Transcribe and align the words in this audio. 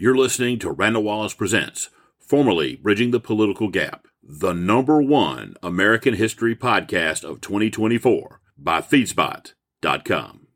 You're 0.00 0.16
listening 0.16 0.60
to 0.60 0.70
Randall 0.70 1.02
Wallace 1.02 1.34
Presents, 1.34 1.90
formerly 2.20 2.76
Bridging 2.76 3.10
the 3.10 3.18
Political 3.18 3.70
Gap, 3.70 4.06
the 4.22 4.52
number 4.52 5.02
one 5.02 5.56
American 5.60 6.14
history 6.14 6.54
podcast 6.54 7.24
of 7.24 7.40
2024 7.40 8.40
by 8.56 8.80
Feedspot.com. 8.80 10.46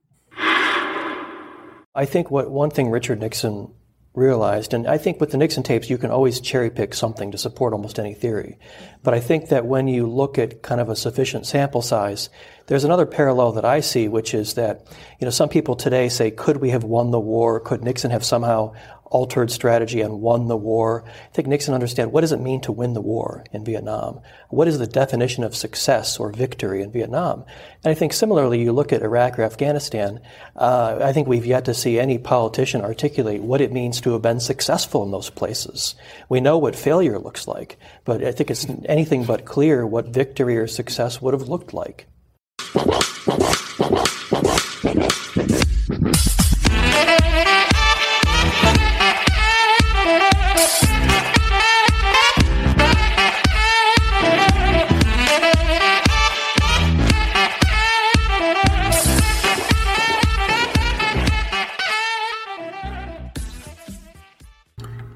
I 1.92 2.04
think 2.04 2.30
what 2.30 2.52
one 2.52 2.70
thing 2.70 2.88
Richard 2.88 3.18
Nixon 3.18 3.74
realized, 4.14 4.74
and 4.74 4.86
I 4.86 4.98
think 4.98 5.20
with 5.20 5.30
the 5.30 5.38
Nixon 5.38 5.62
tapes, 5.62 5.90
you 5.90 5.98
can 5.98 6.10
always 6.10 6.38
cherry 6.38 6.70
pick 6.70 6.94
something 6.94 7.32
to 7.32 7.38
support 7.38 7.72
almost 7.72 7.98
any 7.98 8.14
theory. 8.14 8.58
But 9.02 9.14
I 9.14 9.20
think 9.20 9.48
that 9.48 9.66
when 9.66 9.88
you 9.88 10.06
look 10.06 10.38
at 10.38 10.62
kind 10.62 10.80
of 10.80 10.88
a 10.88 10.96
sufficient 10.96 11.46
sample 11.46 11.82
size, 11.82 12.28
there's 12.66 12.84
another 12.84 13.06
parallel 13.06 13.52
that 13.52 13.64
I 13.64 13.80
see, 13.80 14.08
which 14.08 14.34
is 14.34 14.54
that, 14.54 14.86
you 15.18 15.24
know, 15.24 15.30
some 15.30 15.48
people 15.48 15.74
today 15.74 16.08
say, 16.08 16.30
could 16.30 16.58
we 16.58 16.70
have 16.70 16.84
won 16.84 17.10
the 17.10 17.18
war? 17.18 17.58
Could 17.58 17.82
Nixon 17.82 18.10
have 18.10 18.24
somehow 18.24 18.74
altered 19.12 19.50
strategy 19.50 20.00
and 20.00 20.22
won 20.22 20.48
the 20.48 20.56
war. 20.56 21.04
I 21.06 21.34
think 21.34 21.46
Nixon 21.46 21.74
understood 21.74 22.08
what 22.08 22.22
does 22.22 22.32
it 22.32 22.40
mean 22.40 22.62
to 22.62 22.72
win 22.72 22.94
the 22.94 23.00
war 23.02 23.44
in 23.52 23.62
Vietnam? 23.64 24.20
What 24.48 24.68
is 24.68 24.78
the 24.78 24.86
definition 24.86 25.44
of 25.44 25.54
success 25.54 26.18
or 26.18 26.32
victory 26.32 26.82
in 26.82 26.90
Vietnam? 26.90 27.44
And 27.84 27.90
I 27.90 27.94
think 27.94 28.14
similarly, 28.14 28.62
you 28.62 28.72
look 28.72 28.90
at 28.90 29.02
Iraq 29.02 29.38
or 29.38 29.42
Afghanistan, 29.42 30.20
uh, 30.56 30.98
I 31.02 31.12
think 31.12 31.28
we've 31.28 31.44
yet 31.44 31.66
to 31.66 31.74
see 31.74 32.00
any 32.00 32.16
politician 32.16 32.80
articulate 32.80 33.42
what 33.42 33.60
it 33.60 33.70
means 33.70 34.00
to 34.00 34.12
have 34.12 34.22
been 34.22 34.40
successful 34.40 35.04
in 35.04 35.10
those 35.10 35.28
places. 35.30 35.94
We 36.30 36.40
know 36.40 36.56
what 36.56 36.74
failure 36.74 37.18
looks 37.18 37.46
like, 37.46 37.78
but 38.06 38.24
I 38.24 38.32
think 38.32 38.50
it's 38.50 38.66
anything 38.86 39.24
but 39.24 39.44
clear 39.44 39.86
what 39.86 40.08
victory 40.08 40.56
or 40.56 40.66
success 40.66 41.20
would 41.20 41.34
have 41.34 41.48
looked 41.48 41.74
like. 41.74 42.06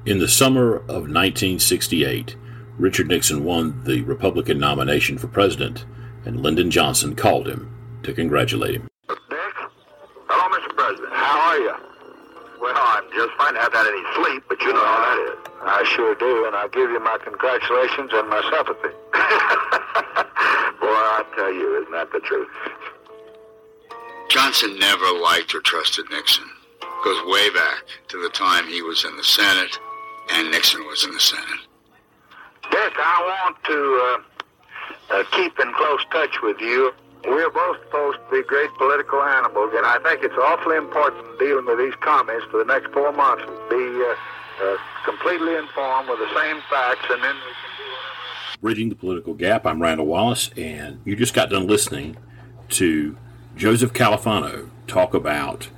In 0.07 0.19
the 0.19 0.29
summer 0.29 0.77
of 0.87 1.11
1968, 1.11 2.37
Richard 2.79 3.09
Nixon 3.09 3.43
won 3.43 3.83
the 3.83 4.03
Republican 4.03 4.57
nomination 4.57 5.17
for 5.17 5.27
president, 5.27 5.83
and 6.23 6.39
Lyndon 6.39 6.71
Johnson 6.71 7.13
called 7.13 7.45
him 7.45 7.69
to 8.03 8.13
congratulate 8.13 8.75
him. 8.75 8.87
Dick? 9.09 9.19
Hello, 10.31 10.47
Mr. 10.55 10.73
President. 10.77 11.11
How 11.11 11.51
are 11.51 11.57
you? 11.59 11.75
Well, 12.61 12.73
I'm 12.73 13.03
just 13.11 13.35
fine. 13.37 13.57
I 13.57 13.63
haven't 13.63 13.75
had 13.75 13.91
any 13.91 14.05
sleep, 14.15 14.43
but 14.47 14.61
you 14.61 14.71
know 14.71 14.79
how 14.79 14.99
that 15.03 15.19
is. 15.27 15.39
I 15.67 15.83
sure 15.93 16.15
do, 16.15 16.45
and 16.47 16.55
I 16.55 16.69
give 16.69 16.89
you 16.89 17.03
my 17.03 17.17
congratulations 17.21 18.09
and 18.13 18.29
my 18.29 18.39
sympathy. 18.47 18.95
Boy, 20.79 21.03
I 21.03 21.25
tell 21.35 21.51
you, 21.51 21.81
isn't 21.81 21.91
that 21.91 22.13
the 22.13 22.21
truth? 22.21 22.47
Johnson 24.29 24.79
never 24.79 25.11
liked 25.19 25.53
or 25.53 25.59
trusted 25.59 26.05
Nixon. 26.11 26.47
Goes 27.03 27.21
way 27.25 27.49
back 27.49 27.83
to 28.07 28.23
the 28.23 28.29
time 28.29 28.67
he 28.67 28.81
was 28.81 29.03
in 29.03 29.17
the 29.17 29.23
Senate 29.25 29.77
and 30.31 30.51
Nixon 30.51 30.85
was 30.87 31.05
in 31.05 31.11
the 31.13 31.19
Senate. 31.19 31.61
Dick, 32.71 32.93
I 32.97 33.45
want 33.45 33.63
to 33.63 33.79
uh, 34.03 35.15
uh, 35.15 35.23
keep 35.31 35.59
in 35.59 35.73
close 35.73 36.03
touch 36.11 36.41
with 36.43 36.59
you. 36.59 36.93
We're 37.25 37.49
both 37.49 37.77
supposed 37.85 38.19
to 38.19 38.31
be 38.31 38.43
great 38.47 38.69
political 38.77 39.21
animals, 39.21 39.71
and 39.75 39.85
I 39.85 39.99
think 39.99 40.23
it's 40.23 40.37
awfully 40.37 40.77
important 40.77 41.39
dealing 41.39 41.65
with 41.65 41.77
these 41.79 41.95
comments 42.01 42.45
for 42.51 42.57
the 42.57 42.65
next 42.65 42.91
four 42.93 43.11
months 43.11 43.43
to 43.43 43.51
be 43.69 44.03
uh, 44.03 44.15
uh, 44.63 44.77
completely 45.03 45.55
informed 45.55 46.09
with 46.09 46.19
the 46.19 46.29
same 46.35 46.61
facts, 46.69 47.05
and 47.09 47.23
then 47.23 47.35
we 47.35 47.51
can 47.51 47.71
do 47.77 47.83
whatever. 47.83 48.61
Bridging 48.61 48.89
the 48.89 48.95
Political 48.95 49.33
Gap. 49.35 49.65
I'm 49.65 49.81
Randall 49.81 50.05
Wallace, 50.05 50.51
and 50.55 51.01
you 51.05 51.15
just 51.15 51.33
got 51.33 51.49
done 51.49 51.67
listening 51.67 52.17
to 52.69 53.17
Joseph 53.55 53.93
Califano 53.93 54.69
talk 54.87 55.13
about 55.13 55.69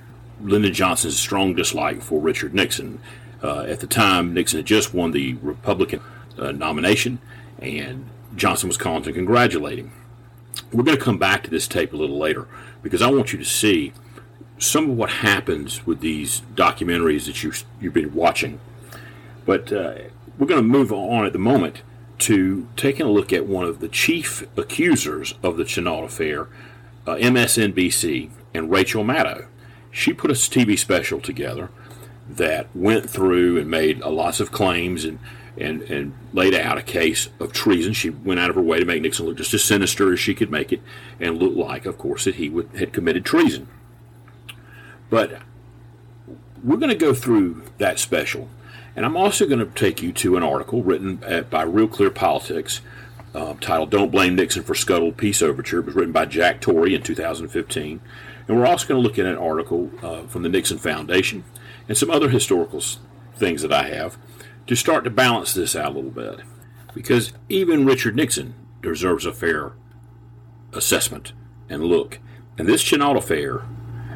Lyndon 0.41 0.73
Johnson's 0.73 1.19
strong 1.19 1.53
dislike 1.53 2.01
for 2.01 2.19
Richard 2.19 2.53
Nixon. 2.53 2.99
Uh, 3.41 3.61
at 3.61 3.79
the 3.79 3.87
time, 3.87 4.33
Nixon 4.33 4.59
had 4.59 4.65
just 4.65 4.93
won 4.93 5.11
the 5.11 5.35
Republican 5.35 6.01
uh, 6.37 6.51
nomination, 6.51 7.19
and 7.59 8.05
Johnson 8.35 8.67
was 8.67 8.77
calling 8.77 9.03
to 9.03 9.13
congratulate 9.13 9.79
him. 9.79 9.91
We're 10.71 10.83
going 10.83 10.97
to 10.97 11.03
come 11.03 11.17
back 11.17 11.43
to 11.43 11.49
this 11.49 11.67
tape 11.67 11.93
a 11.93 11.97
little 11.97 12.17
later 12.17 12.47
because 12.83 13.01
I 13.01 13.09
want 13.09 13.31
you 13.31 13.39
to 13.39 13.45
see 13.45 13.93
some 14.57 14.91
of 14.91 14.97
what 14.97 15.09
happens 15.09 15.85
with 15.85 16.01
these 16.01 16.41
documentaries 16.55 17.25
that 17.25 17.43
you, 17.43 17.53
you've 17.79 17.93
been 17.93 18.13
watching. 18.13 18.59
But 19.45 19.71
uh, 19.71 19.95
we're 20.37 20.47
going 20.47 20.61
to 20.61 20.67
move 20.67 20.91
on 20.91 21.25
at 21.25 21.33
the 21.33 21.39
moment 21.39 21.81
to 22.19 22.67
taking 22.75 23.05
a 23.05 23.09
look 23.09 23.31
at 23.31 23.45
one 23.45 23.65
of 23.65 23.79
the 23.79 23.87
chief 23.87 24.45
accusers 24.57 25.33
of 25.41 25.57
the 25.57 25.63
Chennault 25.63 26.05
affair, 26.05 26.47
uh, 27.07 27.15
MSNBC, 27.15 28.29
and 28.53 28.69
Rachel 28.69 29.03
Maddow. 29.03 29.47
She 29.91 30.13
put 30.13 30.29
a 30.29 30.33
TV 30.33 30.77
special 30.77 31.19
together 31.19 31.69
that 32.29 32.67
went 32.75 33.09
through 33.09 33.57
and 33.57 33.69
made 33.69 33.99
lots 33.99 34.39
of 34.39 34.51
claims 34.51 35.03
and, 35.03 35.19
and, 35.57 35.81
and 35.83 36.13
laid 36.31 36.53
out 36.53 36.77
a 36.77 36.83
case 36.83 37.29
of 37.39 37.51
treason. 37.51 37.91
She 37.93 38.11
went 38.11 38.39
out 38.39 38.49
of 38.49 38.55
her 38.55 38.61
way 38.61 38.79
to 38.79 38.85
make 38.85 39.01
Nixon 39.01 39.25
look 39.25 39.37
just 39.37 39.53
as 39.53 39.63
sinister 39.63 40.13
as 40.13 40.19
she 40.19 40.35
could 40.35 40.51
make 40.51 40.71
it 40.71 40.81
and 41.19 41.39
look 41.39 41.55
like, 41.55 41.85
of 41.85 41.97
course, 41.97 42.25
that 42.25 42.35
he 42.35 42.49
would, 42.49 42.69
had 42.77 42.93
committed 42.93 43.25
treason. 43.25 43.67
But 45.09 45.41
we're 46.63 46.77
going 46.77 46.91
to 46.91 46.95
go 46.95 47.13
through 47.13 47.63
that 47.79 47.97
special. 47.97 48.47
And 48.95 49.05
I'm 49.05 49.17
also 49.17 49.47
going 49.47 49.59
to 49.59 49.65
take 49.65 50.01
you 50.03 50.11
to 50.13 50.37
an 50.37 50.43
article 50.43 50.83
written 50.83 51.23
at, 51.23 51.49
by 51.49 51.63
Real 51.63 51.87
Clear 51.87 52.11
Politics 52.11 52.81
uh, 53.33 53.55
titled 53.59 53.89
Don't 53.89 54.11
Blame 54.11 54.35
Nixon 54.35 54.63
for 54.63 54.75
Scuttled 54.75 55.17
Peace 55.17 55.41
Overture. 55.41 55.79
It 55.79 55.85
was 55.85 55.95
written 55.95 56.11
by 56.11 56.25
Jack 56.25 56.61
Torry 56.61 56.93
in 56.93 57.01
2015. 57.01 57.99
And 58.47 58.57
we're 58.57 58.65
also 58.65 58.87
going 58.87 59.01
to 59.01 59.07
look 59.07 59.17
at 59.17 59.25
an 59.25 59.37
article 59.37 59.89
uh, 60.03 60.23
from 60.23 60.43
the 60.43 60.49
Nixon 60.49 60.77
Foundation 60.77 61.43
and 61.89 61.97
some 61.97 62.09
other 62.09 62.29
historical 62.29 62.81
things 63.35 63.61
that 63.63 63.73
I 63.73 63.89
have 63.89 64.17
to 64.67 64.75
start 64.75 65.03
to 65.03 65.09
balance 65.09 65.53
this 65.53 65.75
out 65.75 65.91
a 65.93 65.95
little 65.95 66.11
bit. 66.11 66.39
Because 66.93 67.33
even 67.49 67.85
Richard 67.85 68.15
Nixon 68.15 68.53
deserves 68.81 69.25
a 69.25 69.33
fair 69.33 69.73
assessment 70.71 71.33
and 71.67 71.83
look. 71.83 72.19
And 72.57 72.67
this 72.67 72.83
Chennault 72.83 73.17
affair 73.17 73.63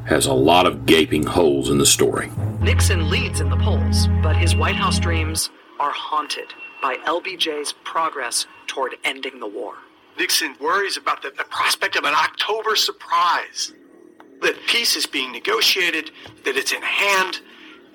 has 0.05 0.25
a 0.25 0.33
lot 0.33 0.65
of 0.65 0.85
gaping 0.85 1.23
holes 1.23 1.69
in 1.69 1.77
the 1.77 1.85
story. 1.85 2.29
Nixon 2.61 3.09
leads 3.09 3.39
in 3.39 3.49
the 3.49 3.57
polls, 3.57 4.07
but 4.21 4.35
his 4.35 4.55
White 4.55 4.75
House 4.75 4.99
dreams 4.99 5.49
are 5.79 5.91
haunted 5.91 6.53
by 6.81 6.95
LBJ's 7.05 7.73
progress 7.83 8.45
toward 8.67 8.95
ending 9.03 9.39
the 9.39 9.47
war. 9.47 9.75
Nixon 10.19 10.55
worries 10.59 10.97
about 10.97 11.21
the, 11.21 11.31
the 11.31 11.45
prospect 11.45 11.95
of 11.95 12.03
an 12.03 12.13
October 12.13 12.75
surprise. 12.75 13.73
That 14.41 14.55
peace 14.67 14.95
is 14.95 15.07
being 15.07 15.31
negotiated, 15.31 16.11
that 16.43 16.57
it's 16.57 16.73
in 16.73 16.81
hand, 16.81 17.39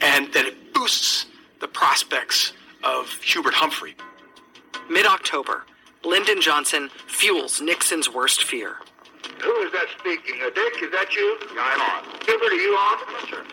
and 0.00 0.32
that 0.32 0.44
it 0.44 0.75
boosts 0.75 1.26
the 1.60 1.69
prospects 1.69 2.53
of 2.84 3.10
Hubert 3.22 3.54
Humphrey. 3.54 3.94
Mid 4.91 5.06
October, 5.06 5.64
Lyndon 6.04 6.41
Johnson 6.41 6.91
fuels 7.06 7.60
Nixon's 7.60 8.12
worst 8.12 8.44
fear. 8.44 8.76
Who 9.42 9.53
is 9.62 9.72
that 9.72 9.86
speaking? 9.98 10.41
Uh, 10.42 10.50
Dick, 10.50 10.82
is 10.82 10.91
that 10.92 11.12
you? 11.14 11.38
I'm 11.59 11.81
on. 11.81 12.04
Hubert, 12.25 12.53
are 12.53 12.54
you 12.54 12.75
on? 12.75 12.98
Yes, 13.10 13.31
sir. 13.31 13.44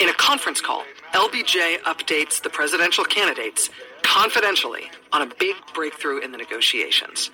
In 0.00 0.08
a 0.08 0.14
conference 0.14 0.60
call, 0.60 0.84
LBJ 1.12 1.80
updates 1.82 2.42
the 2.42 2.50
presidential 2.50 3.04
candidates 3.04 3.70
confidentially 4.02 4.90
on 5.12 5.22
a 5.22 5.26
big 5.38 5.54
breakthrough 5.74 6.18
in 6.18 6.32
the 6.32 6.38
negotiations. 6.38 7.30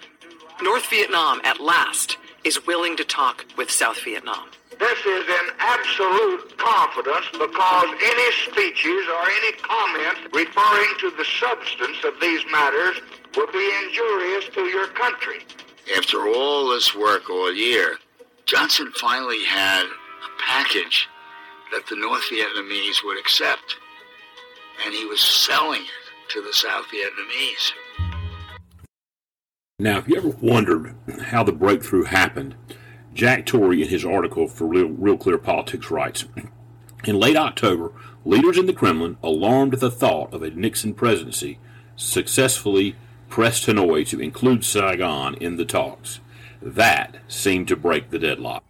North 0.62 0.90
Vietnam, 0.90 1.40
at 1.44 1.60
last, 1.60 2.18
is 2.44 2.66
willing 2.66 2.96
to 2.96 3.04
talk 3.04 3.46
with 3.56 3.70
South 3.70 4.02
Vietnam. 4.04 4.48
This 4.78 4.98
is 5.00 5.26
in 5.26 5.46
absolute 5.58 6.56
confidence 6.56 7.26
because 7.32 7.86
any 8.00 8.32
speeches 8.46 9.06
or 9.08 9.28
any 9.28 9.52
comments 9.58 10.20
referring 10.32 10.94
to 11.00 11.10
the 11.16 11.24
substance 11.24 11.98
of 12.04 12.14
these 12.20 12.44
matters 12.50 13.00
would 13.36 13.50
be 13.50 13.70
injurious 13.84 14.48
to 14.54 14.62
your 14.66 14.86
country. 14.88 15.40
After 15.96 16.28
all 16.28 16.70
this 16.70 16.94
work 16.94 17.28
all 17.28 17.52
year, 17.52 17.96
Johnson 18.46 18.92
finally 19.00 19.42
had 19.44 19.84
a 19.84 20.42
package 20.42 21.08
that 21.72 21.86
the 21.88 21.96
North 21.96 22.22
Vietnamese 22.30 23.04
would 23.04 23.18
accept. 23.18 23.76
And 24.84 24.94
he 24.94 25.06
was 25.06 25.20
selling 25.20 25.82
it 25.82 26.30
to 26.30 26.42
the 26.42 26.52
South 26.52 26.84
Vietnamese. 26.86 27.72
Now, 29.80 29.98
if 29.98 30.08
you 30.08 30.16
ever 30.16 30.28
wondered 30.40 30.94
how 31.22 31.42
the 31.42 31.52
breakthrough 31.52 32.04
happened, 32.04 32.54
Jack 33.18 33.46
Torry, 33.46 33.82
in 33.82 33.88
his 33.88 34.04
article 34.04 34.46
for 34.46 34.64
Real, 34.64 34.90
Real 34.90 35.16
Clear 35.16 35.38
Politics, 35.38 35.90
writes 35.90 36.24
In 37.02 37.18
late 37.18 37.36
October, 37.36 37.90
leaders 38.24 38.56
in 38.56 38.66
the 38.66 38.72
Kremlin, 38.72 39.16
alarmed 39.24 39.74
at 39.74 39.80
the 39.80 39.90
thought 39.90 40.32
of 40.32 40.44
a 40.44 40.50
Nixon 40.50 40.94
presidency, 40.94 41.58
successfully 41.96 42.94
pressed 43.28 43.66
Hanoi 43.66 44.06
to 44.06 44.20
include 44.20 44.64
Saigon 44.64 45.34
in 45.34 45.56
the 45.56 45.64
talks. 45.64 46.20
That 46.62 47.16
seemed 47.26 47.66
to 47.66 47.76
break 47.76 48.10
the 48.10 48.20
deadlock. 48.20 48.62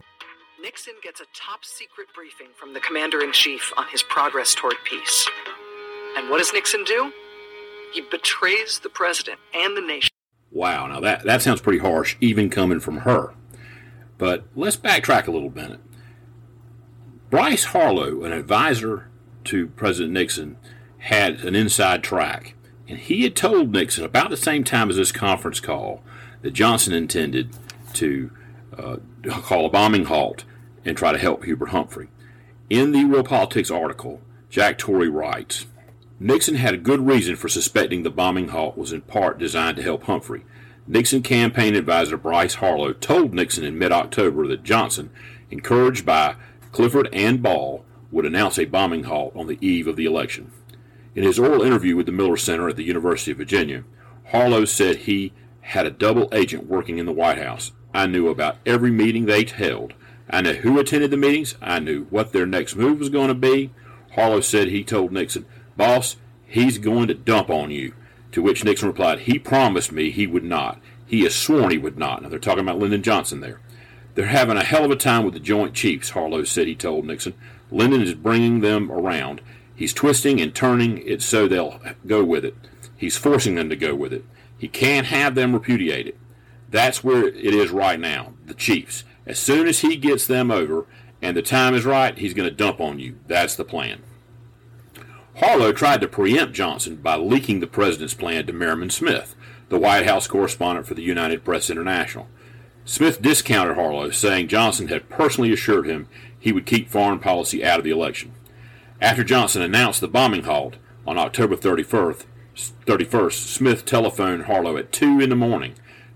Nixon 0.62 0.94
gets 1.02 1.20
a 1.20 1.26
top 1.34 1.62
secret 1.62 2.06
briefing 2.14 2.48
from 2.58 2.72
the 2.72 2.80
commander 2.80 3.20
in 3.20 3.32
chief 3.32 3.70
on 3.76 3.86
his 3.88 4.02
progress 4.02 4.54
toward 4.54 4.76
peace. 4.84 5.28
And 6.16 6.30
what 6.30 6.38
does 6.38 6.54
Nixon 6.54 6.84
do? 6.84 7.12
He 7.92 8.00
betrays 8.00 8.78
the 8.78 8.88
president 8.88 9.40
and 9.54 9.76
the 9.76 9.82
nation. 9.82 10.08
Wow, 10.50 10.86
now 10.86 11.00
that, 11.00 11.24
that 11.24 11.42
sounds 11.42 11.60
pretty 11.60 11.80
harsh, 11.80 12.16
even 12.22 12.48
coming 12.48 12.80
from 12.80 12.98
her. 12.98 13.34
But 14.18 14.44
let's 14.54 14.76
backtrack 14.76 15.26
a 15.26 15.30
little 15.30 15.50
bit. 15.50 15.78
Bryce 17.30 17.64
Harlow, 17.64 18.24
an 18.24 18.32
advisor 18.32 19.08
to 19.44 19.68
President 19.68 20.12
Nixon, 20.12 20.56
had 20.98 21.40
an 21.44 21.54
inside 21.54 22.02
track. 22.02 22.54
And 22.88 22.98
he 22.98 23.22
had 23.22 23.36
told 23.36 23.72
Nixon 23.72 24.04
about 24.04 24.30
the 24.30 24.36
same 24.36 24.64
time 24.64 24.90
as 24.90 24.96
this 24.96 25.12
conference 25.12 25.60
call 25.60 26.02
that 26.42 26.52
Johnson 26.52 26.94
intended 26.94 27.50
to 27.94 28.30
uh, 28.76 28.96
call 29.28 29.66
a 29.66 29.70
bombing 29.70 30.06
halt 30.06 30.44
and 30.84 30.96
try 30.96 31.12
to 31.12 31.18
help 31.18 31.44
Hubert 31.44 31.68
Humphrey. 31.68 32.08
In 32.70 32.92
the 32.92 33.04
Real 33.04 33.24
Politics 33.24 33.70
article, 33.70 34.20
Jack 34.48 34.78
Torry 34.78 35.08
writes 35.08 35.66
Nixon 36.20 36.56
had 36.56 36.74
a 36.74 36.78
good 36.78 37.06
reason 37.06 37.36
for 37.36 37.48
suspecting 37.48 38.02
the 38.02 38.10
bombing 38.10 38.48
halt 38.48 38.76
was 38.76 38.92
in 38.92 39.02
part 39.02 39.38
designed 39.38 39.76
to 39.76 39.82
help 39.82 40.04
Humphrey. 40.04 40.44
Nixon 40.90 41.22
campaign 41.22 41.74
advisor 41.74 42.16
Bryce 42.16 42.54
Harlow 42.54 42.94
told 42.94 43.34
Nixon 43.34 43.62
in 43.62 43.78
mid 43.78 43.92
October 43.92 44.46
that 44.46 44.62
Johnson, 44.62 45.10
encouraged 45.50 46.06
by 46.06 46.36
Clifford 46.72 47.10
and 47.12 47.42
Ball, 47.42 47.84
would 48.10 48.24
announce 48.24 48.58
a 48.58 48.64
bombing 48.64 49.04
halt 49.04 49.36
on 49.36 49.48
the 49.48 49.58
eve 49.60 49.86
of 49.86 49.96
the 49.96 50.06
election. 50.06 50.50
In 51.14 51.24
his 51.24 51.38
oral 51.38 51.60
interview 51.60 51.94
with 51.94 52.06
the 52.06 52.12
Miller 52.12 52.38
Center 52.38 52.70
at 52.70 52.76
the 52.76 52.84
University 52.84 53.32
of 53.32 53.36
Virginia, 53.36 53.84
Harlow 54.28 54.64
said 54.64 54.96
he 54.96 55.34
had 55.60 55.84
a 55.84 55.90
double 55.90 56.30
agent 56.32 56.66
working 56.66 56.96
in 56.96 57.04
the 57.04 57.12
White 57.12 57.38
House. 57.38 57.72
I 57.92 58.06
knew 58.06 58.28
about 58.28 58.56
every 58.64 58.90
meeting 58.90 59.26
they 59.26 59.44
held. 59.44 59.92
I 60.30 60.40
knew 60.40 60.54
who 60.54 60.78
attended 60.78 61.10
the 61.10 61.18
meetings. 61.18 61.54
I 61.60 61.80
knew 61.80 62.06
what 62.08 62.32
their 62.32 62.46
next 62.46 62.76
move 62.76 62.98
was 62.98 63.10
going 63.10 63.28
to 63.28 63.34
be. 63.34 63.72
Harlow 64.12 64.40
said 64.40 64.68
he 64.68 64.84
told 64.84 65.12
Nixon, 65.12 65.44
Boss, 65.76 66.16
he's 66.46 66.78
going 66.78 67.08
to 67.08 67.14
dump 67.14 67.50
on 67.50 67.70
you. 67.70 67.92
To 68.32 68.42
which 68.42 68.64
Nixon 68.64 68.88
replied, 68.88 69.20
He 69.20 69.38
promised 69.38 69.92
me 69.92 70.10
he 70.10 70.26
would 70.26 70.44
not. 70.44 70.80
He 71.06 71.22
has 71.22 71.34
sworn 71.34 71.70
he 71.70 71.78
would 71.78 71.98
not. 71.98 72.22
Now 72.22 72.28
they're 72.28 72.38
talking 72.38 72.60
about 72.60 72.78
Lyndon 72.78 73.02
Johnson 73.02 73.40
there. 73.40 73.60
They're 74.14 74.26
having 74.26 74.56
a 74.56 74.64
hell 74.64 74.84
of 74.84 74.90
a 74.90 74.96
time 74.96 75.24
with 75.24 75.34
the 75.34 75.40
Joint 75.40 75.74
Chiefs, 75.74 76.10
Harlow 76.10 76.44
said 76.44 76.66
he 76.66 76.74
told 76.74 77.06
Nixon. 77.06 77.34
Lyndon 77.70 78.02
is 78.02 78.14
bringing 78.14 78.60
them 78.60 78.90
around. 78.90 79.40
He's 79.74 79.94
twisting 79.94 80.40
and 80.40 80.54
turning 80.54 80.98
it 81.06 81.22
so 81.22 81.46
they'll 81.46 81.80
go 82.06 82.24
with 82.24 82.44
it. 82.44 82.56
He's 82.96 83.16
forcing 83.16 83.54
them 83.54 83.68
to 83.68 83.76
go 83.76 83.94
with 83.94 84.12
it. 84.12 84.24
He 84.58 84.66
can't 84.66 85.06
have 85.06 85.34
them 85.34 85.52
repudiate 85.52 86.08
it. 86.08 86.18
That's 86.68 87.04
where 87.04 87.28
it 87.28 87.36
is 87.36 87.70
right 87.70 87.98
now, 87.98 88.34
the 88.44 88.54
Chiefs. 88.54 89.04
As 89.24 89.38
soon 89.38 89.68
as 89.68 89.80
he 89.80 89.96
gets 89.96 90.26
them 90.26 90.50
over 90.50 90.86
and 91.22 91.36
the 91.36 91.42
time 91.42 91.74
is 91.74 91.84
right, 91.84 92.18
he's 92.18 92.34
going 92.34 92.48
to 92.48 92.54
dump 92.54 92.80
on 92.80 92.98
you. 92.98 93.18
That's 93.26 93.54
the 93.54 93.64
plan. 93.64 94.02
Harlow 95.40 95.70
tried 95.72 96.00
to 96.00 96.08
preempt 96.08 96.52
Johnson 96.52 96.96
by 96.96 97.14
leaking 97.14 97.60
the 97.60 97.68
president's 97.68 98.12
plan 98.12 98.44
to 98.46 98.52
Merriman 98.52 98.90
Smith, 98.90 99.36
the 99.68 99.78
White 99.78 100.04
House 100.04 100.26
correspondent 100.26 100.84
for 100.84 100.94
the 100.94 101.02
United 101.02 101.44
Press 101.44 101.70
International. 101.70 102.26
Smith 102.84 103.22
discounted 103.22 103.76
Harlow, 103.76 104.10
saying 104.10 104.48
Johnson 104.48 104.88
had 104.88 105.08
personally 105.08 105.52
assured 105.52 105.86
him 105.86 106.08
he 106.36 106.50
would 106.50 106.66
keep 106.66 106.88
foreign 106.88 107.20
policy 107.20 107.64
out 107.64 107.78
of 107.78 107.84
the 107.84 107.90
election. 107.90 108.32
After 109.00 109.22
Johnson 109.22 109.62
announced 109.62 110.00
the 110.00 110.08
bombing 110.08 110.42
halt 110.42 110.74
on 111.06 111.16
October 111.18 111.54
31st, 111.54 112.24
31st, 112.86 113.32
Smith 113.32 113.84
telephoned 113.84 114.46
Harlow 114.46 114.76
at 114.76 114.90
2 114.90 115.20
in 115.20 115.30
the 115.30 115.36
morning. 115.36 115.74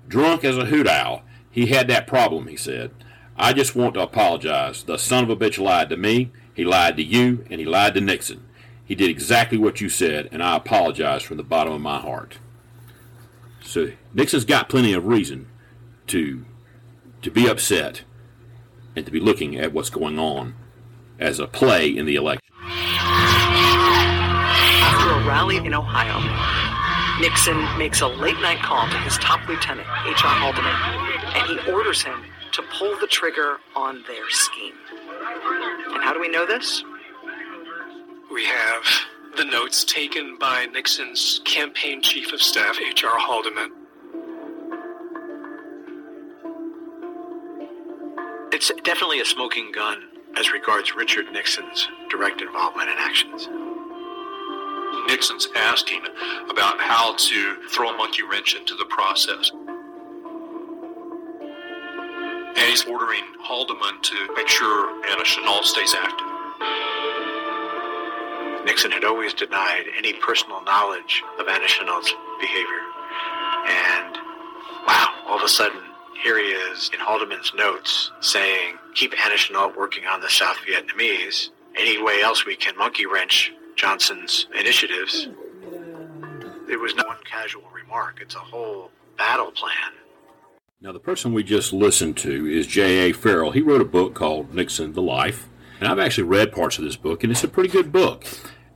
Drunk 0.09 0.43
as 0.43 0.59
a 0.59 0.65
hoot 0.65 0.89
owl, 0.89 1.23
he 1.49 1.67
had 1.67 1.87
that 1.87 2.09
problem, 2.09 2.49
he 2.49 2.57
said. 2.57 2.91
I 3.37 3.53
just 3.53 3.77
want 3.77 3.95
to 3.95 4.01
apologize. 4.01 4.83
The 4.83 4.99
son 4.99 5.23
of 5.23 5.31
a 5.31 5.37
bitch 5.37 5.63
lied 5.63 5.91
to 5.91 5.97
me, 5.97 6.33
he 6.53 6.65
lied 6.65 6.97
to 6.97 7.05
you, 7.05 7.47
and 7.49 7.61
he 7.61 7.67
lied 7.67 7.95
to 7.95 8.01
Nixon. 8.01 8.45
He 8.93 8.97
did 8.97 9.09
exactly 9.09 9.57
what 9.57 9.81
you 9.81 9.89
said, 9.89 10.29
and 10.33 10.43
I 10.43 10.55
apologize 10.55 11.23
from 11.23 11.39
the 11.39 11.43
bottom 11.43 11.73
of 11.73 11.81
my 11.81 11.99
heart. 11.99 12.37
So 13.63 13.93
Nixon's 14.13 14.45
got 14.45 14.69
plenty 14.69 14.93
of 14.93 15.07
reason 15.07 15.49
to 16.09 16.45
to 17.23 17.31
be 17.31 17.49
upset 17.49 18.03
and 18.95 19.07
to 19.07 19.11
be 19.11 19.19
looking 19.19 19.57
at 19.57 19.73
what's 19.73 19.89
going 19.89 20.19
on 20.19 20.57
as 21.19 21.39
a 21.39 21.47
play 21.47 21.89
in 21.89 22.05
the 22.05 22.17
election. 22.17 22.47
After 24.85 25.11
a 25.11 25.27
rally 25.27 25.57
in 25.57 25.73
Ohio, 25.73 26.21
Nixon 27.19 27.57
makes 27.79 28.03
a 28.03 28.09
late 28.09 28.39
night 28.43 28.59
call 28.59 28.87
to 28.91 28.99
his 28.99 29.17
top 29.17 29.49
lieutenant, 29.49 29.89
H.R. 30.07 30.37
Haldeman, 30.37 30.77
and 31.35 31.47
he 31.49 31.73
orders 31.73 32.03
him 32.03 32.25
to 32.53 32.63
pull 32.79 32.95
the 32.99 33.07
trigger 33.07 33.57
on 33.75 34.05
their 34.07 34.29
scheme. 34.29 34.75
And 35.95 36.05
how 36.05 36.13
do 36.13 36.21
we 36.21 36.29
know 36.29 36.45
this? 36.45 36.85
We 38.33 38.47
have 38.47 38.85
the 39.37 39.45
notes 39.45 39.85
taken 39.85 40.39
by 40.39 40.65
Nixon's 40.65 41.43
campaign 41.45 42.01
chief 42.01 42.33
of 42.33 42.41
staff, 42.41 42.79
H.R. 42.81 43.19
Haldeman. 43.19 43.71
It's 48.51 48.73
definitely 48.85 49.21
a 49.21 49.27
smoking 49.27 49.71
gun 49.71 50.09
as 50.39 50.51
regards 50.51 50.97
Richard 50.97 51.31
Nixon's 51.31 51.89
direct 52.09 52.41
involvement 52.41 52.89
in 52.89 52.97
actions. 52.97 53.49
Nixon's 55.09 55.49
asking 55.55 56.01
about 56.49 56.81
how 56.81 57.15
to 57.17 57.57
throw 57.69 57.91
a 57.93 57.97
monkey 57.99 58.23
wrench 58.23 58.55
into 58.55 58.75
the 58.77 58.87
process. 58.87 59.51
And 62.49 62.71
he's 62.71 62.87
ordering 62.87 63.25
Haldeman 63.45 64.01
to 64.01 64.35
make 64.35 64.49
sure 64.49 64.89
Anna 65.11 65.23
Chennault 65.23 65.65
stays 65.65 65.95
active. 65.95 67.22
Nixon 68.65 68.91
had 68.91 69.05
always 69.05 69.35
denied 69.35 69.85
any 69.97 70.13
personal 70.15 70.63
knowledge 70.63 71.23
of 71.39 71.49
Anna 71.49 71.67
behavior. 72.41 72.83
And 73.67 74.17
wow, 74.87 75.15
all 75.27 75.39
of 75.39 75.43
a 75.43 75.49
sudden, 75.49 75.81
here 76.23 76.39
he 76.39 76.51
is 76.51 76.91
in 76.93 77.01
Haldeman's 77.01 77.53
notes 77.55 78.13
saying, 78.21 78.77
keep 78.95 79.13
Chennault 79.13 79.77
working 79.77 80.07
on 80.07 80.21
the 80.21 80.29
South 80.29 80.57
Vietnamese. 80.69 81.51
Any 81.77 82.03
way 82.03 82.23
else 82.23 82.47
we 82.47 82.55
can 82.55 82.77
monkey 82.77 83.07
wrench 83.07 83.53
Johnson's 83.77 84.47
initiatives. 84.59 85.29
It 86.69 86.81
was 86.81 86.95
not 86.95 87.09
one 87.09 87.19
casual 87.25 87.65
remark. 87.75 88.21
It's 88.21 88.35
a 88.37 88.41
whole 88.41 88.91
battle 89.17 89.51
plan. 89.51 89.93
Now, 90.81 90.93
the 90.93 91.01
person 91.01 91.33
we 91.33 91.43
just 91.43 91.73
listened 91.73 92.17
to 92.19 92.47
is 92.47 92.67
J.A. 92.67 93.13
Farrell. 93.13 93.53
He 93.53 93.61
wrote 93.61 93.81
a 93.81 93.85
book 93.85 94.15
called 94.15 94.55
Nixon 94.55 94.93
the 94.93 95.03
Life. 95.03 95.49
And 95.81 95.89
I've 95.89 95.99
actually 95.99 96.25
read 96.25 96.53
parts 96.53 96.79
of 96.79 96.85
this 96.85 96.97
book, 96.97 97.25
and 97.25 97.33
it's 97.33 97.43
a 97.43 97.49
pretty 97.49 97.69
good 97.69 97.91
book. 97.91 98.25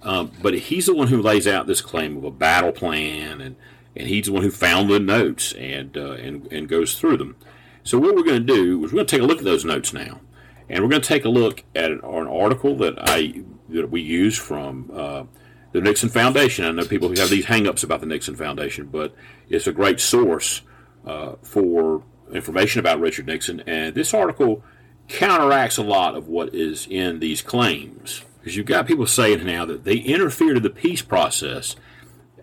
Um, 0.03 0.33
but 0.41 0.55
he's 0.55 0.87
the 0.87 0.95
one 0.95 1.09
who 1.09 1.21
lays 1.21 1.47
out 1.49 1.67
this 1.67 1.81
claim 1.81 2.17
of 2.17 2.25
a 2.25 2.31
battle 2.31 2.73
plan, 2.73 3.41
and, 3.41 3.57
and 3.97 4.09
he's 4.09 4.27
the 4.27 4.33
one 4.33 4.43
who 4.43 4.51
found 4.51 4.89
the 4.89 5.01
notes 5.01 5.53
and, 5.53 5.97
uh, 5.97 6.13
and, 6.13 6.51
and 6.53 6.69
goes 6.69 6.99
through 6.99 7.17
them. 7.17 7.37
So, 7.83 7.99
what 7.99 8.15
we're 8.15 8.23
going 8.23 8.47
to 8.47 8.55
do 8.55 8.85
is 8.85 8.93
we're 8.93 8.99
going 8.99 9.07
to 9.07 9.17
take 9.17 9.23
a 9.23 9.27
look 9.27 9.39
at 9.39 9.45
those 9.45 9.65
notes 9.65 9.93
now. 9.93 10.21
And 10.69 10.83
we're 10.83 10.91
going 10.91 11.03
to 11.03 11.09
take 11.09 11.25
a 11.25 11.29
look 11.29 11.63
at 11.75 11.91
an, 11.91 12.01
an 12.03 12.27
article 12.27 12.77
that 12.79 12.95
I 12.99 13.43
that 13.69 13.91
we 13.91 14.01
use 14.01 14.37
from 14.37 14.91
uh, 14.93 15.25
the 15.73 15.81
Nixon 15.81 16.09
Foundation. 16.09 16.65
I 16.65 16.71
know 16.71 16.85
people 16.85 17.09
who 17.09 17.21
have 17.21 17.31
these 17.31 17.47
hangups 17.47 17.85
about 17.85 18.01
the 18.01 18.07
Nixon 18.07 18.35
Foundation, 18.37 18.87
but 18.87 19.15
it's 19.49 19.67
a 19.67 19.73
great 19.73 20.01
source 20.01 20.63
uh, 21.07 21.35
for 21.43 22.03
information 22.33 22.81
about 22.81 23.01
Richard 23.01 23.27
Nixon. 23.27 23.61
And 23.67 23.95
this 23.95 24.13
article 24.15 24.65
counteracts 25.09 25.77
a 25.77 25.83
lot 25.83 26.17
of 26.17 26.29
what 26.29 26.55
is 26.55 26.87
in 26.91 27.21
these 27.21 27.43
claims. 27.43 28.23
Because 28.47 28.57
you've 28.57 28.67
got 28.67 28.87
people 28.87 29.09
saying 29.09 29.45
now 29.45 29.65
that 29.65 29.83
they 29.83 29.97
interfered 29.97 30.57
in 30.57 30.63
the 30.63 30.71
peace 30.71 31.03
process 31.03 31.75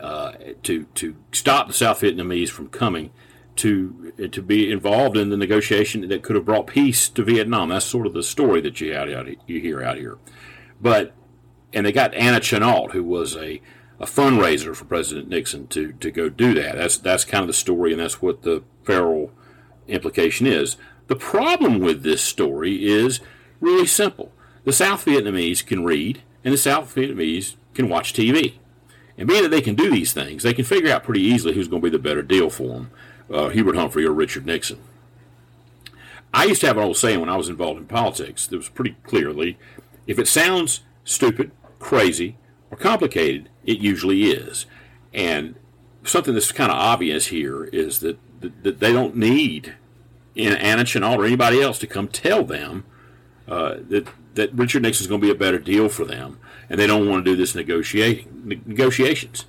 uh, 0.02 0.34
to, 0.64 0.84
to 0.96 1.16
stop 1.32 1.68
the 1.68 1.74
South 1.74 2.02
Vietnamese 2.02 2.50
from 2.50 2.68
coming 2.68 3.12
to 3.56 4.12
to 4.30 4.42
be 4.42 4.70
involved 4.70 5.16
in 5.16 5.30
the 5.30 5.38
negotiation 5.38 6.06
that 6.10 6.22
could 6.22 6.36
have 6.36 6.44
brought 6.44 6.68
peace 6.68 7.08
to 7.08 7.24
Vietnam. 7.24 7.70
That's 7.70 7.86
sort 7.86 8.06
of 8.06 8.12
the 8.12 8.22
story 8.22 8.60
that 8.60 8.82
you 8.82 8.94
out, 8.94 9.08
you 9.48 9.62
hear 9.62 9.82
out 9.82 9.96
here. 9.96 10.18
But 10.82 11.14
and 11.72 11.86
they 11.86 11.94
got 11.94 12.14
Anna 12.16 12.42
Chennault, 12.42 12.92
who 12.92 13.06
was 13.06 13.38
a, 13.38 13.62
a 13.98 14.06
fundraiser 14.06 14.76
for 14.76 14.84
President 14.84 15.30
Nixon 15.30 15.68
to 15.68 15.94
to 15.94 16.12
go 16.12 16.28
do 16.28 16.54
that. 16.56 16.76
That's 16.76 16.98
that's 16.98 17.24
kind 17.24 17.44
of 17.44 17.48
the 17.48 17.54
story, 17.54 17.94
and 17.94 18.02
that's 18.02 18.22
what 18.22 18.42
the 18.42 18.62
Farrell 18.84 19.32
implication 19.88 20.48
is. 20.48 20.76
The 21.08 21.16
problem 21.16 21.80
with 21.80 22.04
this 22.04 22.22
story 22.22 22.86
is 22.86 23.22
really 23.62 23.88
simple. 23.88 24.33
The 24.64 24.74
South 24.74 25.06
Vietnamese 25.06 25.66
can 25.66 25.84
read, 25.84 26.22
and 26.44 26.54
the 26.54 26.58
South 26.58 26.94
Vietnamese 26.96 27.56
can 27.74 27.90
watch 27.90 28.14
TV. 28.14 28.54
And 29.18 29.28
being 29.28 29.44
that 29.44 29.50
they 29.50 29.62
can 29.62 29.76
do 29.76 29.92
these 29.92 30.14
things, 30.14 30.44
they 30.44 30.54
can 30.54 30.66
figure 30.66 30.92
out 30.92 31.04
pretty 31.04 31.22
easily 31.22 31.54
who's 31.54 31.68
going 31.68 31.82
to 31.82 31.90
be 31.90 31.96
the 31.96 32.02
better 32.02 32.24
deal 32.24 32.50
for 32.50 32.70
them 32.70 32.92
uh, 33.32 33.50
Hubert 33.50 33.76
Humphrey 33.76 34.06
or 34.06 34.12
Richard 34.12 34.46
Nixon. 34.46 34.80
I 36.34 36.46
used 36.46 36.62
to 36.62 36.68
have 36.68 36.78
an 36.78 36.84
old 36.84 36.98
saying 36.98 37.20
when 37.20 37.30
I 37.30 37.38
was 37.38 37.50
involved 37.50 37.80
in 37.80 37.86
politics 37.86 38.48
that 38.48 38.58
was 38.58 38.70
pretty 38.70 38.96
clearly 39.04 39.58
if 40.08 40.20
it 40.20 40.28
sounds 40.28 40.82
stupid, 41.06 41.52
crazy, 41.80 42.38
or 42.72 42.78
complicated, 42.78 43.50
it 43.66 43.80
usually 43.80 44.24
is. 44.24 44.66
And 45.14 45.56
something 46.04 46.34
that's 46.34 46.52
kind 46.52 46.72
of 46.72 46.78
obvious 46.78 47.28
here 47.28 47.66
is 47.66 48.00
that, 48.00 48.18
that, 48.42 48.64
that 48.64 48.80
they 48.80 48.92
don't 48.92 49.16
need 49.16 49.76
Anna 50.36 50.84
Chennault 50.84 51.20
or 51.20 51.26
anybody 51.26 51.62
else 51.62 51.80
to 51.80 51.88
come 51.88 52.08
tell 52.08 52.44
them 52.44 52.84
uh, 53.48 53.76
that, 53.90 54.08
that 54.36 54.54
Richard 54.54 54.82
Nixon 54.82 55.04
is 55.04 55.08
going 55.08 55.22
to 55.22 55.28
be 55.28 55.32
a 55.32 55.36
better 55.36 55.60
deal 55.60 55.90
for 55.90 56.06
them. 56.06 56.40
and 56.70 56.80
they 56.80 56.88
don't 56.88 57.08
want 57.08 57.24
to 57.24 57.32
do 57.32 57.38
this 57.38 57.56
negotiating 57.56 58.64
negotiations. 58.66 59.46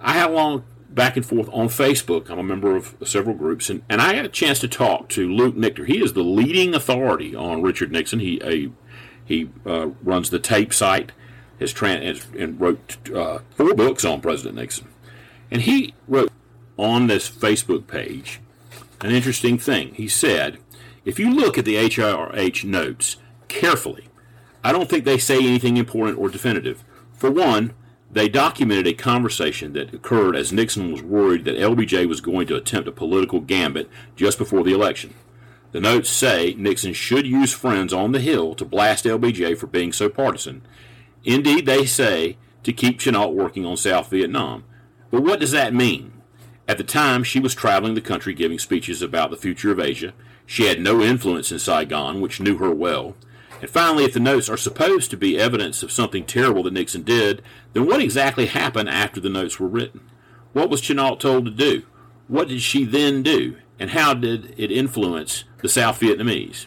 I 0.00 0.12
had 0.12 0.30
long 0.32 0.64
back 0.90 1.16
and 1.16 1.24
forth 1.24 1.48
on 1.52 1.68
Facebook. 1.68 2.28
I'm 2.30 2.38
a 2.38 2.42
member 2.42 2.76
of 2.76 2.96
several 3.04 3.34
groups, 3.34 3.70
and, 3.70 3.82
and 3.88 4.00
I 4.00 4.14
had 4.14 4.24
a 4.24 4.28
chance 4.28 4.58
to 4.60 4.68
talk 4.68 5.08
to 5.10 5.32
Luke 5.32 5.56
Nichter. 5.56 5.86
He 5.86 6.02
is 6.02 6.12
the 6.12 6.22
leading 6.22 6.74
authority 6.74 7.34
on 7.34 7.62
Richard 7.62 7.92
Nixon. 7.92 8.18
He 8.18 8.40
a, 8.42 8.70
he 9.24 9.50
uh, 9.64 9.88
runs 10.02 10.30
the 10.30 10.38
tape 10.38 10.74
site, 10.74 11.12
has, 11.60 11.72
trans, 11.72 12.26
and 12.38 12.60
wrote 12.60 12.98
uh, 13.14 13.38
four 13.50 13.74
books 13.74 14.04
on 14.04 14.20
President 14.20 14.56
Nixon. 14.56 14.88
And 15.50 15.62
he 15.62 15.94
wrote 16.08 16.30
on 16.76 17.06
this 17.06 17.30
Facebook 17.30 17.86
page 17.86 18.40
an 19.00 19.10
interesting 19.10 19.58
thing. 19.58 19.94
He 19.94 20.08
said, 20.08 20.58
if 21.04 21.18
you 21.18 21.30
look 21.30 21.56
at 21.56 21.64
the 21.64 21.76
HRH 21.76 22.64
notes 22.64 23.16
carefully, 23.48 24.08
I 24.62 24.72
don't 24.72 24.88
think 24.88 25.04
they 25.04 25.18
say 25.18 25.38
anything 25.38 25.76
important 25.76 26.18
or 26.18 26.28
definitive. 26.28 26.84
For 27.12 27.30
one, 27.30 27.72
they 28.10 28.28
documented 28.28 28.86
a 28.86 28.94
conversation 28.94 29.72
that 29.74 29.92
occurred 29.92 30.36
as 30.36 30.52
Nixon 30.52 30.92
was 30.92 31.02
worried 31.02 31.44
that 31.44 31.58
LBJ 31.58 32.08
was 32.08 32.20
going 32.20 32.46
to 32.48 32.56
attempt 32.56 32.88
a 32.88 32.92
political 32.92 33.40
gambit 33.40 33.90
just 34.14 34.38
before 34.38 34.62
the 34.62 34.72
election. 34.72 35.14
The 35.72 35.80
notes 35.80 36.08
say 36.08 36.54
Nixon 36.56 36.92
should 36.92 37.26
use 37.26 37.52
friends 37.52 37.92
on 37.92 38.12
the 38.12 38.20
Hill 38.20 38.54
to 38.54 38.64
blast 38.64 39.04
LBJ 39.04 39.58
for 39.58 39.66
being 39.66 39.92
so 39.92 40.08
partisan. 40.08 40.62
Indeed, 41.24 41.66
they 41.66 41.84
say 41.84 42.38
to 42.62 42.72
keep 42.72 42.98
Chennault 42.98 43.34
working 43.34 43.66
on 43.66 43.76
South 43.76 44.08
Vietnam. 44.10 44.64
But 45.10 45.22
what 45.22 45.40
does 45.40 45.50
that 45.50 45.74
mean? 45.74 46.12
At 46.68 46.78
the 46.78 46.84
time, 46.84 47.22
she 47.22 47.38
was 47.38 47.54
traveling 47.54 47.94
the 47.94 48.00
country 48.00 48.34
giving 48.34 48.58
speeches 48.58 49.02
about 49.02 49.30
the 49.30 49.36
future 49.36 49.70
of 49.70 49.78
Asia. 49.78 50.14
She 50.46 50.66
had 50.66 50.80
no 50.80 51.00
influence 51.00 51.52
in 51.52 51.58
Saigon, 51.58 52.20
which 52.20 52.40
knew 52.40 52.56
her 52.56 52.70
well. 52.70 53.14
And 53.60 53.70
finally, 53.70 54.04
if 54.04 54.12
the 54.12 54.20
notes 54.20 54.48
are 54.48 54.56
supposed 54.56 55.10
to 55.10 55.16
be 55.16 55.38
evidence 55.38 55.82
of 55.82 55.92
something 55.92 56.24
terrible 56.24 56.62
that 56.64 56.72
Nixon 56.72 57.02
did, 57.02 57.42
then 57.72 57.86
what 57.86 58.00
exactly 58.00 58.46
happened 58.46 58.88
after 58.88 59.20
the 59.20 59.30
notes 59.30 59.58
were 59.58 59.68
written? 59.68 60.00
What 60.52 60.70
was 60.70 60.82
Chennault 60.82 61.20
told 61.20 61.44
to 61.46 61.50
do? 61.50 61.84
What 62.28 62.48
did 62.48 62.60
she 62.60 62.84
then 62.84 63.22
do? 63.22 63.56
And 63.78 63.90
how 63.90 64.14
did 64.14 64.54
it 64.58 64.72
influence 64.72 65.44
the 65.58 65.68
South 65.68 66.00
Vietnamese? 66.00 66.66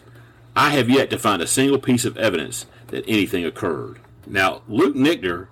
I 0.56 0.72
have 0.72 0.90
yet 0.90 1.10
to 1.12 1.20
find 1.20 1.42
a 1.42 1.48
single 1.48 1.80
piece 1.80 2.06
of 2.06 2.18
evidence 2.18 2.66
that 2.88 3.06
anything 3.08 3.46
occurred. 3.46 4.00
Now, 4.26 4.62
Luke 4.68 4.96
Nichter 4.96 5.48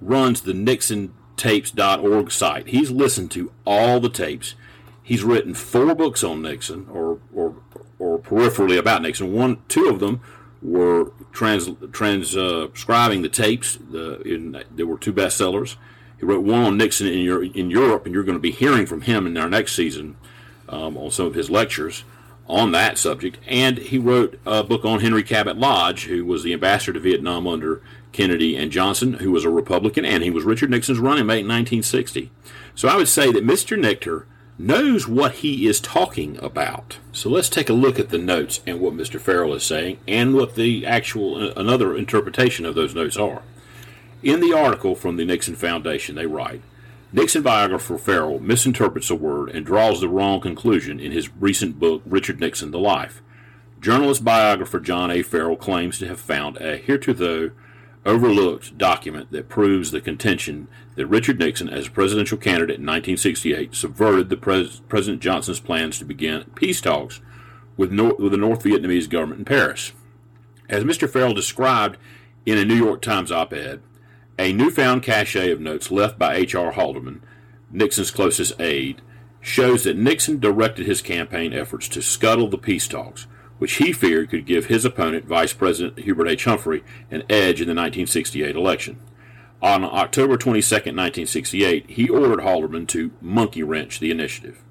runs 0.00 0.42
the 0.42 0.52
NixonTapes.org 0.52 2.30
site. 2.30 2.68
He's 2.68 2.90
listened 2.90 3.30
to 3.32 3.52
all 3.64 4.00
the 4.00 4.08
tapes. 4.08 4.54
He's 5.02 5.24
written 5.24 5.54
four 5.54 5.94
books 5.94 6.22
on 6.22 6.42
Nixon, 6.42 6.86
or 6.90 7.18
or 7.34 7.56
or 7.98 8.18
peripherally 8.18 8.78
about 8.78 9.02
Nixon. 9.02 9.32
One, 9.32 9.62
two 9.68 9.88
of 9.88 10.00
them 10.00 10.20
were 10.62 11.12
trans, 11.32 11.68
transcribing 11.92 13.22
the 13.22 13.28
tapes. 13.28 13.76
The, 13.76 14.20
in, 14.22 14.64
there 14.70 14.86
were 14.86 14.98
two 14.98 15.12
bestsellers. 15.12 15.76
He 16.18 16.26
wrote 16.26 16.44
one 16.44 16.62
on 16.62 16.76
Nixon 16.76 17.08
in, 17.08 17.18
your, 17.20 17.42
in 17.42 17.70
Europe, 17.70 18.06
and 18.06 18.14
you're 18.14 18.22
going 18.22 18.38
to 18.38 18.42
be 18.42 18.52
hearing 18.52 18.86
from 18.86 19.02
him 19.02 19.26
in 19.26 19.36
our 19.36 19.48
next 19.48 19.74
season 19.74 20.16
um, 20.68 20.96
on 20.96 21.10
some 21.10 21.26
of 21.26 21.34
his 21.34 21.50
lectures 21.50 22.04
on 22.46 22.72
that 22.72 22.98
subject. 22.98 23.38
And 23.46 23.78
he 23.78 23.98
wrote 23.98 24.38
a 24.46 24.62
book 24.62 24.84
on 24.84 25.00
Henry 25.00 25.22
Cabot 25.22 25.56
Lodge, 25.56 26.04
who 26.04 26.24
was 26.24 26.42
the 26.42 26.52
ambassador 26.52 26.92
to 26.92 27.00
Vietnam 27.00 27.46
under 27.46 27.82
Kennedy 28.12 28.56
and 28.56 28.70
Johnson, 28.70 29.14
who 29.14 29.32
was 29.32 29.44
a 29.44 29.50
Republican, 29.50 30.04
and 30.04 30.22
he 30.22 30.30
was 30.30 30.44
Richard 30.44 30.70
Nixon's 30.70 30.98
running 30.98 31.26
mate 31.26 31.40
in 31.40 31.48
1960. 31.48 32.30
So 32.74 32.88
I 32.88 32.96
would 32.96 33.08
say 33.08 33.32
that 33.32 33.44
Mr. 33.44 33.78
Nichter 33.78 34.26
knows 34.58 35.08
what 35.08 35.36
he 35.36 35.66
is 35.66 35.80
talking 35.80 36.38
about. 36.42 36.98
So 37.12 37.30
let's 37.30 37.48
take 37.48 37.68
a 37.68 37.74
look 37.74 37.98
at 37.98 38.10
the 38.10 38.18
notes 38.18 38.60
and 38.66 38.80
what 38.80 38.94
Mr. 38.94 39.20
Farrell 39.20 39.54
is 39.54 39.64
saying 39.64 39.98
and 40.06 40.34
what 40.34 40.54
the 40.54 40.86
actual 40.86 41.36
uh, 41.36 41.52
another 41.56 41.96
interpretation 41.96 42.64
of 42.64 42.74
those 42.74 42.94
notes 42.94 43.16
are. 43.16 43.42
In 44.22 44.40
the 44.40 44.52
article 44.52 44.94
from 44.94 45.16
the 45.16 45.24
Nixon 45.24 45.56
Foundation, 45.56 46.14
they 46.14 46.26
write 46.26 46.62
Nixon 47.12 47.42
biographer 47.42 47.98
Farrell 47.98 48.38
misinterprets 48.38 49.10
a 49.10 49.14
word 49.14 49.50
and 49.50 49.66
draws 49.66 50.00
the 50.00 50.08
wrong 50.08 50.40
conclusion 50.40 51.00
in 51.00 51.12
his 51.12 51.34
recent 51.36 51.78
book, 51.78 52.02
Richard 52.06 52.40
Nixon 52.40 52.70
The 52.70 52.78
Life. 52.78 53.20
Journalist 53.80 54.24
biographer 54.24 54.78
John 54.78 55.10
A. 55.10 55.22
Farrell 55.22 55.56
claims 55.56 55.98
to 55.98 56.06
have 56.06 56.20
found 56.20 56.56
a 56.58 56.76
hitherto 56.76 57.52
overlooked 58.04 58.76
document 58.76 59.30
that 59.30 59.48
proves 59.48 59.90
the 59.90 60.00
contention 60.00 60.68
that 60.96 61.06
Richard 61.06 61.38
Nixon, 61.38 61.68
as 61.68 61.88
presidential 61.88 62.36
candidate 62.36 62.80
in 62.80 62.86
1968, 62.86 63.74
subverted 63.74 64.28
the 64.28 64.36
pres- 64.36 64.80
President 64.88 65.22
Johnson's 65.22 65.60
plans 65.60 65.98
to 65.98 66.04
begin 66.04 66.44
peace 66.54 66.80
talks 66.80 67.20
with, 67.76 67.92
with 67.92 68.32
the 68.32 68.38
North 68.38 68.64
Vietnamese 68.64 69.08
government 69.08 69.40
in 69.40 69.44
Paris. 69.44 69.92
As 70.68 70.84
Mr. 70.84 71.08
Farrell 71.08 71.34
described 71.34 71.96
in 72.44 72.58
a 72.58 72.64
New 72.64 72.74
York 72.74 73.02
Times 73.02 73.30
op 73.30 73.52
ed, 73.52 73.80
a 74.38 74.52
newfound 74.52 75.02
cache 75.02 75.36
of 75.36 75.60
notes 75.60 75.90
left 75.90 76.18
by 76.18 76.34
H.R. 76.34 76.72
Haldeman, 76.72 77.22
Nixon's 77.70 78.10
closest 78.10 78.60
aide, 78.60 79.00
shows 79.40 79.84
that 79.84 79.96
Nixon 79.96 80.38
directed 80.38 80.86
his 80.86 81.02
campaign 81.02 81.52
efforts 81.52 81.88
to 81.88 82.02
scuttle 82.02 82.48
the 82.48 82.58
peace 82.58 82.88
talks, 82.88 83.26
which 83.62 83.74
he 83.74 83.92
feared 83.92 84.28
could 84.28 84.44
give 84.44 84.66
his 84.66 84.84
opponent, 84.84 85.24
Vice 85.24 85.52
President 85.52 85.96
Hubert 86.00 86.26
H. 86.26 86.46
Humphrey, 86.46 86.82
an 87.12 87.22
edge 87.30 87.60
in 87.60 87.68
the 87.68 87.76
1968 87.76 88.56
election. 88.56 88.98
On 89.62 89.84
October 89.84 90.36
22, 90.36 90.74
1968, 90.74 91.88
he 91.90 92.08
ordered 92.08 92.40
Haldeman 92.40 92.88
to 92.88 93.12
monkey 93.20 93.62
wrench 93.62 94.00
the 94.00 94.10
initiative. 94.10 94.64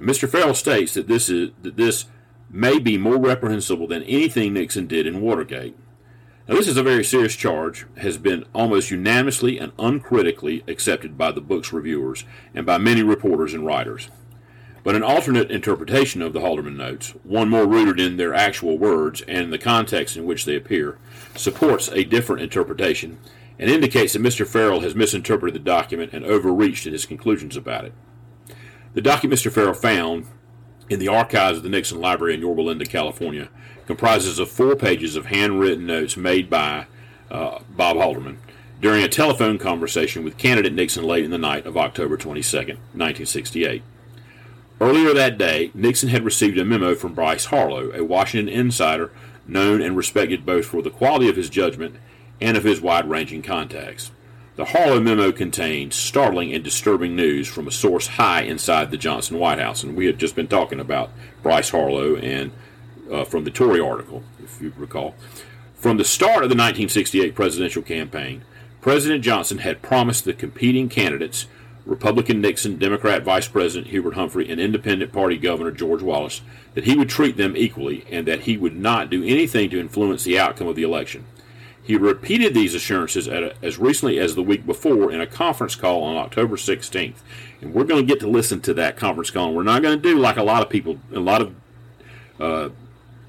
Mr. 0.00 0.28
Farrell 0.28 0.54
states 0.54 0.92
that 0.94 1.06
this 1.06 1.28
is 1.30 1.50
that 1.62 1.76
this 1.76 2.06
may 2.50 2.80
be 2.80 2.98
more 2.98 3.16
reprehensible 3.16 3.86
than 3.86 4.02
anything 4.02 4.54
Nixon 4.54 4.88
did 4.88 5.06
in 5.06 5.20
Watergate. 5.20 5.76
Now, 6.48 6.56
this 6.56 6.66
is 6.66 6.76
a 6.76 6.82
very 6.82 7.04
serious 7.04 7.36
charge, 7.36 7.86
has 7.98 8.18
been 8.18 8.44
almost 8.52 8.90
unanimously 8.90 9.56
and 9.56 9.70
uncritically 9.78 10.64
accepted 10.66 11.16
by 11.16 11.30
the 11.30 11.40
book's 11.40 11.72
reviewers 11.72 12.24
and 12.56 12.66
by 12.66 12.78
many 12.78 13.04
reporters 13.04 13.54
and 13.54 13.64
writers. 13.64 14.10
But 14.86 14.94
an 14.94 15.02
alternate 15.02 15.50
interpretation 15.50 16.22
of 16.22 16.32
the 16.32 16.38
Haldeman 16.38 16.76
notes, 16.76 17.12
one 17.24 17.48
more 17.48 17.66
rooted 17.66 17.98
in 17.98 18.18
their 18.18 18.32
actual 18.32 18.78
words 18.78 19.20
and 19.22 19.52
the 19.52 19.58
context 19.58 20.16
in 20.16 20.26
which 20.26 20.44
they 20.44 20.54
appear, 20.54 20.96
supports 21.34 21.88
a 21.88 22.04
different 22.04 22.42
interpretation 22.42 23.18
and 23.58 23.68
indicates 23.68 24.12
that 24.12 24.22
Mr. 24.22 24.46
Farrell 24.46 24.82
has 24.82 24.94
misinterpreted 24.94 25.56
the 25.56 25.64
document 25.68 26.12
and 26.12 26.24
overreached 26.24 26.86
in 26.86 26.92
his 26.92 27.04
conclusions 27.04 27.56
about 27.56 27.84
it. 27.84 27.94
The 28.94 29.00
document 29.00 29.40
Mr. 29.40 29.50
Farrell 29.50 29.74
found 29.74 30.28
in 30.88 31.00
the 31.00 31.08
archives 31.08 31.56
of 31.58 31.64
the 31.64 31.68
Nixon 31.68 32.00
Library 32.00 32.34
in 32.34 32.40
Yorba 32.40 32.60
Linda, 32.62 32.86
California, 32.86 33.48
comprises 33.88 34.38
of 34.38 34.48
four 34.48 34.76
pages 34.76 35.16
of 35.16 35.26
handwritten 35.26 35.84
notes 35.84 36.16
made 36.16 36.48
by 36.48 36.86
uh, 37.28 37.58
Bob 37.70 37.96
Haldeman 37.96 38.38
during 38.80 39.02
a 39.02 39.08
telephone 39.08 39.58
conversation 39.58 40.22
with 40.22 40.38
candidate 40.38 40.74
Nixon 40.74 41.02
late 41.02 41.24
in 41.24 41.32
the 41.32 41.38
night 41.38 41.66
of 41.66 41.76
October 41.76 42.16
22, 42.16 42.56
1968. 42.56 43.82
Earlier 44.80 45.14
that 45.14 45.38
day, 45.38 45.70
Nixon 45.72 46.10
had 46.10 46.24
received 46.24 46.58
a 46.58 46.64
memo 46.64 46.94
from 46.94 47.14
Bryce 47.14 47.46
Harlow, 47.46 47.92
a 47.92 48.04
Washington 48.04 48.52
insider 48.52 49.10
known 49.46 49.80
and 49.80 49.96
respected 49.96 50.44
both 50.44 50.66
for 50.66 50.82
the 50.82 50.90
quality 50.90 51.28
of 51.28 51.36
his 51.36 51.48
judgment 51.48 51.96
and 52.40 52.56
of 52.56 52.64
his 52.64 52.80
wide 52.80 53.08
ranging 53.08 53.42
contacts. 53.42 54.10
The 54.56 54.66
Harlow 54.66 55.00
memo 55.00 55.32
contained 55.32 55.92
startling 55.92 56.52
and 56.52 56.64
disturbing 56.64 57.14
news 57.16 57.48
from 57.48 57.66
a 57.66 57.70
source 57.70 58.06
high 58.06 58.42
inside 58.42 58.90
the 58.90 58.96
Johnson 58.96 59.38
White 59.38 59.58
House. 59.58 59.82
And 59.82 59.96
we 59.96 60.06
had 60.06 60.18
just 60.18 60.34
been 60.34 60.48
talking 60.48 60.80
about 60.80 61.10
Bryce 61.42 61.70
Harlow 61.70 62.16
and 62.16 62.52
uh, 63.10 63.24
from 63.24 63.44
the 63.44 63.50
Torry 63.50 63.80
article, 63.80 64.24
if 64.42 64.60
you 64.60 64.72
recall. 64.76 65.14
From 65.74 65.98
the 65.98 66.04
start 66.04 66.42
of 66.42 66.48
the 66.48 66.56
1968 66.56 67.34
presidential 67.34 67.82
campaign, 67.82 68.44
President 68.80 69.22
Johnson 69.22 69.58
had 69.58 69.82
promised 69.82 70.24
the 70.24 70.32
competing 70.32 70.88
candidates 70.88 71.46
Republican 71.86 72.40
Nixon, 72.40 72.78
Democrat 72.78 73.22
Vice 73.22 73.46
President 73.46 73.90
Hubert 73.90 74.14
Humphrey, 74.14 74.50
and 74.50 74.60
Independent 74.60 75.12
Party 75.12 75.38
Governor 75.38 75.70
George 75.70 76.02
Wallace 76.02 76.42
that 76.74 76.84
he 76.84 76.96
would 76.96 77.08
treat 77.08 77.36
them 77.36 77.56
equally 77.56 78.04
and 78.10 78.26
that 78.26 78.40
he 78.40 78.56
would 78.56 78.76
not 78.76 79.08
do 79.08 79.24
anything 79.24 79.70
to 79.70 79.80
influence 79.80 80.24
the 80.24 80.38
outcome 80.38 80.66
of 80.66 80.76
the 80.76 80.82
election. 80.82 81.24
He 81.86 81.96
repeated 81.96 82.52
these 82.52 82.74
assurances 82.74 83.28
a, 83.28 83.54
as 83.62 83.78
recently 83.78 84.18
as 84.18 84.34
the 84.34 84.42
week 84.42 84.66
before 84.66 85.12
in 85.12 85.20
a 85.20 85.26
conference 85.26 85.76
call 85.76 86.02
on 86.02 86.16
October 86.16 86.56
16th. 86.56 87.18
And 87.60 87.72
we're 87.72 87.84
going 87.84 88.04
to 88.04 88.12
get 88.12 88.18
to 88.20 88.28
listen 88.28 88.60
to 88.62 88.74
that 88.74 88.96
conference 88.96 89.30
call. 89.30 89.46
And 89.46 89.56
we're 89.56 89.62
not 89.62 89.82
going 89.82 89.96
to 89.96 90.02
do 90.02 90.18
like 90.18 90.36
a 90.36 90.42
lot 90.42 90.62
of 90.62 90.68
people, 90.68 90.98
a 91.14 91.20
lot 91.20 91.40
of 91.40 91.54
uh, 92.40 92.68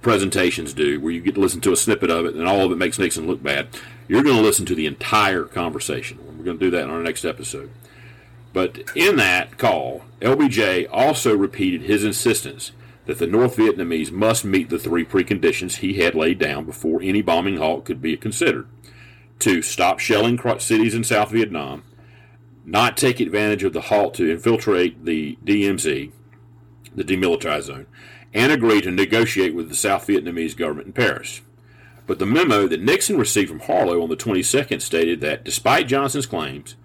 presentations 0.02 0.74
do, 0.74 1.00
where 1.00 1.14
you 1.14 1.22
get 1.22 1.36
to 1.36 1.42
listen 1.42 1.62
to 1.62 1.72
a 1.72 1.78
snippet 1.78 2.10
of 2.10 2.26
it 2.26 2.34
and 2.34 2.48
all 2.48 2.62
of 2.62 2.72
it 2.72 2.78
makes 2.78 2.98
Nixon 2.98 3.28
look 3.28 3.44
bad. 3.44 3.68
You're 4.08 4.24
going 4.24 4.38
to 4.38 4.42
listen 4.42 4.66
to 4.66 4.76
the 4.76 4.88
entire 4.88 5.44
conversation. 5.44 6.18
We're 6.26 6.44
going 6.44 6.58
to 6.58 6.66
do 6.66 6.72
that 6.72 6.86
in 6.86 6.90
our 6.90 7.04
next 7.04 7.26
episode. 7.26 7.70
But 8.58 8.80
in 8.96 9.18
that 9.18 9.60
call, 9.60 10.02
LBJ 10.20 10.88
also 10.92 11.38
repeated 11.38 11.84
his 11.84 12.04
insistence 12.04 12.72
that 13.06 13.20
the 13.20 13.28
North 13.28 13.56
Vietnamese 13.56 14.10
must 14.12 14.44
meet 14.44 14.72
the 14.72 14.80
three 14.80 15.06
preconditions 15.06 15.76
he 15.76 16.00
had 16.00 16.16
laid 16.16 16.40
down 16.40 16.66
before 16.66 17.00
any 17.04 17.22
bombing 17.22 17.58
halt 17.58 17.86
could 17.86 18.02
be 18.02 18.18
considered. 18.18 18.68
To 19.42 19.62
stop 19.62 20.00
shelling 20.00 20.40
cities 20.58 20.96
in 20.96 21.04
South 21.04 21.30
Vietnam, 21.30 21.84
not 22.66 22.98
take 22.98 23.20
advantage 23.20 23.64
of 23.64 23.74
the 23.74 23.82
halt 23.82 24.16
to 24.16 24.32
infiltrate 24.32 25.06
the 25.06 25.38
DMZ, 25.46 26.12
the 26.96 27.04
demilitarized 27.04 27.66
zone, 27.66 27.86
and 28.34 28.52
agree 28.52 28.82
to 28.82 28.90
negotiate 28.90 29.54
with 29.54 29.70
the 29.70 29.76
South 29.76 30.08
Vietnamese 30.08 30.58
government 30.58 30.88
in 30.88 30.94
Paris. 30.94 31.42
But 32.08 32.18
the 32.18 32.26
memo 32.26 32.68
that 32.68 32.82
Nixon 32.82 33.20
received 33.20 33.50
from 33.50 33.60
Harlow 33.60 34.02
on 34.02 34.10
the 34.10 34.18
22nd 34.18 34.82
stated 34.82 35.22
that 35.22 35.44
despite 35.44 35.88
Johnson's 35.88 36.26
claims, 36.26 36.76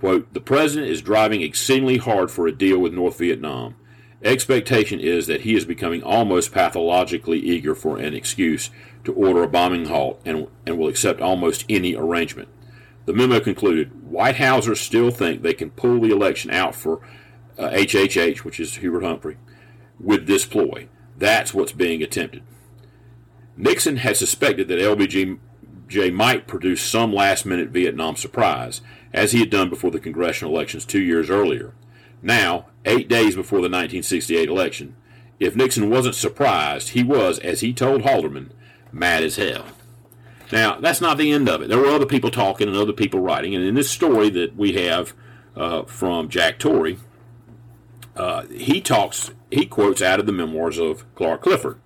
quote, 0.00 0.32
the 0.34 0.40
president 0.40 0.90
is 0.90 1.02
driving 1.02 1.42
exceedingly 1.42 1.98
hard 1.98 2.30
for 2.30 2.46
a 2.46 2.52
deal 2.52 2.78
with 2.78 2.92
North 2.92 3.18
Vietnam. 3.18 3.76
Expectation 4.22 4.98
is 4.98 5.26
that 5.26 5.42
he 5.42 5.54
is 5.54 5.64
becoming 5.64 6.02
almost 6.02 6.52
pathologically 6.52 7.38
eager 7.38 7.74
for 7.74 7.98
an 7.98 8.14
excuse 8.14 8.70
to 9.04 9.14
order 9.14 9.42
a 9.42 9.48
bombing 9.48 9.86
halt 9.86 10.20
and, 10.24 10.48
and 10.66 10.78
will 10.78 10.88
accept 10.88 11.20
almost 11.20 11.64
any 11.68 11.94
arrangement. 11.94 12.48
The 13.06 13.14
memo 13.14 13.40
concluded 13.40 14.10
White 14.10 14.36
Housers 14.36 14.80
still 14.80 15.10
think 15.10 15.42
they 15.42 15.54
can 15.54 15.70
pull 15.70 16.00
the 16.00 16.12
election 16.12 16.50
out 16.50 16.74
for 16.74 17.00
uh, 17.58 17.70
HHH, 17.70 18.38
which 18.38 18.60
is 18.60 18.76
Hubert 18.76 19.02
Humphrey, 19.02 19.36
with 19.98 20.26
this 20.26 20.44
ploy. 20.44 20.88
That's 21.16 21.54
what's 21.54 21.72
being 21.72 22.02
attempted. 22.02 22.42
Nixon 23.56 23.96
had 23.96 24.16
suspected 24.16 24.68
that 24.68 24.78
LBJ 24.78 26.12
might 26.12 26.46
produce 26.46 26.82
some 26.82 27.12
last 27.12 27.44
minute 27.44 27.70
Vietnam 27.70 28.16
surprise, 28.16 28.80
as 29.12 29.32
he 29.32 29.40
had 29.40 29.50
done 29.50 29.68
before 29.68 29.90
the 29.90 30.00
congressional 30.00 30.54
elections 30.54 30.84
two 30.84 31.00
years 31.00 31.30
earlier. 31.30 31.74
Now, 32.22 32.66
eight 32.84 33.08
days 33.08 33.34
before 33.34 33.58
the 33.58 33.62
1968 33.62 34.48
election, 34.48 34.96
if 35.38 35.56
Nixon 35.56 35.88
wasn't 35.88 36.14
surprised, 36.14 36.90
he 36.90 37.02
was, 37.02 37.38
as 37.38 37.60
he 37.60 37.72
told 37.72 38.02
Haldeman, 38.02 38.52
mad 38.92 39.22
as 39.22 39.36
hell. 39.36 39.64
Now, 40.52 40.80
that's 40.80 41.00
not 41.00 41.16
the 41.16 41.32
end 41.32 41.48
of 41.48 41.62
it. 41.62 41.68
There 41.68 41.78
were 41.78 41.86
other 41.86 42.06
people 42.06 42.30
talking 42.30 42.68
and 42.68 42.76
other 42.76 42.92
people 42.92 43.20
writing, 43.20 43.54
and 43.54 43.64
in 43.64 43.74
this 43.74 43.90
story 43.90 44.30
that 44.30 44.56
we 44.56 44.72
have 44.72 45.14
uh, 45.56 45.84
from 45.84 46.28
Jack 46.28 46.58
Torry, 46.58 46.98
uh, 48.16 48.46
he 48.46 48.80
talks, 48.80 49.30
he 49.50 49.64
quotes 49.64 50.02
out 50.02 50.20
of 50.20 50.26
the 50.26 50.32
memoirs 50.32 50.78
of 50.78 51.12
Clark 51.14 51.42
Clifford, 51.42 51.80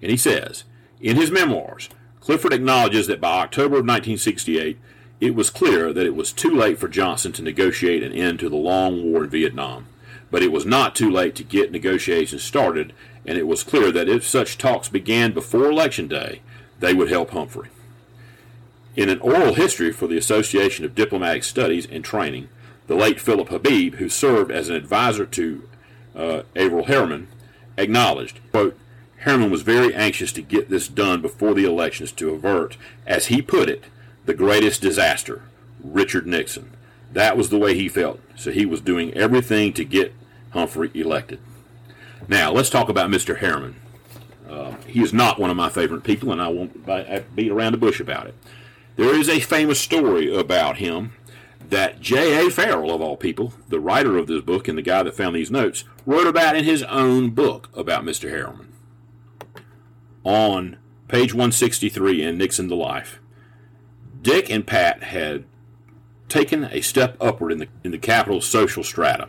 and 0.00 0.10
he 0.10 0.16
says, 0.16 0.64
in 1.00 1.16
his 1.16 1.30
memoirs, 1.30 1.88
Clifford 2.20 2.52
acknowledges 2.52 3.06
that 3.06 3.20
by 3.20 3.40
October 3.40 3.76
of 3.76 3.86
1968, 3.86 4.78
it 5.20 5.34
was 5.34 5.50
clear 5.50 5.92
that 5.92 6.06
it 6.06 6.14
was 6.14 6.32
too 6.32 6.50
late 6.50 6.78
for 6.78 6.88
Johnson 6.88 7.32
to 7.32 7.42
negotiate 7.42 8.02
an 8.02 8.12
end 8.12 8.40
to 8.40 8.48
the 8.48 8.56
long 8.56 9.04
war 9.04 9.24
in 9.24 9.30
Vietnam. 9.30 9.86
But 10.30 10.42
it 10.42 10.52
was 10.52 10.64
not 10.64 10.94
too 10.94 11.10
late 11.10 11.34
to 11.36 11.44
get 11.44 11.70
negotiations 11.70 12.42
started, 12.42 12.92
and 13.26 13.36
it 13.36 13.46
was 13.46 13.62
clear 13.62 13.92
that 13.92 14.08
if 14.08 14.26
such 14.26 14.56
talks 14.56 14.88
began 14.88 15.32
before 15.32 15.70
Election 15.70 16.08
Day, 16.08 16.40
they 16.78 16.94
would 16.94 17.10
help 17.10 17.30
Humphrey. 17.30 17.68
In 18.96 19.08
an 19.08 19.20
oral 19.20 19.54
history 19.54 19.92
for 19.92 20.06
the 20.06 20.16
Association 20.16 20.84
of 20.84 20.94
Diplomatic 20.94 21.44
Studies 21.44 21.86
and 21.90 22.04
Training, 22.04 22.48
the 22.86 22.94
late 22.96 23.20
Philip 23.20 23.50
Habib, 23.50 23.96
who 23.96 24.08
served 24.08 24.50
as 24.50 24.68
an 24.68 24.74
advisor 24.74 25.26
to 25.26 25.68
uh, 26.16 26.42
Averell 26.56 26.86
Harriman, 26.86 27.28
acknowledged, 27.76 28.40
quote, 28.50 28.76
Harriman 29.18 29.50
was 29.50 29.62
very 29.62 29.94
anxious 29.94 30.32
to 30.32 30.42
get 30.42 30.70
this 30.70 30.88
done 30.88 31.20
before 31.20 31.52
the 31.52 31.64
elections 31.64 32.10
to 32.12 32.30
avert, 32.30 32.78
as 33.06 33.26
he 33.26 33.42
put 33.42 33.68
it, 33.68 33.84
the 34.30 34.36
greatest 34.36 34.80
disaster, 34.80 35.42
Richard 35.82 36.24
Nixon. 36.24 36.70
That 37.12 37.36
was 37.36 37.48
the 37.48 37.58
way 37.58 37.74
he 37.74 37.88
felt, 37.88 38.20
so 38.36 38.52
he 38.52 38.64
was 38.64 38.80
doing 38.80 39.12
everything 39.14 39.72
to 39.72 39.84
get 39.84 40.14
Humphrey 40.50 40.88
elected. 40.94 41.40
Now, 42.28 42.52
let's 42.52 42.70
talk 42.70 42.88
about 42.88 43.10
Mr. 43.10 43.38
Harriman. 43.38 43.74
Uh, 44.48 44.76
he 44.86 45.02
is 45.02 45.12
not 45.12 45.40
one 45.40 45.50
of 45.50 45.56
my 45.56 45.68
favorite 45.68 46.04
people, 46.04 46.30
and 46.30 46.40
I 46.40 46.46
won't 46.46 46.86
beat 47.34 47.50
around 47.50 47.72
the 47.72 47.78
bush 47.78 47.98
about 47.98 48.28
it. 48.28 48.36
There 48.94 49.18
is 49.18 49.28
a 49.28 49.40
famous 49.40 49.80
story 49.80 50.32
about 50.32 50.76
him 50.76 51.14
that 51.68 52.00
J.A. 52.00 52.50
Farrell, 52.50 52.94
of 52.94 53.02
all 53.02 53.16
people, 53.16 53.52
the 53.68 53.80
writer 53.80 54.16
of 54.16 54.28
this 54.28 54.42
book 54.42 54.68
and 54.68 54.78
the 54.78 54.82
guy 54.82 55.02
that 55.02 55.16
found 55.16 55.34
these 55.34 55.50
notes, 55.50 55.82
wrote 56.06 56.28
about 56.28 56.54
in 56.54 56.62
his 56.62 56.84
own 56.84 57.30
book 57.30 57.68
about 57.74 58.04
Mr. 58.04 58.30
Harriman 58.30 58.72
on 60.22 60.76
page 61.08 61.34
163 61.34 62.22
in 62.22 62.38
Nixon 62.38 62.68
the 62.68 62.76
Life, 62.76 63.19
Dick 64.20 64.50
and 64.50 64.66
Pat 64.66 65.02
had 65.02 65.44
taken 66.28 66.64
a 66.64 66.80
step 66.80 67.16
upward 67.20 67.52
in 67.52 67.58
the, 67.58 67.68
in 67.84 67.90
the 67.90 67.98
capital's 67.98 68.46
social 68.46 68.84
strata. 68.84 69.28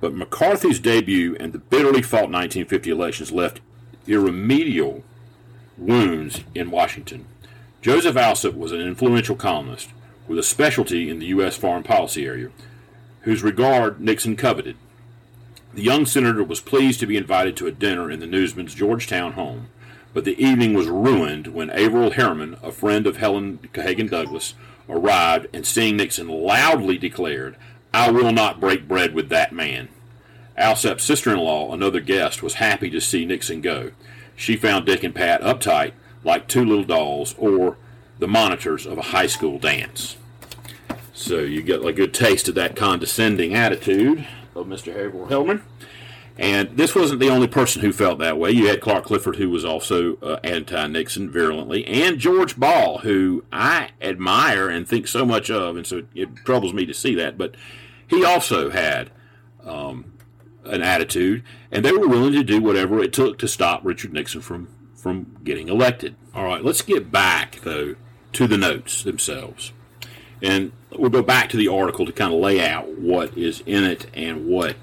But 0.00 0.14
McCarthy's 0.14 0.80
debut 0.80 1.36
and 1.38 1.52
the 1.52 1.58
bitterly 1.58 2.02
fought 2.02 2.30
1950 2.30 2.90
elections 2.90 3.32
left 3.32 3.60
irremediable 4.06 5.02
wounds 5.76 6.40
in 6.54 6.70
Washington. 6.70 7.26
Joseph 7.80 8.16
Alsop 8.16 8.54
was 8.54 8.72
an 8.72 8.80
influential 8.80 9.36
columnist 9.36 9.90
with 10.26 10.38
a 10.38 10.42
specialty 10.42 11.10
in 11.10 11.18
the 11.18 11.26
U.S. 11.26 11.56
foreign 11.56 11.82
policy 11.82 12.26
area, 12.26 12.50
whose 13.20 13.42
regard 13.42 14.00
Nixon 14.00 14.36
coveted. 14.36 14.76
The 15.74 15.82
young 15.82 16.06
senator 16.06 16.44
was 16.44 16.60
pleased 16.60 17.00
to 17.00 17.06
be 17.06 17.16
invited 17.16 17.56
to 17.56 17.66
a 17.66 17.72
dinner 17.72 18.10
in 18.10 18.20
the 18.20 18.26
newsman's 18.26 18.74
Georgetown 18.74 19.32
home, 19.32 19.68
but 20.14 20.24
the 20.24 20.42
evening 20.42 20.72
was 20.72 20.86
ruined 20.86 21.48
when 21.48 21.68
Averell 21.70 22.12
Harriman, 22.12 22.56
a 22.62 22.70
friend 22.70 23.06
of 23.06 23.16
Helen 23.16 23.58
Gahagan 23.72 24.08
Douglas, 24.08 24.54
arrived 24.88 25.48
and 25.52 25.66
seeing 25.66 25.96
Nixon 25.96 26.28
loudly 26.28 26.96
declared, 26.96 27.56
I 27.92 28.10
will 28.10 28.32
not 28.32 28.60
break 28.60 28.88
bread 28.88 29.12
with 29.12 29.28
that 29.28 29.52
man. 29.52 29.88
Alsop's 30.56 31.02
sister 31.02 31.32
in 31.32 31.38
law, 31.38 31.72
another 31.72 32.00
guest, 32.00 32.42
was 32.42 32.54
happy 32.54 32.88
to 32.90 33.00
see 33.00 33.24
Nixon 33.24 33.60
go. 33.60 33.90
She 34.36 34.56
found 34.56 34.86
Dick 34.86 35.02
and 35.02 35.14
Pat 35.14 35.42
uptight, 35.42 35.92
like 36.22 36.46
two 36.46 36.64
little 36.64 36.84
dolls, 36.84 37.34
or 37.36 37.76
the 38.20 38.28
monitors 38.28 38.86
of 38.86 38.98
a 38.98 39.02
high 39.02 39.26
school 39.26 39.58
dance. 39.58 40.16
So 41.12 41.40
you 41.40 41.62
get 41.62 41.84
a 41.84 41.92
good 41.92 42.14
taste 42.14 42.48
of 42.48 42.54
that 42.54 42.76
condescending 42.76 43.54
attitude 43.54 44.26
of 44.54 44.66
Mr. 44.66 44.94
Harriman. 45.28 45.62
And 46.36 46.76
this 46.76 46.96
wasn't 46.96 47.20
the 47.20 47.28
only 47.28 47.46
person 47.46 47.80
who 47.80 47.92
felt 47.92 48.18
that 48.18 48.38
way. 48.38 48.50
You 48.50 48.66
had 48.66 48.80
Clark 48.80 49.04
Clifford, 49.04 49.36
who 49.36 49.50
was 49.50 49.64
also 49.64 50.16
uh, 50.16 50.40
anti 50.42 50.86
Nixon 50.88 51.30
virulently, 51.30 51.86
and 51.86 52.18
George 52.18 52.58
Ball, 52.58 52.98
who 52.98 53.44
I 53.52 53.90
admire 54.00 54.68
and 54.68 54.86
think 54.86 55.06
so 55.06 55.24
much 55.24 55.48
of, 55.48 55.76
and 55.76 55.86
so 55.86 56.02
it 56.14 56.34
troubles 56.44 56.74
me 56.74 56.86
to 56.86 56.94
see 56.94 57.14
that. 57.14 57.38
But 57.38 57.54
he 58.08 58.24
also 58.24 58.70
had 58.70 59.10
um, 59.64 60.12
an 60.64 60.82
attitude, 60.82 61.44
and 61.70 61.84
they 61.84 61.92
were 61.92 62.08
willing 62.08 62.32
to 62.32 62.42
do 62.42 62.60
whatever 62.60 63.00
it 63.00 63.12
took 63.12 63.38
to 63.38 63.48
stop 63.48 63.84
Richard 63.84 64.12
Nixon 64.12 64.40
from, 64.40 64.68
from 64.96 65.36
getting 65.44 65.68
elected. 65.68 66.16
All 66.34 66.44
right, 66.44 66.64
let's 66.64 66.82
get 66.82 67.12
back, 67.12 67.60
though, 67.62 67.94
to 68.32 68.46
the 68.48 68.58
notes 68.58 69.04
themselves. 69.04 69.72
And 70.42 70.72
we'll 70.90 71.10
go 71.10 71.22
back 71.22 71.48
to 71.50 71.56
the 71.56 71.68
article 71.68 72.04
to 72.06 72.12
kind 72.12 72.34
of 72.34 72.40
lay 72.40 72.60
out 72.60 72.88
what 72.98 73.38
is 73.38 73.62
in 73.66 73.84
it 73.84 74.06
and 74.14 74.46
what 74.46 74.76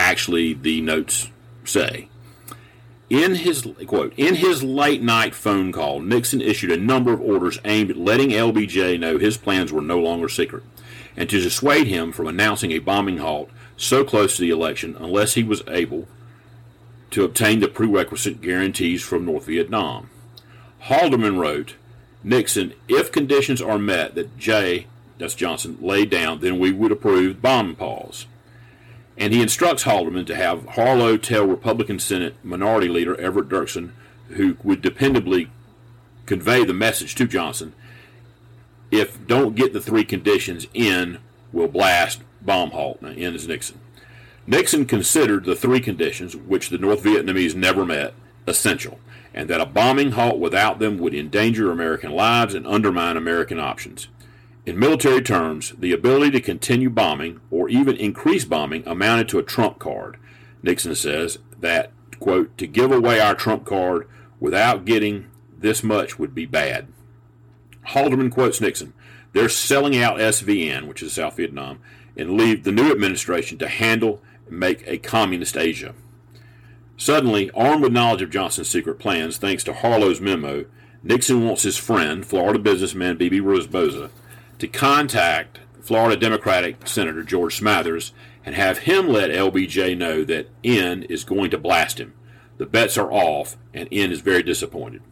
actually 0.00 0.54
the 0.54 0.80
notes 0.80 1.28
say. 1.64 2.08
In 3.10 3.34
his 3.34 3.66
quote, 3.86 4.14
in 4.16 4.36
his 4.36 4.62
late 4.62 5.02
night 5.02 5.34
phone 5.34 5.72
call, 5.72 6.00
Nixon 6.00 6.40
issued 6.40 6.70
a 6.70 6.76
number 6.76 7.12
of 7.12 7.20
orders 7.20 7.58
aimed 7.64 7.90
at 7.90 7.96
letting 7.96 8.30
LBJ 8.30 8.98
know 8.98 9.18
his 9.18 9.36
plans 9.36 9.72
were 9.72 9.82
no 9.82 9.98
longer 9.98 10.28
secret, 10.28 10.62
and 11.16 11.28
to 11.28 11.40
dissuade 11.40 11.88
him 11.88 12.12
from 12.12 12.28
announcing 12.28 12.70
a 12.70 12.78
bombing 12.78 13.18
halt 13.18 13.50
so 13.76 14.04
close 14.04 14.36
to 14.36 14.42
the 14.42 14.50
election 14.50 14.96
unless 14.98 15.34
he 15.34 15.42
was 15.42 15.62
able 15.66 16.06
to 17.10 17.24
obtain 17.24 17.58
the 17.58 17.68
prerequisite 17.68 18.40
guarantees 18.40 19.02
from 19.02 19.24
North 19.26 19.46
Vietnam. 19.46 20.08
Haldeman 20.84 21.38
wrote, 21.38 21.74
Nixon, 22.22 22.74
if 22.88 23.10
conditions 23.10 23.60
are 23.60 23.78
met 23.78 24.14
that 24.14 24.38
J, 24.38 24.86
that's 25.18 25.34
Johnson, 25.34 25.76
laid 25.80 26.10
down, 26.10 26.40
then 26.40 26.60
we 26.60 26.70
would 26.70 26.92
approve 26.92 27.42
bomb 27.42 27.74
pause 27.74 28.26
and 29.20 29.34
he 29.34 29.42
instructs 29.42 29.84
Haldeman 29.84 30.24
to 30.26 30.34
have 30.34 30.66
Harlow 30.70 31.18
tell 31.18 31.46
Republican 31.46 31.98
Senate 31.98 32.34
Minority 32.42 32.88
Leader 32.88 33.20
Everett 33.20 33.50
Dirksen, 33.50 33.92
who 34.30 34.56
would 34.64 34.82
dependably 34.82 35.50
convey 36.24 36.64
the 36.64 36.72
message 36.72 37.14
to 37.16 37.26
Johnson, 37.26 37.74
if 38.90 39.24
don't 39.26 39.54
get 39.54 39.74
the 39.74 39.80
three 39.80 40.04
conditions 40.04 40.66
in, 40.72 41.18
we'll 41.52 41.68
blast 41.68 42.22
bomb 42.40 42.70
halt. 42.70 43.02
Now, 43.02 43.10
in 43.10 43.34
is 43.34 43.46
Nixon. 43.46 43.78
Nixon 44.46 44.86
considered 44.86 45.44
the 45.44 45.54
three 45.54 45.80
conditions, 45.80 46.34
which 46.34 46.70
the 46.70 46.78
North 46.78 47.04
Vietnamese 47.04 47.54
never 47.54 47.84
met, 47.84 48.14
essential, 48.46 48.98
and 49.34 49.50
that 49.50 49.60
a 49.60 49.66
bombing 49.66 50.12
halt 50.12 50.38
without 50.38 50.78
them 50.78 50.98
would 50.98 51.14
endanger 51.14 51.70
American 51.70 52.12
lives 52.12 52.54
and 52.54 52.66
undermine 52.66 53.18
American 53.18 53.60
options. 53.60 54.08
In 54.66 54.78
military 54.78 55.22
terms, 55.22 55.72
the 55.78 55.92
ability 55.92 56.32
to 56.32 56.40
continue 56.40 56.90
bombing 56.90 57.40
or 57.50 57.68
even 57.68 57.96
increase 57.96 58.44
bombing 58.44 58.82
amounted 58.86 59.28
to 59.30 59.38
a 59.38 59.42
trump 59.42 59.78
card. 59.78 60.18
Nixon 60.62 60.94
says 60.94 61.38
that, 61.58 61.92
quote, 62.18 62.56
to 62.58 62.66
give 62.66 62.92
away 62.92 63.20
our 63.20 63.34
trump 63.34 63.64
card 63.64 64.06
without 64.38 64.84
getting 64.84 65.26
this 65.56 65.82
much 65.82 66.18
would 66.18 66.34
be 66.34 66.46
bad. 66.46 66.88
Haldeman 67.88 68.30
quotes 68.30 68.60
Nixon, 68.60 68.92
they're 69.32 69.48
selling 69.48 69.96
out 69.96 70.18
SVN, 70.18 70.86
which 70.86 71.02
is 71.02 71.14
South 71.14 71.36
Vietnam, 71.36 71.78
and 72.16 72.36
leave 72.36 72.64
the 72.64 72.72
new 72.72 72.90
administration 72.90 73.56
to 73.58 73.68
handle 73.68 74.20
and 74.46 74.58
make 74.58 74.86
a 74.86 74.98
communist 74.98 75.56
Asia. 75.56 75.94
Suddenly, 76.96 77.50
armed 77.52 77.82
with 77.82 77.92
knowledge 77.92 78.20
of 78.20 78.30
Johnson's 78.30 78.68
secret 78.68 78.98
plans, 78.98 79.38
thanks 79.38 79.64
to 79.64 79.72
Harlow's 79.72 80.20
memo, 80.20 80.66
Nixon 81.02 81.46
wants 81.46 81.62
his 81.62 81.78
friend, 81.78 82.26
Florida 82.26 82.58
businessman 82.58 83.16
Bebe 83.16 83.40
Rebozo, 83.40 84.10
to 84.60 84.68
contact 84.68 85.60
Florida 85.80 86.16
Democratic 86.18 86.86
Senator 86.86 87.22
George 87.22 87.60
Smathers 87.60 88.12
and 88.44 88.54
have 88.54 88.78
him 88.78 89.08
let 89.08 89.30
LBJ 89.30 89.96
know 89.96 90.24
that 90.24 90.48
N 90.62 91.02
is 91.04 91.24
going 91.24 91.50
to 91.50 91.58
blast 91.58 91.98
him. 91.98 92.14
The 92.58 92.66
bets 92.66 92.96
are 92.96 93.10
off, 93.10 93.56
and 93.74 93.88
N 93.90 94.12
is 94.12 94.20
very 94.20 94.42
disappointed. 94.42 95.02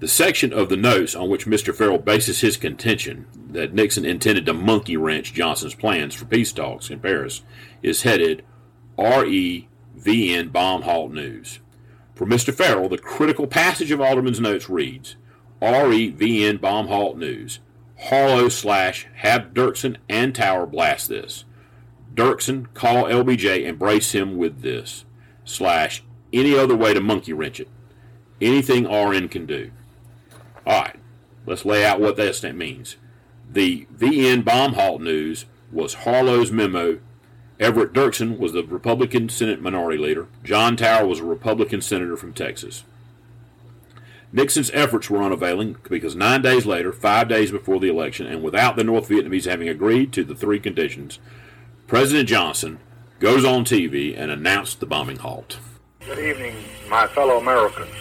The 0.00 0.08
section 0.08 0.52
of 0.52 0.68
the 0.68 0.76
notes 0.76 1.16
on 1.16 1.28
which 1.28 1.46
Mr. 1.46 1.74
Farrell 1.74 1.98
bases 1.98 2.40
his 2.40 2.56
contention 2.56 3.26
that 3.50 3.74
Nixon 3.74 4.04
intended 4.04 4.46
to 4.46 4.52
monkey 4.52 4.96
wrench 4.96 5.32
Johnson's 5.32 5.74
plans 5.74 6.14
for 6.14 6.24
peace 6.24 6.52
talks 6.52 6.90
in 6.90 7.00
Paris 7.00 7.42
is 7.82 8.02
headed 8.02 8.44
REVN 8.96 10.52
Bomb 10.52 10.82
Halt 10.82 11.12
News. 11.12 11.60
For 12.14 12.26
Mr. 12.26 12.54
Farrell, 12.54 12.88
the 12.88 12.98
critical 12.98 13.46
passage 13.46 13.90
of 13.90 13.98
Haldeman's 13.98 14.40
notes 14.40 14.68
reads 14.68 15.16
REVN 15.60 16.60
Bomb 16.60 16.88
Halt 16.88 17.16
News. 17.16 17.58
Harlow 17.98 18.48
slash 18.48 19.06
have 19.16 19.52
Dirksen 19.52 19.96
and 20.08 20.34
Tower 20.34 20.66
blast 20.66 21.08
this. 21.08 21.44
Dirksen 22.14 22.72
call 22.74 23.04
LBJ 23.04 23.68
and 23.68 23.78
brace 23.78 24.12
him 24.12 24.36
with 24.36 24.62
this. 24.62 25.04
Slash 25.44 26.02
any 26.32 26.56
other 26.56 26.76
way 26.76 26.94
to 26.94 27.00
monkey 27.00 27.32
wrench 27.32 27.60
it. 27.60 27.68
Anything 28.40 28.84
RN 28.84 29.28
can 29.28 29.46
do. 29.46 29.70
Alright, 30.66 30.96
let's 31.46 31.64
lay 31.64 31.84
out 31.84 32.00
what 32.00 32.16
that 32.16 32.54
means. 32.54 32.96
The 33.50 33.86
VN 33.96 34.44
bomb 34.44 34.74
halt 34.74 35.00
news 35.00 35.46
was 35.72 35.94
Harlow's 35.94 36.52
memo. 36.52 37.00
Everett 37.58 37.92
Dirksen 37.92 38.38
was 38.38 38.52
the 38.52 38.62
Republican 38.62 39.28
Senate 39.28 39.60
Minority 39.60 39.98
Leader. 39.98 40.28
John 40.44 40.76
Tower 40.76 41.06
was 41.06 41.18
a 41.18 41.24
Republican 41.24 41.80
Senator 41.80 42.16
from 42.16 42.32
Texas. 42.32 42.84
Nixon's 44.30 44.70
efforts 44.74 45.08
were 45.08 45.22
unavailing 45.22 45.76
because 45.88 46.14
nine 46.14 46.42
days 46.42 46.66
later, 46.66 46.92
five 46.92 47.28
days 47.28 47.50
before 47.50 47.80
the 47.80 47.88
election, 47.88 48.26
and 48.26 48.42
without 48.42 48.76
the 48.76 48.84
North 48.84 49.08
Vietnamese 49.08 49.46
having 49.46 49.68
agreed 49.68 50.12
to 50.12 50.24
the 50.24 50.34
three 50.34 50.60
conditions, 50.60 51.18
President 51.86 52.28
Johnson 52.28 52.78
goes 53.20 53.44
on 53.44 53.64
TV 53.64 54.18
and 54.18 54.30
announced 54.30 54.80
the 54.80 54.86
bombing 54.86 55.16
halt. 55.16 55.58
Good 56.04 56.18
evening, 56.18 56.54
my 56.90 57.06
fellow 57.06 57.38
Americans. 57.38 57.94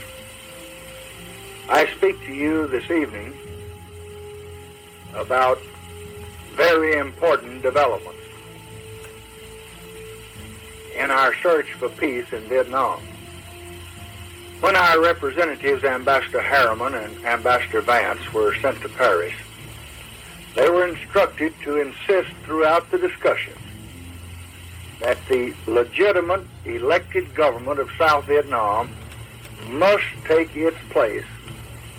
I 1.70 1.88
speak 1.96 2.20
to 2.26 2.34
you 2.34 2.68
this 2.68 2.90
evening 2.92 3.34
about 5.14 5.60
very 6.56 6.98
important 6.98 7.62
developments 7.62 8.20
in 10.96 11.10
our 11.10 11.34
search 11.36 11.72
for 11.74 11.90
peace 11.90 12.26
in 12.34 12.42
Vietnam. 12.44 13.02
When 14.60 14.76
our 14.76 15.00
representatives, 15.00 15.84
Ambassador 15.84 16.42
Harriman 16.42 16.96
and 16.96 17.26
Ambassador 17.26 17.82
Vance, 17.82 18.34
were 18.34 18.56
sent 18.56 18.82
to 18.82 18.90
Paris, 18.90 19.34
they 20.56 20.68
were 20.70 20.88
instructed 20.88 21.54
to 21.62 21.80
insist 21.80 22.30
throughout 22.44 22.90
the 22.90 22.98
discussion 22.98 23.54
that 25.00 25.18
the 25.30 25.54
legitimate 25.68 26.42
elected 26.66 27.36
government 27.36 27.80
of 27.80 27.92
South 28.00 28.26
Vietnam 28.26 28.90
must 29.70 30.06
take 30.26 30.56
its 30.56 30.78
place 30.90 31.26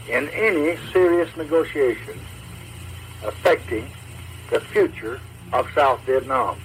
in 0.08 0.28
any 0.30 0.76
serious 0.92 1.34
negotiations 1.36 2.20
affecting 3.22 3.88
the 4.50 4.60
future 4.60 5.20
of 5.52 5.68
South 5.74 6.00
Vietnam. 6.00 6.58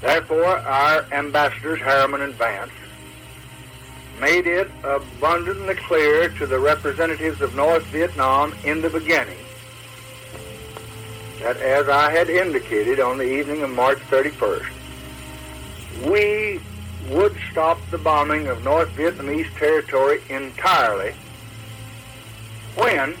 Therefore, 0.00 0.58
our 0.58 1.04
ambassadors, 1.12 1.80
Harriman 1.80 2.22
and 2.22 2.34
Vance, 2.34 2.72
made 4.20 4.46
it 4.46 4.70
abundantly 4.82 5.74
clear 5.74 6.28
to 6.30 6.46
the 6.46 6.58
representatives 6.58 7.40
of 7.40 7.54
North 7.54 7.84
Vietnam 7.86 8.54
in 8.64 8.80
the 8.80 8.90
beginning 8.90 9.38
that, 11.40 11.56
as 11.58 11.88
I 11.88 12.10
had 12.10 12.30
indicated 12.30 12.98
on 12.98 13.18
the 13.18 13.30
evening 13.38 13.62
of 13.62 13.70
March 13.70 13.98
31st, 14.10 14.66
we 16.04 16.60
would 17.10 17.36
stop 17.50 17.78
the 17.90 17.98
bombing 17.98 18.48
of 18.48 18.64
North 18.64 18.88
Vietnamese 18.96 19.52
territory 19.56 20.20
entirely 20.28 21.14
when 22.74 23.14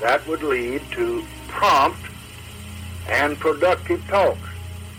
that 0.00 0.26
would 0.26 0.42
lead 0.42 0.82
to 0.92 1.24
prompt 1.48 2.00
and 3.08 3.38
productive 3.38 4.06
talks. 4.08 4.49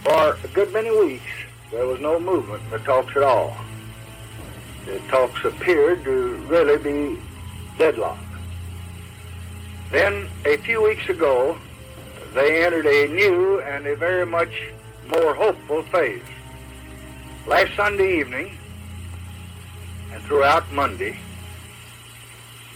For 0.03 0.37
a 0.43 0.47
good 0.53 0.73
many 0.73 0.89
weeks, 0.89 1.31
there 1.71 1.85
was 1.85 1.99
no 1.99 2.19
movement 2.19 2.63
in 2.63 2.69
the 2.71 2.79
talks 2.79 3.15
at 3.15 3.23
all. 3.23 3.55
The 4.85 4.99
talks 5.09 5.45
appeared 5.45 6.03
to 6.05 6.35
really 6.47 6.77
be 6.77 7.21
deadlocked. 7.77 8.23
Then, 9.91 10.27
a 10.45 10.57
few 10.57 10.81
weeks 10.81 11.07
ago, 11.07 11.57
they 12.33 12.65
entered 12.65 12.87
a 12.87 13.07
new 13.09 13.61
and 13.61 13.85
a 13.85 13.95
very 13.95 14.25
much 14.25 14.69
more 15.07 15.35
hopeful 15.35 15.83
phase. 15.83 16.23
Last 17.45 17.75
Sunday 17.75 18.19
evening 18.19 18.57
and 20.13 20.23
throughout 20.23 20.71
Monday, 20.71 21.19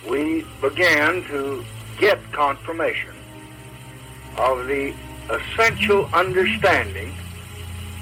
we 0.08 0.46
began 0.62 1.24
to 1.24 1.66
get 1.98 2.20
confirmation 2.32 3.14
of 4.38 4.68
the 4.68 4.94
essential 5.30 6.10
understanding 6.14 7.14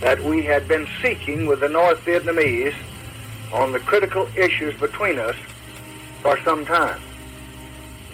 that 0.01 0.21
we 0.21 0.43
had 0.43 0.67
been 0.67 0.87
seeking 1.01 1.45
with 1.45 1.61
the 1.61 1.69
North 1.69 2.03
Vietnamese 2.05 2.75
on 3.53 3.71
the 3.71 3.79
critical 3.79 4.27
issues 4.35 4.77
between 4.79 5.19
us 5.19 5.35
for 6.21 6.37
some 6.43 6.65
time. 6.65 7.01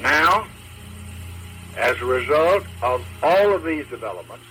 Now, 0.02 0.48
as 1.78 2.00
a 2.02 2.06
result 2.06 2.66
of 2.82 3.06
all 3.24 3.54
of 3.54 3.64
these 3.64 3.88
developments, 3.88 4.46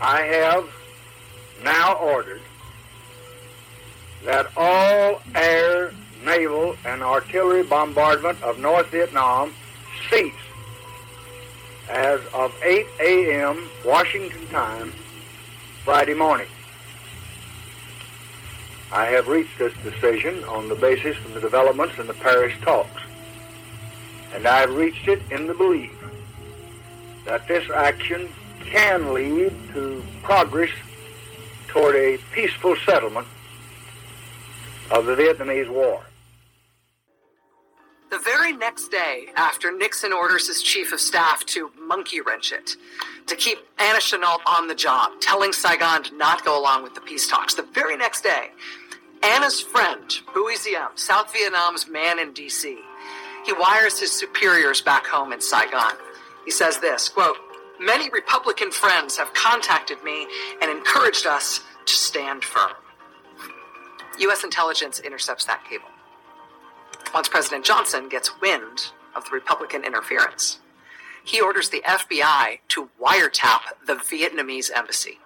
I 0.00 0.22
have 0.22 0.68
now 1.64 1.94
ordered 1.94 2.40
that 4.24 4.50
all 4.56 5.20
air, 5.34 5.92
naval, 6.24 6.76
and 6.84 7.02
artillery 7.02 7.62
bombardment 7.62 8.42
of 8.42 8.58
North 8.58 8.88
Vietnam 8.88 9.52
cease 10.10 10.32
as 11.90 12.20
of 12.32 12.54
8 12.62 12.86
a.m. 13.00 13.68
Washington 13.84 14.46
time 14.48 14.92
Friday 15.84 16.14
morning. 16.14 16.46
I 18.92 19.06
have 19.06 19.28
reached 19.28 19.58
this 19.58 19.74
decision 19.82 20.42
on 20.44 20.68
the 20.68 20.74
basis 20.74 21.16
of 21.24 21.34
the 21.34 21.40
developments 21.40 21.98
in 21.98 22.06
the 22.06 22.14
Paris 22.14 22.54
talks 22.62 23.02
and 24.32 24.46
I 24.46 24.60
have 24.60 24.74
reached 24.74 25.08
it 25.08 25.20
in 25.30 25.46
the 25.46 25.54
belief 25.54 25.92
that 27.24 27.46
this 27.48 27.68
action 27.70 28.28
can 28.64 29.12
lead 29.12 29.52
to 29.74 30.02
progress 30.22 30.70
toward 31.68 31.96
a 31.96 32.18
peaceful 32.32 32.76
settlement 32.86 33.26
of 34.90 35.06
the 35.06 35.14
Vietnamese 35.14 35.68
War. 35.68 36.02
The 38.10 38.18
very 38.18 38.52
next 38.52 38.88
day, 38.88 39.26
after 39.36 39.70
Nixon 39.70 40.12
orders 40.12 40.48
his 40.48 40.62
chief 40.62 40.92
of 40.92 40.98
staff 40.98 41.46
to 41.46 41.70
monkey 41.78 42.20
wrench 42.20 42.50
it, 42.50 42.74
to 43.28 43.36
keep 43.36 43.58
Anna 43.78 44.00
Chennault 44.00 44.40
on 44.46 44.66
the 44.66 44.74
job, 44.74 45.12
telling 45.20 45.52
Saigon 45.52 46.02
to 46.02 46.16
not 46.16 46.44
go 46.44 46.60
along 46.60 46.82
with 46.82 46.94
the 46.94 47.00
peace 47.00 47.28
talks, 47.28 47.54
the 47.54 47.62
very 47.62 47.96
next 47.96 48.22
day, 48.22 48.48
Anna's 49.22 49.60
friend, 49.60 50.12
Bui 50.34 50.56
South 50.96 51.32
Vietnam's 51.32 51.86
man 51.88 52.18
in 52.18 52.32
D.C., 52.32 52.80
he 53.46 53.52
wires 53.52 54.00
his 54.00 54.10
superiors 54.10 54.80
back 54.80 55.06
home 55.06 55.32
in 55.32 55.40
Saigon. 55.40 55.92
He 56.44 56.50
says 56.50 56.78
this 56.78 57.08
quote, 57.08 57.36
Many 57.78 58.10
Republican 58.10 58.72
friends 58.72 59.16
have 59.18 59.32
contacted 59.34 60.02
me 60.02 60.26
and 60.60 60.68
encouraged 60.68 61.26
us 61.26 61.60
to 61.86 61.94
stand 61.94 62.44
firm. 62.44 62.72
U.S. 64.18 64.42
intelligence 64.42 64.98
intercepts 64.98 65.44
that 65.44 65.64
cable. 65.64 65.86
Once 67.12 67.28
President 67.28 67.64
Johnson 67.64 68.08
gets 68.08 68.40
wind 68.40 68.92
of 69.16 69.24
the 69.24 69.32
Republican 69.32 69.84
interference, 69.84 70.60
he 71.24 71.40
orders 71.40 71.68
the 71.70 71.82
FBI 71.82 72.60
to 72.68 72.88
wiretap 73.00 73.60
the 73.86 73.94
Vietnamese 73.94 74.70
embassy. 74.74 75.18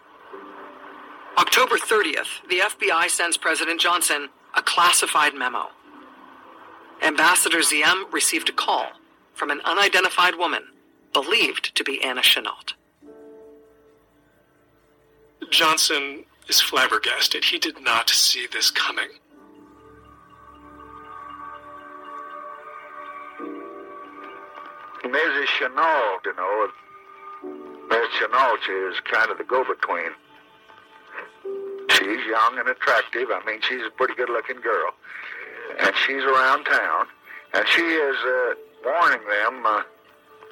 October 1.38 1.76
30th, 1.76 2.48
the 2.48 2.60
FBI 2.60 3.08
sends 3.10 3.36
President 3.36 3.80
Johnson 3.80 4.28
a 4.56 4.62
classified 4.62 5.34
memo 5.34 5.68
Ambassador 7.02 7.60
Diem 7.60 8.06
received 8.12 8.48
a 8.48 8.52
call 8.52 8.86
from 9.34 9.50
an 9.50 9.60
unidentified 9.64 10.36
woman 10.36 10.64
believed 11.12 11.74
to 11.76 11.84
be 11.84 12.02
Anna 12.02 12.22
Chennault. 12.22 12.74
Johnson 15.50 16.24
is 16.48 16.60
flabbergasted. 16.60 17.44
He 17.44 17.58
did 17.58 17.80
not 17.80 18.08
see 18.08 18.46
this 18.50 18.70
coming. 18.70 19.08
Mrs. 25.04 25.46
Chennault, 25.58 26.24
you 26.24 26.34
know, 26.36 26.68
Miss 27.88 28.08
Chennault 28.18 28.90
is 28.90 29.00
kind 29.00 29.30
of 29.30 29.38
the 29.38 29.44
go-between. 29.44 30.12
She's 31.90 32.26
young 32.26 32.58
and 32.58 32.68
attractive. 32.68 33.28
I 33.30 33.42
mean, 33.46 33.60
she's 33.62 33.82
a 33.86 33.90
pretty 33.90 34.14
good-looking 34.14 34.60
girl 34.60 34.94
and 35.78 35.92
she's 36.06 36.22
around 36.22 36.64
town, 36.64 37.06
and 37.52 37.66
she 37.68 37.82
is 37.82 38.16
uh, 38.24 38.54
warning 38.84 39.26
them 39.26 39.66
uh, 39.66 39.82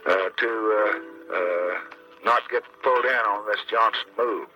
uh, 0.07 0.29
to 0.37 0.93
uh, 0.93 1.35
uh, 1.35 1.79
not 2.25 2.43
get 2.51 2.62
pulled 2.83 3.05
in 3.05 3.11
on 3.11 3.47
this 3.47 3.61
Johnson 3.71 4.09
move. 4.19 4.49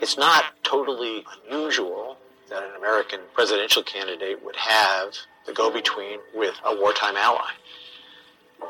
It's 0.00 0.16
not 0.16 0.44
totally 0.64 1.24
unusual 1.48 2.11
that 2.52 2.62
an 2.62 2.76
American 2.76 3.20
presidential 3.32 3.82
candidate 3.82 4.44
would 4.44 4.56
have 4.56 5.14
the 5.46 5.52
go 5.52 5.70
between 5.72 6.18
with 6.34 6.54
a 6.64 6.76
wartime 6.76 7.16
ally. 7.16 7.50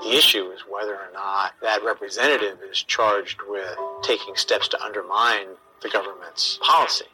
The 0.03 0.17
issue 0.17 0.51
is 0.51 0.61
whether 0.69 0.95
or 0.95 1.11
not 1.13 1.53
that 1.61 1.85
representative 1.85 2.59
is 2.71 2.83
charged 2.83 3.41
with 3.49 3.77
taking 4.03 4.37
steps 4.37 4.69
to 4.69 4.83
undermine 4.83 5.49
the 5.83 5.91
government's 5.91 6.59
policy. 6.63 7.05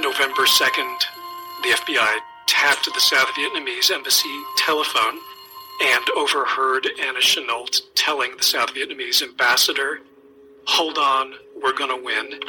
November 0.00 0.42
2nd, 0.42 0.98
the 1.62 1.70
FBI 1.70 2.18
tapped 2.46 2.84
the 2.92 3.00
South 3.00 3.28
Vietnamese 3.28 3.90
embassy 3.90 4.42
telephone 4.56 5.18
and 5.82 6.04
overheard 6.16 6.86
Anna 7.00 7.20
Chennault 7.20 7.80
telling 7.94 8.36
the 8.36 8.42
South 8.42 8.74
Vietnamese 8.74 9.22
ambassador, 9.22 10.00
Hold 10.66 10.98
on, 10.98 11.34
we're 11.62 11.76
going 11.76 11.90
to 11.90 12.04
win. 12.04 12.40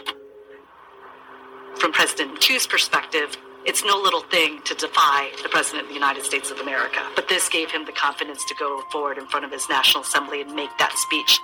From 1.79 1.91
President 1.91 2.39
Thieu's 2.39 2.67
perspective, 2.67 3.35
it's 3.65 3.83
no 3.83 3.97
little 3.97 4.21
thing 4.21 4.61
to 4.65 4.75
defy 4.75 5.31
the 5.41 5.49
President 5.49 5.83
of 5.83 5.87
the 5.87 5.95
United 5.95 6.23
States 6.23 6.51
of 6.51 6.59
America. 6.59 6.99
But 7.15 7.27
this 7.27 7.49
gave 7.49 7.71
him 7.71 7.85
the 7.85 7.91
confidence 7.91 8.45
to 8.45 8.55
go 8.55 8.81
forward 8.91 9.17
in 9.17 9.25
front 9.27 9.45
of 9.45 9.51
his 9.51 9.67
National 9.69 10.03
Assembly 10.03 10.41
and 10.41 10.53
make 10.53 10.69
that 10.79 10.95
speech. 10.97 11.39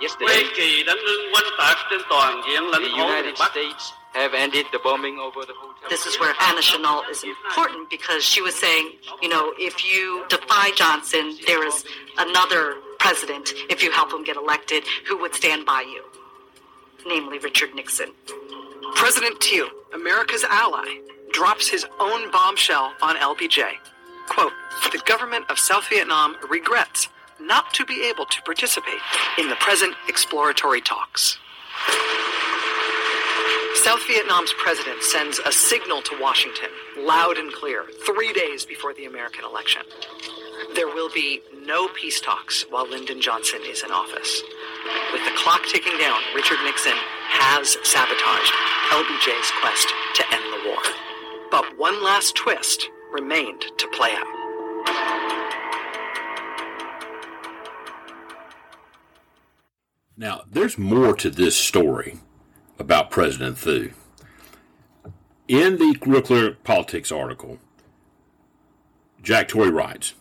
Yesterday, 0.00 0.42
the 0.56 0.84
United 2.90 3.36
States 3.38 3.92
have 4.14 4.34
ended 4.34 4.66
the 4.72 4.78
bombing 4.82 5.18
over 5.18 5.44
the 5.46 5.54
hotel. 5.54 5.88
This 5.88 6.06
is 6.06 6.18
where 6.18 6.34
Anna 6.42 6.60
Chennault 6.60 7.08
is 7.10 7.24
important 7.24 7.88
because 7.88 8.24
she 8.24 8.42
was 8.42 8.54
saying, 8.54 8.92
you 9.22 9.28
know, 9.28 9.54
if 9.58 9.84
you 9.84 10.24
defy 10.28 10.70
Johnson, 10.74 11.36
there 11.46 11.66
is 11.66 11.84
another 12.18 12.76
president, 13.02 13.52
if 13.68 13.82
you 13.82 13.90
help 13.90 14.12
him 14.12 14.22
get 14.22 14.36
elected, 14.36 14.84
who 15.08 15.18
would 15.18 15.34
stand 15.34 15.66
by 15.66 15.80
you, 15.80 16.04
namely 17.04 17.36
Richard 17.40 17.74
Nixon. 17.74 18.12
President 18.94 19.42
Thieu, 19.42 19.68
America's 19.92 20.44
ally, 20.48 21.00
drops 21.32 21.68
his 21.68 21.84
own 21.98 22.30
bombshell 22.30 22.92
on 23.02 23.16
LBJ. 23.16 23.72
Quote, 24.28 24.52
the 24.92 25.02
government 25.04 25.44
of 25.50 25.58
South 25.58 25.88
Vietnam 25.88 26.36
regrets 26.48 27.08
not 27.40 27.74
to 27.74 27.84
be 27.84 28.04
able 28.08 28.24
to 28.26 28.40
participate 28.42 29.00
in 29.36 29.48
the 29.48 29.56
present 29.56 29.96
exploratory 30.06 30.80
talks. 30.80 31.38
South 33.82 34.06
Vietnam's 34.06 34.54
president 34.58 35.02
sends 35.02 35.40
a 35.40 35.50
signal 35.50 36.02
to 36.02 36.16
Washington, 36.20 36.68
loud 36.98 37.36
and 37.36 37.52
clear, 37.52 37.84
three 38.06 38.32
days 38.32 38.64
before 38.64 38.94
the 38.94 39.06
American 39.06 39.44
election. 39.44 39.82
There 40.74 40.86
will 40.86 41.10
be 41.10 41.42
no 41.66 41.88
peace 41.88 42.20
talks 42.20 42.62
while 42.70 42.88
Lyndon 42.88 43.20
Johnson 43.20 43.60
is 43.66 43.82
in 43.82 43.90
office. 43.90 44.42
With 45.12 45.24
the 45.24 45.32
clock 45.36 45.62
ticking 45.66 45.98
down, 45.98 46.20
Richard 46.34 46.58
Nixon 46.64 46.96
has 47.28 47.76
sabotaged 47.82 48.52
LBJ's 48.90 49.50
quest 49.60 49.88
to 50.14 50.24
end 50.32 50.44
the 50.52 50.68
war. 50.68 50.82
But 51.50 51.78
one 51.78 52.02
last 52.02 52.36
twist 52.36 52.88
remained 53.12 53.62
to 53.76 53.88
play 53.88 54.12
out. 54.12 54.42
Now, 60.16 60.42
there's 60.50 60.78
more 60.78 61.14
to 61.16 61.28
this 61.28 61.56
story 61.56 62.18
about 62.78 63.10
President 63.10 63.58
Thieu. 63.58 63.92
In 65.48 65.76
the 65.76 65.96
Real 66.06 66.22
Clear 66.22 66.52
Politics 66.64 67.10
article, 67.10 67.58
Jack 69.22 69.48
Torry 69.48 69.70
writes 69.70 70.14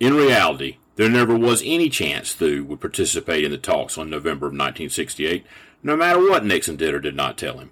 In 0.00 0.14
reality, 0.14 0.76
there 0.96 1.08
never 1.08 1.36
was 1.36 1.62
any 1.64 1.88
chance 1.88 2.32
Thieu 2.32 2.64
would 2.64 2.80
participate 2.80 3.44
in 3.44 3.50
the 3.50 3.58
talks 3.58 3.98
on 3.98 4.10
November 4.10 4.46
of 4.46 4.52
1968, 4.52 5.44
no 5.82 5.96
matter 5.96 6.20
what 6.20 6.44
Nixon 6.44 6.76
did 6.76 6.94
or 6.94 7.00
did 7.00 7.16
not 7.16 7.38
tell 7.38 7.58
him. 7.58 7.70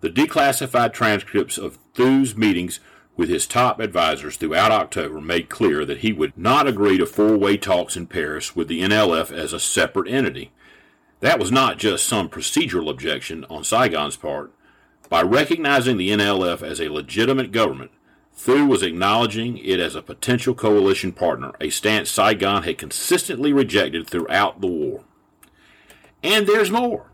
The 0.00 0.10
declassified 0.10 0.92
transcripts 0.92 1.58
of 1.58 1.78
Thieu's 1.94 2.36
meetings 2.36 2.78
with 3.16 3.28
his 3.28 3.48
top 3.48 3.80
advisors 3.80 4.36
throughout 4.36 4.70
October 4.70 5.20
made 5.20 5.48
clear 5.48 5.84
that 5.84 5.98
he 5.98 6.12
would 6.12 6.38
not 6.38 6.68
agree 6.68 6.96
to 6.98 7.06
four 7.06 7.36
way 7.36 7.56
talks 7.56 7.96
in 7.96 8.06
Paris 8.06 8.54
with 8.54 8.68
the 8.68 8.80
NLF 8.80 9.32
as 9.32 9.52
a 9.52 9.58
separate 9.58 10.08
entity. 10.08 10.52
That 11.18 11.40
was 11.40 11.50
not 11.50 11.78
just 11.78 12.06
some 12.06 12.28
procedural 12.28 12.88
objection 12.88 13.44
on 13.50 13.64
Saigon's 13.64 14.16
part. 14.16 14.52
By 15.08 15.22
recognizing 15.22 15.96
the 15.96 16.10
NLF 16.10 16.62
as 16.62 16.80
a 16.80 16.90
legitimate 16.90 17.50
government, 17.50 17.90
Thieu 18.38 18.66
was 18.66 18.84
acknowledging 18.84 19.58
it 19.58 19.80
as 19.80 19.96
a 19.96 20.00
potential 20.00 20.54
coalition 20.54 21.10
partner, 21.10 21.52
a 21.60 21.70
stance 21.70 22.08
Saigon 22.08 22.62
had 22.62 22.78
consistently 22.78 23.52
rejected 23.52 24.06
throughout 24.06 24.60
the 24.60 24.68
war. 24.68 25.02
And 26.22 26.46
there's 26.46 26.70
more. 26.70 27.10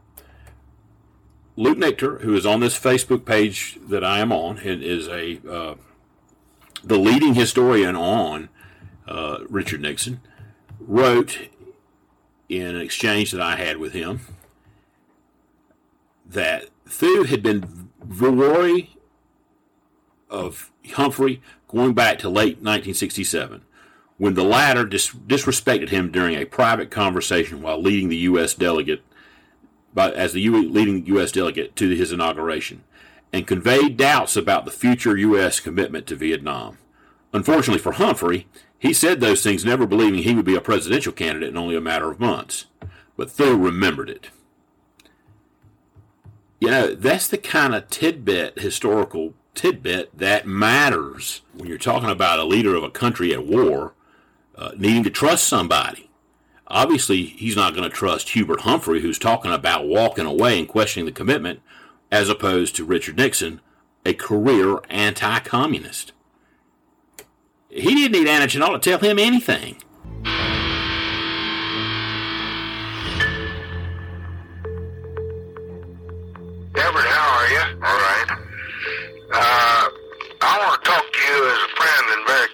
Luke 1.57 1.79
Nichter, 1.79 2.21
who 2.21 2.37
is 2.37 2.45
on 2.45 2.61
this 2.61 2.79
Facebook 2.79 3.25
page 3.25 3.79
that 3.89 4.05
I 4.05 4.19
am 4.19 4.33
on, 4.33 4.59
and 4.59 4.83
is 4.83 5.09
a 5.09 5.41
uh, 5.51 5.75
the 6.83 6.99
leading 6.99 7.35
historian 7.35 7.97
on 7.97 8.51
uh, 9.09 9.39
Richard 9.49 9.81
Nixon, 9.81 10.21
wrote 10.79 11.49
in 12.51 12.67
an 12.67 12.81
exchange 12.83 13.31
that 13.33 13.41
I 13.41 13.57
had 13.57 13.79
with 13.79 13.95
him 13.95 14.21
that 16.27 16.69
Thieu 16.87 17.23
had 17.23 17.43
been 17.43 17.89
Villeroy 18.05 18.89
of 20.31 20.71
Humphrey 20.93 21.43
going 21.69 21.95
back 21.95 22.19
to 22.21 22.29
late 22.29 22.59
1967 22.59 23.63
when 24.17 24.35
the 24.35 24.45
latter 24.45 24.85
dis- 24.85 25.13
disrespected 25.13 25.89
him 25.89 26.11
during 26.11 26.35
a 26.35 26.45
private 26.45 26.91
conversation 26.91 27.63
while 27.63 27.81
leading 27.81 28.09
the 28.09 28.17
U.S. 28.19 28.55
delegate 28.55 29.03
by, 29.93 30.11
as 30.13 30.33
the 30.33 30.41
U- 30.41 30.69
leading 30.69 31.05
U.S. 31.07 31.33
delegate 31.33 31.75
to 31.77 31.91
his 31.91 32.13
inauguration 32.13 32.85
and 33.33 33.47
conveyed 33.47 33.97
doubts 33.97 34.37
about 34.37 34.65
the 34.65 34.71
future 34.71 35.17
U.S. 35.17 35.59
commitment 35.59 36.07
to 36.07 36.17
Vietnam. 36.17 36.79
Unfortunately 37.33 37.83
for 37.83 37.93
Humphrey, 37.93 38.47
he 38.79 38.93
said 38.93 39.21
those 39.21 39.43
things 39.43 39.65
never 39.65 39.87
believing 39.87 40.23
he 40.23 40.35
would 40.35 40.45
be 40.45 40.55
a 40.55 40.61
presidential 40.61 41.13
candidate 41.13 41.49
in 41.49 41.57
only 41.57 41.75
a 41.75 41.81
matter 41.81 42.11
of 42.11 42.21
months. 42.21 42.67
But 43.17 43.31
Thieu 43.31 43.57
remembered 43.57 44.11
it. 44.11 44.29
You 46.61 46.71
know, 46.71 46.95
that's 46.95 47.27
the 47.29 47.39
kind 47.39 47.75
of 47.75 47.91
tidbit, 47.91 48.61
historical 48.61 49.35
tidbit, 49.55 50.17
that 50.17 50.47
matters 50.47 51.43
when 51.53 51.69
you're 51.69 51.79
talking 51.79 52.11
about 52.11 52.39
a 52.39 52.45
leader 52.45 52.75
of 52.75 52.83
a 52.83 52.91
country 52.91 53.33
at 53.33 53.47
war 53.47 53.95
uh, 54.57 54.73
needing 54.77 55.03
to 55.05 55.11
trust 55.11 55.47
somebody. 55.47 56.11
Obviously, 56.67 57.25
he's 57.25 57.57
not 57.57 57.75
going 57.75 57.89
to 57.89 57.95
trust 57.95 58.31
Hubert 58.31 58.61
Humphrey, 58.61 59.01
who's 59.01 59.19
talking 59.19 59.53
about 59.53 59.87
walking 59.87 60.27
away 60.27 60.59
and 60.59 60.69
questioning 60.69 61.05
the 61.07 61.13
commitment, 61.13 61.61
as 62.11 62.29
opposed 62.29 62.75
to 62.77 62.85
Richard 62.85 63.17
Nixon, 63.17 63.61
a 64.07 64.15
career 64.15 64.81
anti 64.89 65.41
communist. 65.41 66.13
He 67.69 67.95
didn't 67.95 68.13
need 68.13 68.29
Anna 68.29 68.47
Chennault 68.47 68.81
to 68.81 68.91
tell 68.91 68.99
him 68.99 69.19
anything. 69.19 69.77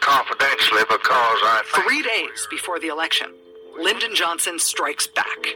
Confidentially 0.00 0.82
because 0.88 1.38
I 1.42 1.62
Three 1.86 2.02
days 2.02 2.46
before 2.50 2.78
the 2.80 2.88
election, 2.88 3.32
Lyndon 3.78 4.14
Johnson 4.14 4.58
strikes 4.58 5.06
back. 5.06 5.46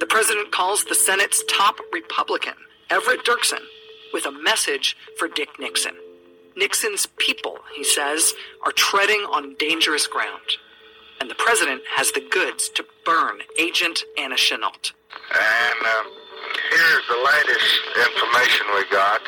The 0.00 0.06
president 0.06 0.52
calls 0.52 0.84
the 0.84 0.94
Senate's 0.94 1.42
top 1.48 1.78
Republican, 1.92 2.54
Everett 2.90 3.24
Dirksen, 3.24 3.62
with 4.12 4.26
a 4.26 4.32
message 4.32 4.96
for 5.18 5.28
Dick 5.28 5.48
Nixon. 5.58 5.94
Nixon's 6.56 7.06
people, 7.16 7.58
he 7.74 7.84
says, 7.84 8.34
are 8.64 8.72
treading 8.72 9.20
on 9.20 9.54
dangerous 9.58 10.06
ground. 10.06 10.58
And 11.20 11.30
the 11.30 11.34
president 11.36 11.82
has 11.94 12.12
the 12.12 12.20
goods 12.30 12.68
to 12.70 12.84
burn 13.06 13.38
Agent 13.58 14.04
Anna 14.18 14.34
Chennault. 14.34 14.92
And 15.32 15.86
um, 15.86 16.06
here's 16.70 17.06
the 17.08 17.20
latest 17.24 18.10
information 18.10 18.66
we 18.74 18.84
got. 18.90 19.20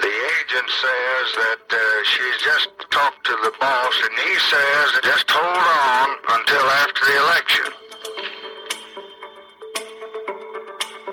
The 0.00 0.08
agent 0.08 0.68
says 0.70 1.26
that 1.36 1.62
uh, 1.70 1.78
she's 2.04 2.38
just 2.42 2.68
talked 2.90 3.24
to 3.26 3.36
the 3.42 3.52
boss, 3.60 3.94
and 4.02 4.18
he 4.18 4.38
says 4.38 5.00
just 5.02 5.30
hold 5.30 5.56
on 5.56 6.16
until 6.38 6.66
after 6.82 7.04
the 7.06 7.16
election. 7.24 7.72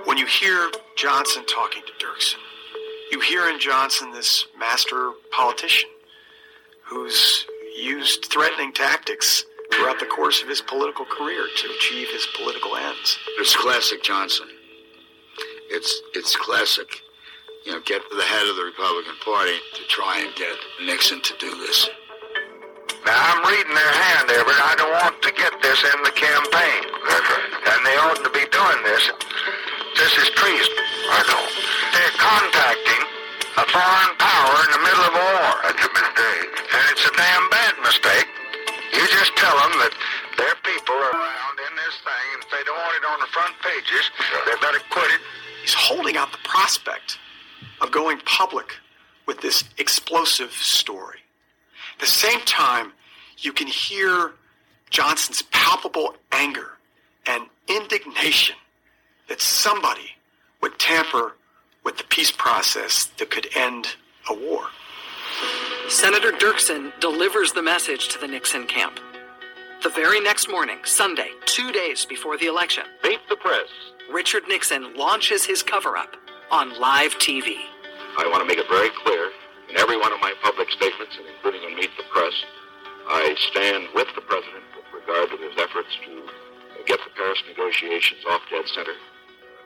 When 0.06 0.18
you 0.18 0.26
hear 0.26 0.72
Johnson 0.96 1.46
talking 1.46 1.84
to 1.86 2.06
Dirksen, 2.06 2.40
you 3.12 3.20
hear 3.20 3.50
in 3.50 3.60
Johnson 3.60 4.12
this 4.12 4.46
master 4.58 5.12
politician 5.32 5.90
who's 6.84 7.46
used 7.78 8.26
threatening 8.26 8.74
tactics 8.74 9.46
throughout 9.72 10.00
the 10.00 10.06
course 10.06 10.42
of 10.42 10.48
his 10.48 10.62
political 10.62 11.06
career 11.06 11.48
to 11.58 11.70
achieve 11.78 12.08
his 12.10 12.28
political 12.36 12.76
ends. 12.76 13.20
It's 13.38 13.56
classic 13.56 14.04
Johnson. 14.04 14.48
It's 15.70 16.02
it's 16.14 16.36
classic. 16.36 17.02
You 17.70 17.78
know, 17.78 17.86
get 17.86 18.02
to 18.02 18.16
the 18.18 18.26
head 18.26 18.50
of 18.50 18.58
the 18.58 18.66
Republican 18.66 19.14
Party 19.22 19.54
to 19.78 19.86
try 19.86 20.26
and 20.26 20.34
get 20.34 20.58
Nixon 20.90 21.22
to 21.22 21.38
do 21.38 21.54
this. 21.70 21.86
Now, 23.06 23.14
I'm 23.14 23.46
reading 23.46 23.78
their 23.78 23.94
hand, 23.94 24.26
Everett. 24.26 24.58
I 24.58 24.74
don't 24.74 24.90
want 24.98 25.22
to 25.22 25.30
get 25.38 25.54
this 25.62 25.78
in 25.86 26.02
the 26.02 26.10
campaign. 26.10 26.82
And 26.90 27.80
they 27.86 27.94
ought 28.02 28.26
to 28.26 28.32
be 28.34 28.42
doing 28.50 28.82
this. 28.90 29.14
This 30.02 30.18
is 30.18 30.34
treason. 30.34 30.76
I 31.14 31.22
know. 31.30 31.46
They're 31.94 32.18
contacting 32.18 33.02
a 33.54 33.66
foreign 33.70 34.14
power 34.18 34.56
in 34.66 34.70
the 34.74 34.82
middle 34.90 35.06
of 35.06 35.14
a 35.14 35.26
war. 35.30 35.54
That's 35.70 35.86
a 35.86 35.94
mistake. 35.94 36.50
And 36.74 36.84
it's 36.90 37.06
a 37.06 37.14
damn 37.22 37.46
bad 37.54 37.78
mistake. 37.86 38.34
You 38.98 39.06
just 39.14 39.38
tell 39.38 39.54
them 39.62 39.78
that 39.86 39.94
their 40.42 40.58
people 40.66 40.98
are 40.98 41.14
around 41.14 41.56
in 41.70 41.74
this 41.86 42.02
thing, 42.02 42.26
and 42.34 42.42
if 42.42 42.50
they 42.50 42.66
don't 42.66 42.82
want 42.82 42.98
it 42.98 43.06
on 43.14 43.22
the 43.22 43.30
front 43.30 43.54
pages, 43.62 44.10
they 44.50 44.58
better 44.58 44.82
quit 44.90 45.14
it. 45.14 45.22
He's 45.62 45.78
holding 45.78 46.18
out 46.18 46.34
the 46.34 46.42
prospect 46.42 47.22
of 47.82 47.92
going 47.92 48.20
public 48.26 48.74
with 49.26 49.42
this 49.42 49.64
explosive 49.78 50.52
story. 50.52 51.20
At 51.94 52.00
the 52.00 52.08
same 52.08 52.40
time, 52.42 52.94
you 53.38 53.54
can 53.54 53.68
hear 53.68 54.34
Johnson's 54.90 55.44
palpable 55.52 56.16
anger 56.32 56.72
and 57.28 57.44
indignation 57.68 58.56
that 59.28 59.42
somebody 59.42 60.16
would 60.62 60.78
tamper 60.80 61.36
with 61.84 61.98
the 61.98 62.04
peace 62.06 62.32
process 62.32 63.06
that 63.18 63.30
could 63.30 63.48
end 63.56 63.88
a 64.30 64.34
war. 64.34 64.66
Senator 65.88 66.32
Dirksen 66.32 66.92
delivers 67.00 67.52
the 67.54 67.62
message 67.62 68.10
to 68.10 68.20
the 68.20 68.28
Nixon 68.28 68.66
camp. 68.68 69.00
The 69.84 69.90
very 69.90 70.20
next 70.20 70.50
morning, 70.50 70.80
Sunday, 70.84 71.30
two 71.46 71.72
days 71.72 72.06
before 72.06 72.38
the 72.38 72.48
election, 72.48 72.84
Meet 73.04 73.22
the 73.30 73.38
press. 73.38 73.68
Richard 74.12 74.44
Nixon 74.48 74.96
launches 74.96 75.46
his 75.46 75.64
cover 75.64 75.96
up 75.96 76.16
on 76.52 76.80
live 76.80 77.14
TV. 77.20 77.56
I 78.18 78.28
want 78.28 78.42
to 78.42 78.48
make 78.48 78.58
it 78.58 78.68
very 78.70 78.90
clear 79.04 79.30
in 79.70 79.78
every 79.78 79.98
one 79.98 80.12
of 80.12 80.20
my 80.20 80.34
public 80.42 80.70
statements, 80.72 81.16
and 81.18 81.28
including 81.30 81.62
on 81.62 81.76
Meet 81.76 81.92
the 81.98 82.04
Press, 82.12 82.34
I 83.08 83.36
stand 83.52 83.88
with 83.94 84.08
the 84.16 84.22
President 84.22 84.64
with 84.76 85.02
regard 85.02 85.30
to 85.30 85.38
his 85.38 85.54
efforts 85.58 85.90
to 86.06 86.84
get 86.86 87.00
the 87.06 87.12
Paris 87.16 87.42
negotiations 87.48 88.22
off 88.30 88.42
dead 88.50 88.66
center. 88.74 88.94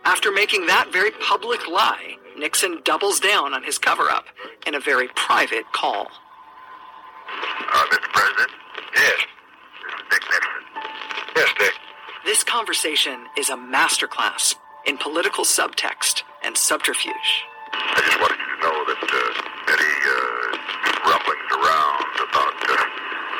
After 0.05 0.31
making 0.31 0.67
that 0.67 0.91
very 0.91 1.11
public 1.11 1.67
lie, 1.67 2.17
Nixon 2.37 2.81
doubles 2.83 3.19
down 3.19 3.53
on 3.53 3.63
his 3.63 3.77
cover 3.77 4.09
up 4.09 4.25
in 4.67 4.75
a 4.75 4.79
very 4.79 5.07
private 5.15 5.63
call. 5.71 6.07
Uh, 7.71 7.85
Mr. 7.91 8.11
President? 8.11 8.51
Yes. 8.95 9.19
This 9.79 9.93
is 9.93 10.03
Dick 10.11 10.21
Nixon. 10.29 10.63
Yes, 11.35 11.49
Dick. 11.57 11.73
This 12.25 12.43
conversation 12.43 13.25
is 13.37 13.49
a 13.49 13.55
masterclass 13.55 14.55
in 14.85 14.97
political 14.97 15.45
subtext 15.45 16.23
and 16.43 16.57
subterfuge. 16.57 17.45
I 17.73 17.99
just 18.05 18.19
wanted 18.19 18.39
you 18.39 18.49
to 18.53 18.59
know 18.61 18.77
that 18.91 19.03
uh, 19.03 19.73
any 19.73 19.93
uh, 20.05 20.63
rumblings 21.09 21.49
around 21.55 22.11
about 22.19 22.55
uh, 22.67 22.75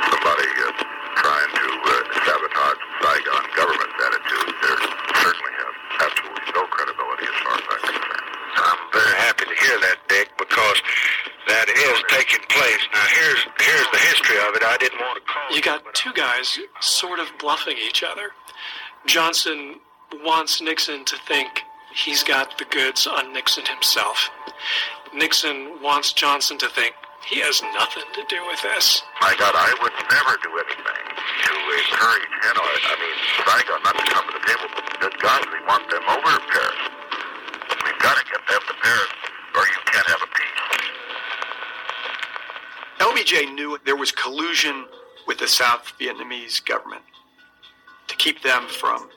somebody 0.09 0.49
uh, 0.63 0.71
trying 1.19 1.51
to 1.53 1.67
uh, 1.67 1.93
sabotage 2.25 2.81
Saigon 3.03 3.43
government's 3.55 3.97
attitude, 3.99 4.49
they 4.63 4.75
certainly 5.21 5.53
have 5.61 5.75
absolutely 6.07 6.47
no 6.55 6.63
credibility 6.71 7.25
as 7.27 7.37
far 7.43 7.55
as 7.59 7.65
I'm 7.67 7.81
concerned. 7.93 8.27
I'm 8.53 8.81
very 8.93 9.15
happy 9.19 9.45
to 9.45 9.55
hear 9.55 9.77
that, 9.83 9.97
Dick, 10.07 10.29
because 10.37 10.79
that 11.47 11.67
is 11.69 11.97
taking 12.07 12.41
place. 12.49 12.83
Now, 12.93 13.05
here's 13.13 13.41
here's 13.59 13.89
the 13.91 14.01
history 14.09 14.37
of 14.47 14.55
it. 14.55 14.63
I 14.63 14.77
didn't 14.79 14.99
want 14.99 15.19
to 15.19 15.25
call 15.25 15.55
You 15.55 15.61
got 15.61 15.81
two 15.93 16.13
guys 16.13 16.59
sort 16.79 17.19
of 17.19 17.27
bluffing 17.39 17.77
each 17.77 18.03
other. 18.03 18.31
Johnson 19.05 19.79
wants 20.23 20.61
Nixon 20.61 21.03
to 21.05 21.17
think 21.27 21.63
he's 21.95 22.23
got 22.23 22.57
the 22.57 22.65
goods 22.65 23.07
on 23.07 23.33
Nixon 23.33 23.65
himself. 23.65 24.29
Nixon 25.13 25.81
wants 25.81 26.13
Johnson 26.13 26.57
to 26.57 26.69
think 26.69 26.95
he 27.29 27.39
has 27.39 27.61
nothing 27.73 28.03
to 28.13 28.23
do 28.27 28.45
with 28.47 28.61
this. 28.61 29.01
My 29.21 29.35
God, 29.39 29.55
I 29.55 29.71
would 29.81 29.93
never 30.11 30.35
do 30.43 30.51
anything 30.59 31.05
to 31.45 31.53
encourage, 31.53 32.27
you 32.27 32.53
know, 32.53 32.67
I 32.67 32.95
mean, 32.99 33.15
Saigon 33.47 33.79
not 33.83 33.95
to 33.95 34.05
come 34.11 34.25
to 34.27 34.33
the 34.35 34.43
table, 34.43 34.67
but 34.75 34.83
good 34.99 35.15
God, 35.21 35.45
we 35.47 35.59
want 35.65 35.87
them 35.89 36.03
over 36.09 36.29
to 36.35 36.43
Paris. 36.51 36.81
We've 37.85 38.01
got 38.03 38.17
to 38.17 38.25
get 38.27 38.41
them 38.49 38.61
to 38.67 38.75
Paris, 38.81 39.13
or 39.55 39.63
you 39.63 39.79
can't 39.85 40.07
have 40.07 40.21
a 40.21 40.29
peace. 40.35 40.63
LBJ 42.99 43.53
knew 43.55 43.77
there 43.85 43.95
was 43.95 44.11
collusion 44.11 44.85
with 45.27 45.37
the 45.37 45.47
South 45.47 45.93
Vietnamese 45.99 46.63
government 46.63 47.03
to 48.07 48.15
keep 48.17 48.41
them 48.43 48.67
from 48.67 49.09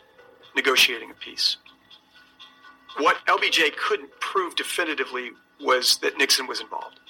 negotiating 0.55 1.11
a 1.11 1.15
peace. 1.15 1.57
What 2.99 3.17
LBJ 3.27 3.77
couldn't 3.77 4.11
prove 4.21 4.57
definitively 4.57 5.31
was 5.61 5.99
that 5.99 6.17
Nixon 6.19 6.47
was 6.47 6.61
involved. 6.61 7.01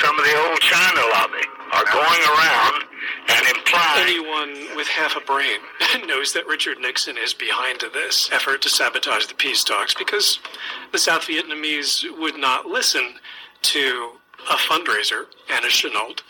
Some 0.00 0.18
of 0.18 0.24
the 0.24 0.36
old 0.48 0.60
China 0.60 1.00
lobby 1.12 1.44
are 1.72 1.84
going 1.84 2.20
around 2.22 2.84
and 3.28 3.56
implying. 3.56 4.02
Anyone 4.02 4.76
with 4.76 4.86
half 4.86 5.16
a 5.16 5.20
brain 5.20 5.60
knows 6.06 6.32
that 6.32 6.46
Richard 6.46 6.78
Nixon 6.78 7.16
is 7.18 7.34
behind 7.34 7.80
this 7.92 8.30
effort 8.32 8.62
to 8.62 8.68
sabotage 8.68 9.26
the 9.26 9.34
peace 9.34 9.64
talks 9.64 9.94
because 9.94 10.38
the 10.92 10.98
South 10.98 11.22
Vietnamese 11.22 12.04
would 12.18 12.36
not 12.36 12.66
listen 12.66 13.14
to 13.62 14.12
a 14.50 14.54
fundraiser, 14.54 15.26
Anna 15.50 15.66
Chennault, 15.66 16.20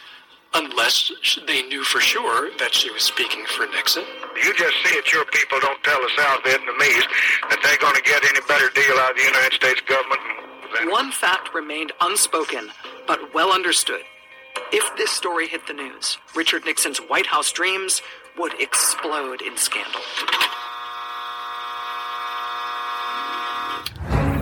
unless 0.54 1.12
they 1.46 1.62
knew 1.62 1.82
for 1.84 2.00
sure 2.00 2.50
that 2.58 2.74
she 2.74 2.90
was 2.90 3.02
speaking 3.02 3.44
for 3.46 3.66
Nixon. 3.66 4.04
You 4.42 4.54
just 4.54 4.76
see 4.84 4.94
it, 4.96 5.12
your 5.12 5.24
people 5.26 5.60
don't 5.60 5.82
tell 5.84 6.00
the 6.00 6.10
South 6.16 6.40
Vietnamese 6.42 7.06
that 7.50 7.60
they're 7.62 7.78
going 7.78 7.96
to 7.96 8.02
get 8.02 8.24
any 8.24 8.40
better 8.48 8.70
deal 8.74 8.96
out 8.98 9.10
of 9.12 9.16
the 9.16 9.24
United 9.24 9.54
States 9.54 9.80
government. 9.82 10.20
One 10.92 11.10
fact 11.12 11.54
remained 11.54 11.92
unspoken, 12.00 12.70
but 13.06 13.34
well 13.34 13.52
understood. 13.52 14.02
If 14.72 14.96
this 14.96 15.10
story 15.10 15.48
hit 15.48 15.66
the 15.66 15.72
news, 15.72 16.18
Richard 16.34 16.64
Nixon's 16.64 16.98
White 16.98 17.26
House 17.26 17.52
dreams 17.52 18.02
would 18.38 18.60
explode 18.60 19.42
in 19.42 19.56
scandal. 19.56 20.00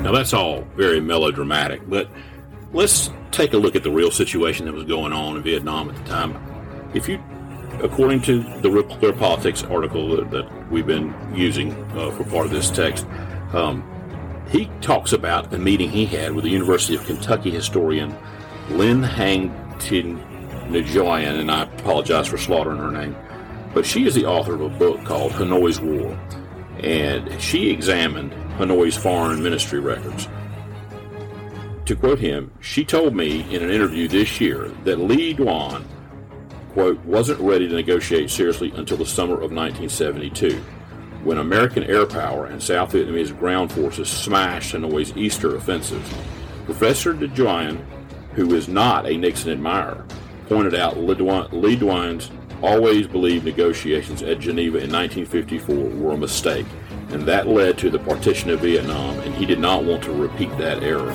Now 0.03 0.13
that's 0.13 0.33
all 0.33 0.63
very 0.77 1.01
melodramatic, 1.01 1.89
but 1.89 2.09
let's 2.77 3.11
take 3.31 3.55
a 3.55 3.57
look 3.57 3.75
at 3.75 3.83
the 3.83 3.91
real 3.91 4.11
situation 4.11 4.67
that 4.67 4.75
was 4.75 4.85
going 4.85 5.11
on 5.11 5.35
in 5.37 5.43
Vietnam 5.43 5.89
at 5.89 5.97
the 5.97 6.05
time. 6.05 6.37
If 6.95 7.09
you, 7.09 7.19
according 7.83 8.21
to 8.23 8.43
the 8.61 8.71
Real 8.71 8.85
Clear 8.85 9.15
Politics 9.15 9.65
article 9.65 10.15
that, 10.27 10.71
we've 10.71 10.87
been 10.87 11.15
using 11.35 11.73
uh, 11.93 12.11
for 12.11 12.25
part 12.25 12.45
of 12.45 12.53
this 12.53 12.71
text, 12.71 13.07
um, 13.55 13.83
he 14.51 14.67
talks 14.83 15.15
about 15.15 15.53
a 15.55 15.59
meeting 15.59 15.91
he 15.91 16.05
had 16.05 16.35
with 16.35 16.45
the 16.45 16.51
University 16.51 16.95
of 16.95 17.05
Kentucky 17.07 17.51
historian 17.51 18.15
Lynn 18.69 19.03
Hang 19.03 19.49
Tin 19.79 20.19
Nguyen, 20.69 21.41
and 21.41 21.51
I 21.51 21.63
apologize 21.63 22.27
for 22.27 22.37
slaughtering 22.37 22.79
her 22.79 22.91
name, 22.91 23.17
but 23.73 23.87
she 23.87 24.07
is 24.07 24.15
the 24.15 24.27
author 24.27 24.55
of 24.55 24.61
a 24.61 24.69
book 24.69 25.03
called 25.05 25.33
Hanoi's 25.33 25.81
War, 25.81 26.19
and 26.81 27.41
she 27.41 27.71
examined 27.71 28.33
Hanoi's 28.59 28.97
foreign 28.97 29.43
ministry 29.43 29.81
records. 29.81 30.29
To 31.87 31.95
quote 31.95 32.19
him, 32.19 32.51
she 32.61 32.85
told 32.85 33.15
me 33.15 33.43
in 33.55 33.63
an 33.63 33.71
interview 33.71 34.09
this 34.09 34.41
year 34.41 34.73
that 34.83 34.99
Le 34.99 35.33
Duan, 35.35 35.85
quote, 36.73 36.99
wasn't 37.05 37.39
ready 37.39 37.69
to 37.69 37.75
negotiate 37.75 38.29
seriously 38.29 38.73
until 38.75 38.97
the 38.97 39.07
summer 39.07 39.35
of 39.35 39.53
1972, 39.53 40.57
when 41.23 41.39
American 41.39 41.85
air 41.85 42.05
power 42.05 42.47
and 42.47 42.61
South 42.61 42.93
Vietnamese 42.93 43.39
ground 43.39 43.71
forces 43.71 44.09
smashed 44.09 44.73
Hanoi's 44.73 45.17
Easter 45.17 45.55
offensive. 45.55 46.03
Professor 46.65 47.13
De 47.13 47.29
who 48.35 48.53
is 48.53 48.67
not 48.67 49.07
a 49.07 49.17
Nixon 49.17 49.53
admirer, 49.53 50.05
pointed 50.49 50.75
out 50.75 50.97
Le 50.97 51.15
Duan's 51.15 52.33
always 52.63 53.07
believed 53.07 53.45
negotiations 53.45 54.23
at 54.23 54.41
Geneva 54.41 54.79
in 54.79 54.91
1954 54.91 55.77
were 55.77 56.15
a 56.15 56.19
mistake, 56.19 56.67
and 57.11 57.23
that 57.23 57.47
led 57.47 57.79
to 57.79 57.91
the 57.91 57.99
partition 58.01 58.51
of 58.51 58.59
Vietnam, 58.59 59.21
and 59.21 59.33
he 59.37 59.47
did 59.47 59.61
not 59.61 59.85
want 59.85 60.03
to 60.03 60.11
repeat 60.11 60.51
that 60.59 60.83
error. 60.83 61.15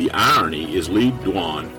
The 0.00 0.10
irony 0.12 0.74
is 0.74 0.88
Le 0.88 1.10
Duan 1.22 1.70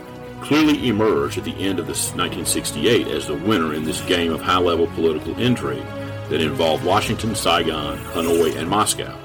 clearly 0.42 0.88
emerged 0.88 1.40
at 1.40 1.44
the 1.44 1.56
end 1.56 1.80
of 1.80 1.88
this 1.88 2.14
1968 2.14 3.08
as 3.08 3.26
the 3.26 3.34
winner 3.34 3.74
in 3.74 3.84
this 3.84 4.00
game 4.02 4.32
of 4.32 4.40
high-level 4.40 4.86
political 4.94 5.36
intrigue 5.40 5.88
that 6.30 6.40
involved 6.40 6.86
Washington, 6.86 7.34
Saigon, 7.34 7.98
Hanoi, 8.14 8.56
and 8.58 8.70
Moscow. 8.70 9.18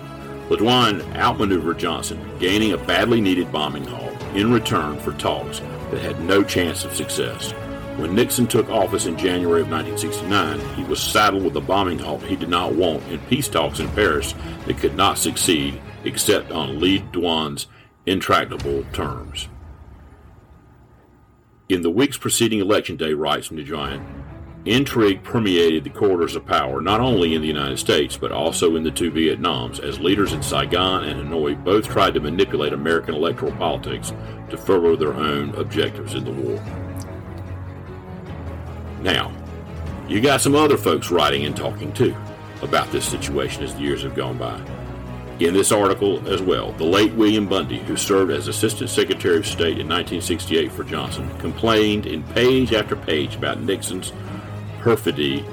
Le 0.49 0.57
Duan 0.57 1.03
outmaneuvered 1.15 1.79
Johnson, 1.79 2.19
gaining 2.39 2.73
a 2.73 2.79
badly 2.79 3.21
needed 3.21 3.53
bombing 3.53 3.85
haul 3.85 4.17
in 4.35 4.51
return 4.51 4.99
for 5.01 5.13
talks 5.13 5.61
that 5.91 6.01
had 6.01 6.19
no 6.23 6.43
chance 6.43 6.87
of 6.87 6.97
success. 6.97 7.53
When 7.99 8.15
Nixon 8.15 8.47
took 8.47 8.71
office 8.71 9.05
in 9.05 9.19
January 9.19 9.61
of 9.61 9.69
1969, 9.69 10.59
he 10.75 10.85
was 10.85 11.03
saddled 11.03 11.45
with 11.45 11.57
a 11.57 11.61
bombing 11.61 11.99
halt 11.99 12.23
he 12.23 12.35
did 12.35 12.49
not 12.49 12.73
want 12.73 13.07
in 13.09 13.21
peace 13.27 13.49
talks 13.49 13.79
in 13.79 13.91
Paris 13.91 14.35
that 14.65 14.79
could 14.79 14.97
not 14.97 15.19
succeed 15.19 15.79
except 16.05 16.51
on 16.51 16.81
Le 16.81 17.01
Duan's 17.13 17.67
intractable 18.07 18.85
terms. 18.93 19.49
In 21.69 21.83
the 21.83 21.91
weeks 21.91 22.17
preceding 22.17 22.61
Election 22.61 22.97
Day, 22.97 23.13
writes 23.13 23.49
Nguyen, 23.49 24.05
intrigue 24.65 25.23
permeated 25.25 25.85
the 25.85 25.91
corridors 25.91 26.35
of 26.37 26.47
power 26.47 26.81
not 26.81 27.01
only 27.01 27.35
in 27.35 27.41
the 27.41 27.47
United 27.47 27.79
States 27.79 28.17
but 28.17 28.33
also 28.33 28.77
in 28.77 28.85
the 28.85 28.91
two 28.91 29.11
Vietnams, 29.11 29.81
as 29.81 30.01
leaders 30.01 30.33
in 30.33 30.43
Saigon 30.43 31.05
and 31.05 31.29
Hanoi 31.29 31.63
both 31.63 31.89
tried 31.89 32.15
to 32.15 32.21
manipulate 32.21 32.73
American 32.73 33.15
electoral 33.15 33.53
politics 33.53 34.13
to 34.51 34.57
further 34.57 34.97
their 34.97 35.15
own 35.15 35.55
objectives 35.57 36.15
in 36.15 36.25
the 36.25 36.33
war. 36.33 36.63
Now, 39.03 39.33
you 40.09 40.21
got 40.21 40.41
some 40.41 40.55
other 40.55 40.77
folks 40.77 41.11
writing 41.11 41.45
and 41.45 41.57
talking 41.57 41.93
too 41.93 42.15
about 42.63 42.91
this 42.93 43.05
situation 43.05 43.65
as 43.65 43.75
the 43.75 43.81
years 43.81 44.03
have 44.03 44.15
gone 44.15 44.39
by. 44.39 44.61
In 45.39 45.53
this 45.53 45.71
article 45.71 46.27
as 46.33 46.41
well, 46.41 46.73
the 46.73 46.85
late 46.85 47.13
William 47.13 47.47
Bundy, 47.47 47.79
who 47.81 47.95
served 47.95 48.31
as 48.31 48.49
Assistant 48.49 48.89
Secretary 48.89 49.37
of 49.37 49.47
State 49.47 49.79
in 49.79 49.87
1968 49.87 50.73
for 50.73 50.83
Johnson, 50.83 51.29
complained 51.39 52.07
in 52.07 52.23
page 52.23 52.73
after 52.73 52.97
page 52.97 53.37
about 53.37 53.61
Nixon's 53.61 54.15
perfidy 54.81 55.45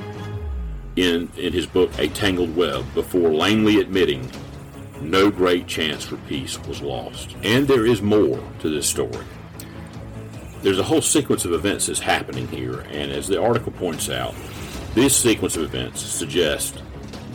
in, 0.95 1.29
in 1.36 1.51
his 1.51 1.65
book 1.65 1.91
A 1.99 2.07
Tangled 2.07 2.55
Web 2.55 2.86
before 2.93 3.34
lamely 3.34 3.81
admitting 3.81 4.31
no 5.01 5.29
great 5.29 5.67
chance 5.67 6.05
for 6.05 6.15
peace 6.15 6.57
was 6.63 6.81
lost. 6.81 7.36
And 7.43 7.67
there 7.67 7.86
is 7.86 8.01
more 8.01 8.41
to 8.59 8.69
this 8.69 8.88
story. 8.88 9.25
There's 10.61 10.79
a 10.79 10.84
whole 10.84 11.01
sequence 11.01 11.43
of 11.43 11.51
events 11.51 11.88
that's 11.88 11.99
happening 11.99 12.47
here, 12.47 12.86
and 12.91 13.11
as 13.11 13.27
the 13.27 13.41
article 13.41 13.73
points 13.73 14.09
out, 14.09 14.34
this 14.93 15.13
sequence 15.13 15.57
of 15.57 15.63
events 15.63 15.99
suggests 16.01 16.81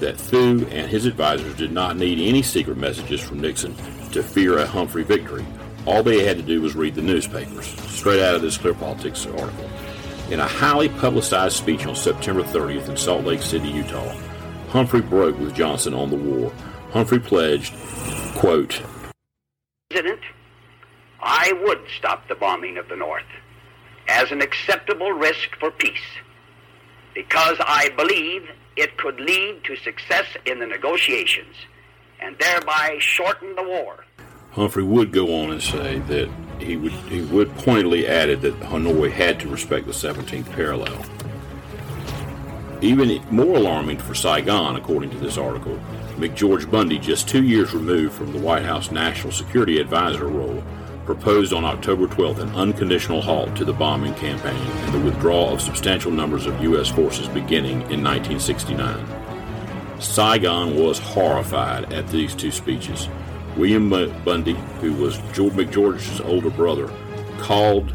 that 0.00 0.18
Thieu 0.18 0.66
and 0.70 0.90
his 0.90 1.06
advisors 1.06 1.54
did 1.56 1.72
not 1.72 1.96
need 1.96 2.20
any 2.20 2.42
secret 2.42 2.76
messages 2.76 3.20
from 3.20 3.40
Nixon 3.40 3.74
to 4.12 4.22
fear 4.22 4.58
a 4.58 4.66
Humphrey 4.66 5.02
victory. 5.02 5.44
All 5.86 6.02
they 6.02 6.24
had 6.24 6.36
to 6.36 6.42
do 6.42 6.60
was 6.60 6.74
read 6.74 6.94
the 6.94 7.02
newspapers, 7.02 7.66
straight 7.90 8.22
out 8.22 8.34
of 8.34 8.42
this 8.42 8.58
Clear 8.58 8.74
Politics 8.74 9.26
article. 9.26 9.70
In 10.30 10.40
a 10.40 10.46
highly 10.46 10.88
publicized 10.88 11.56
speech 11.56 11.86
on 11.86 11.96
September 11.96 12.42
30th 12.42 12.88
in 12.88 12.96
Salt 12.96 13.24
Lake 13.24 13.42
City, 13.42 13.68
Utah, 13.68 14.14
Humphrey 14.68 15.00
broke 15.00 15.38
with 15.38 15.54
Johnson 15.54 15.94
on 15.94 16.10
the 16.10 16.16
war. 16.16 16.52
Humphrey 16.90 17.18
pledged, 17.18 17.74
quote, 18.34 18.82
President, 19.90 20.20
I 21.20 21.52
would 21.64 21.80
stop 21.96 22.28
the 22.28 22.34
bombing 22.34 22.76
of 22.76 22.88
the 22.88 22.96
North 22.96 23.24
as 24.08 24.30
an 24.30 24.42
acceptable 24.42 25.12
risk 25.12 25.56
for 25.58 25.70
peace 25.70 25.98
because 27.14 27.56
I 27.60 27.88
believe 27.96 28.48
it 28.78 28.96
could 28.96 29.18
lead 29.18 29.64
to 29.64 29.76
success 29.76 30.26
in 30.46 30.60
the 30.60 30.66
negotiations 30.66 31.54
and 32.20 32.38
thereby 32.38 32.96
shorten 33.00 33.54
the 33.56 33.62
war. 33.62 34.04
Humphrey 34.52 34.84
would 34.84 35.12
go 35.12 35.42
on 35.42 35.50
and 35.50 35.62
say 35.62 35.98
that 36.00 36.30
he 36.60 36.76
would 36.76 36.92
he 36.92 37.22
would 37.22 37.54
pointedly 37.56 38.06
added 38.06 38.40
that 38.42 38.58
Hanoi 38.60 39.10
had 39.10 39.38
to 39.40 39.48
respect 39.48 39.86
the 39.86 39.92
17th 39.92 40.50
parallel. 40.52 41.04
Even 42.80 43.20
more 43.30 43.56
alarming 43.56 43.98
for 43.98 44.14
Saigon, 44.14 44.76
according 44.76 45.10
to 45.10 45.18
this 45.18 45.36
article, 45.36 45.78
McGeorge 46.16 46.70
Bundy, 46.70 46.98
just 46.98 47.28
two 47.28 47.42
years 47.42 47.74
removed 47.74 48.14
from 48.14 48.32
the 48.32 48.38
White 48.38 48.64
House 48.64 48.92
National 48.92 49.32
Security 49.32 49.78
Advisor 49.80 50.26
role, 50.26 50.62
proposed 51.08 51.54
on 51.54 51.64
October 51.64 52.06
12th 52.06 52.38
an 52.38 52.54
unconditional 52.54 53.22
halt 53.22 53.56
to 53.56 53.64
the 53.64 53.72
bombing 53.72 54.12
campaign 54.16 54.60
and 54.60 54.92
the 54.92 55.00
withdrawal 55.00 55.54
of 55.54 55.62
substantial 55.62 56.10
numbers 56.10 56.44
of 56.44 56.62
U.S. 56.64 56.90
forces 56.90 57.26
beginning 57.28 57.80
in 57.90 58.04
1969. 58.04 59.06
Saigon 59.98 60.76
was 60.76 60.98
horrified 60.98 61.90
at 61.94 62.06
these 62.08 62.34
two 62.34 62.50
speeches. 62.50 63.08
William 63.56 63.88
Bundy, 63.88 64.52
who 64.82 64.92
was 64.92 65.16
George 65.32 65.54
McGeorge's 65.54 66.20
older 66.20 66.50
brother, 66.50 66.92
called 67.38 67.94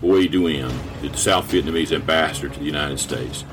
Bui 0.00 0.26
Diem, 0.26 0.76
the 1.02 1.16
South 1.16 1.52
Vietnamese 1.52 1.92
ambassador 1.92 2.48
to 2.48 2.58
the 2.58 2.64
United 2.66 2.98
States, 2.98 3.44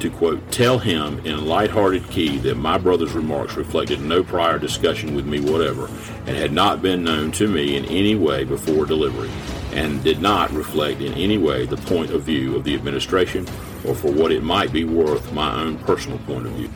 to 0.00 0.10
quote, 0.10 0.50
tell 0.52 0.78
him 0.78 1.18
in 1.26 1.34
a 1.34 1.40
light-hearted 1.40 2.08
key 2.10 2.38
that 2.38 2.56
my 2.56 2.78
brother's 2.78 3.12
remarks 3.12 3.56
reflected 3.56 4.00
no 4.00 4.22
prior 4.22 4.58
discussion 4.58 5.14
with 5.14 5.26
me 5.26 5.40
whatever 5.40 5.86
and 6.26 6.36
had 6.36 6.52
not 6.52 6.82
been 6.82 7.02
known 7.02 7.32
to 7.32 7.48
me 7.48 7.76
in 7.76 7.84
any 7.86 8.14
way 8.14 8.44
before 8.44 8.86
delivery 8.86 9.30
and 9.72 10.02
did 10.04 10.20
not 10.20 10.50
reflect 10.52 11.00
in 11.00 11.12
any 11.14 11.38
way 11.38 11.66
the 11.66 11.76
point 11.76 12.10
of 12.10 12.22
view 12.22 12.56
of 12.56 12.64
the 12.64 12.74
administration 12.74 13.46
or 13.84 13.94
for 13.94 14.12
what 14.12 14.32
it 14.32 14.42
might 14.42 14.72
be 14.72 14.84
worth 14.84 15.32
my 15.32 15.62
own 15.62 15.78
personal 15.78 16.18
point 16.20 16.46
of 16.46 16.52
view. 16.52 16.70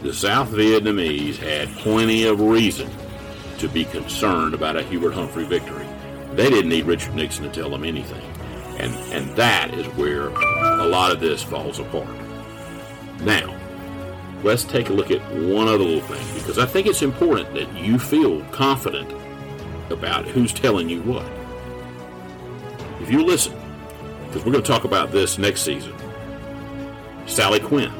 The 0.00 0.14
South 0.14 0.50
Vietnamese 0.50 1.36
had 1.36 1.68
plenty 1.78 2.24
of 2.24 2.40
reason 2.40 2.90
to 3.58 3.68
be 3.68 3.84
concerned 3.84 4.54
about 4.54 4.76
a 4.76 4.82
Hubert 4.82 5.12
Humphrey 5.12 5.44
victory. 5.44 5.86
They 6.32 6.50
didn't 6.50 6.70
need 6.70 6.86
Richard 6.86 7.14
Nixon 7.14 7.44
to 7.44 7.50
tell 7.50 7.70
them 7.70 7.84
anything. 7.84 8.22
And, 8.78 8.94
and 9.12 9.36
that 9.36 9.72
is 9.74 9.86
where 9.96 10.28
a 10.28 10.86
lot 10.86 11.12
of 11.12 11.20
this 11.20 11.42
falls 11.42 11.78
apart. 11.78 12.08
Now, 13.24 13.56
let's 14.42 14.64
take 14.64 14.88
a 14.88 14.92
look 14.92 15.10
at 15.10 15.20
one 15.34 15.68
other 15.68 15.78
little 15.78 16.00
thing 16.00 16.34
because 16.34 16.58
I 16.58 16.66
think 16.66 16.86
it's 16.86 17.02
important 17.02 17.54
that 17.54 17.72
you 17.76 17.98
feel 17.98 18.42
confident 18.46 19.12
about 19.90 20.26
who's 20.26 20.52
telling 20.52 20.88
you 20.88 21.02
what. 21.02 21.26
If 23.00 23.10
you 23.10 23.24
listen, 23.24 23.54
because 24.26 24.44
we're 24.44 24.52
going 24.52 24.64
to 24.64 24.70
talk 24.70 24.84
about 24.84 25.12
this 25.12 25.38
next 25.38 25.62
season, 25.62 25.94
Sally 27.26 27.60
Quinn, 27.60 27.92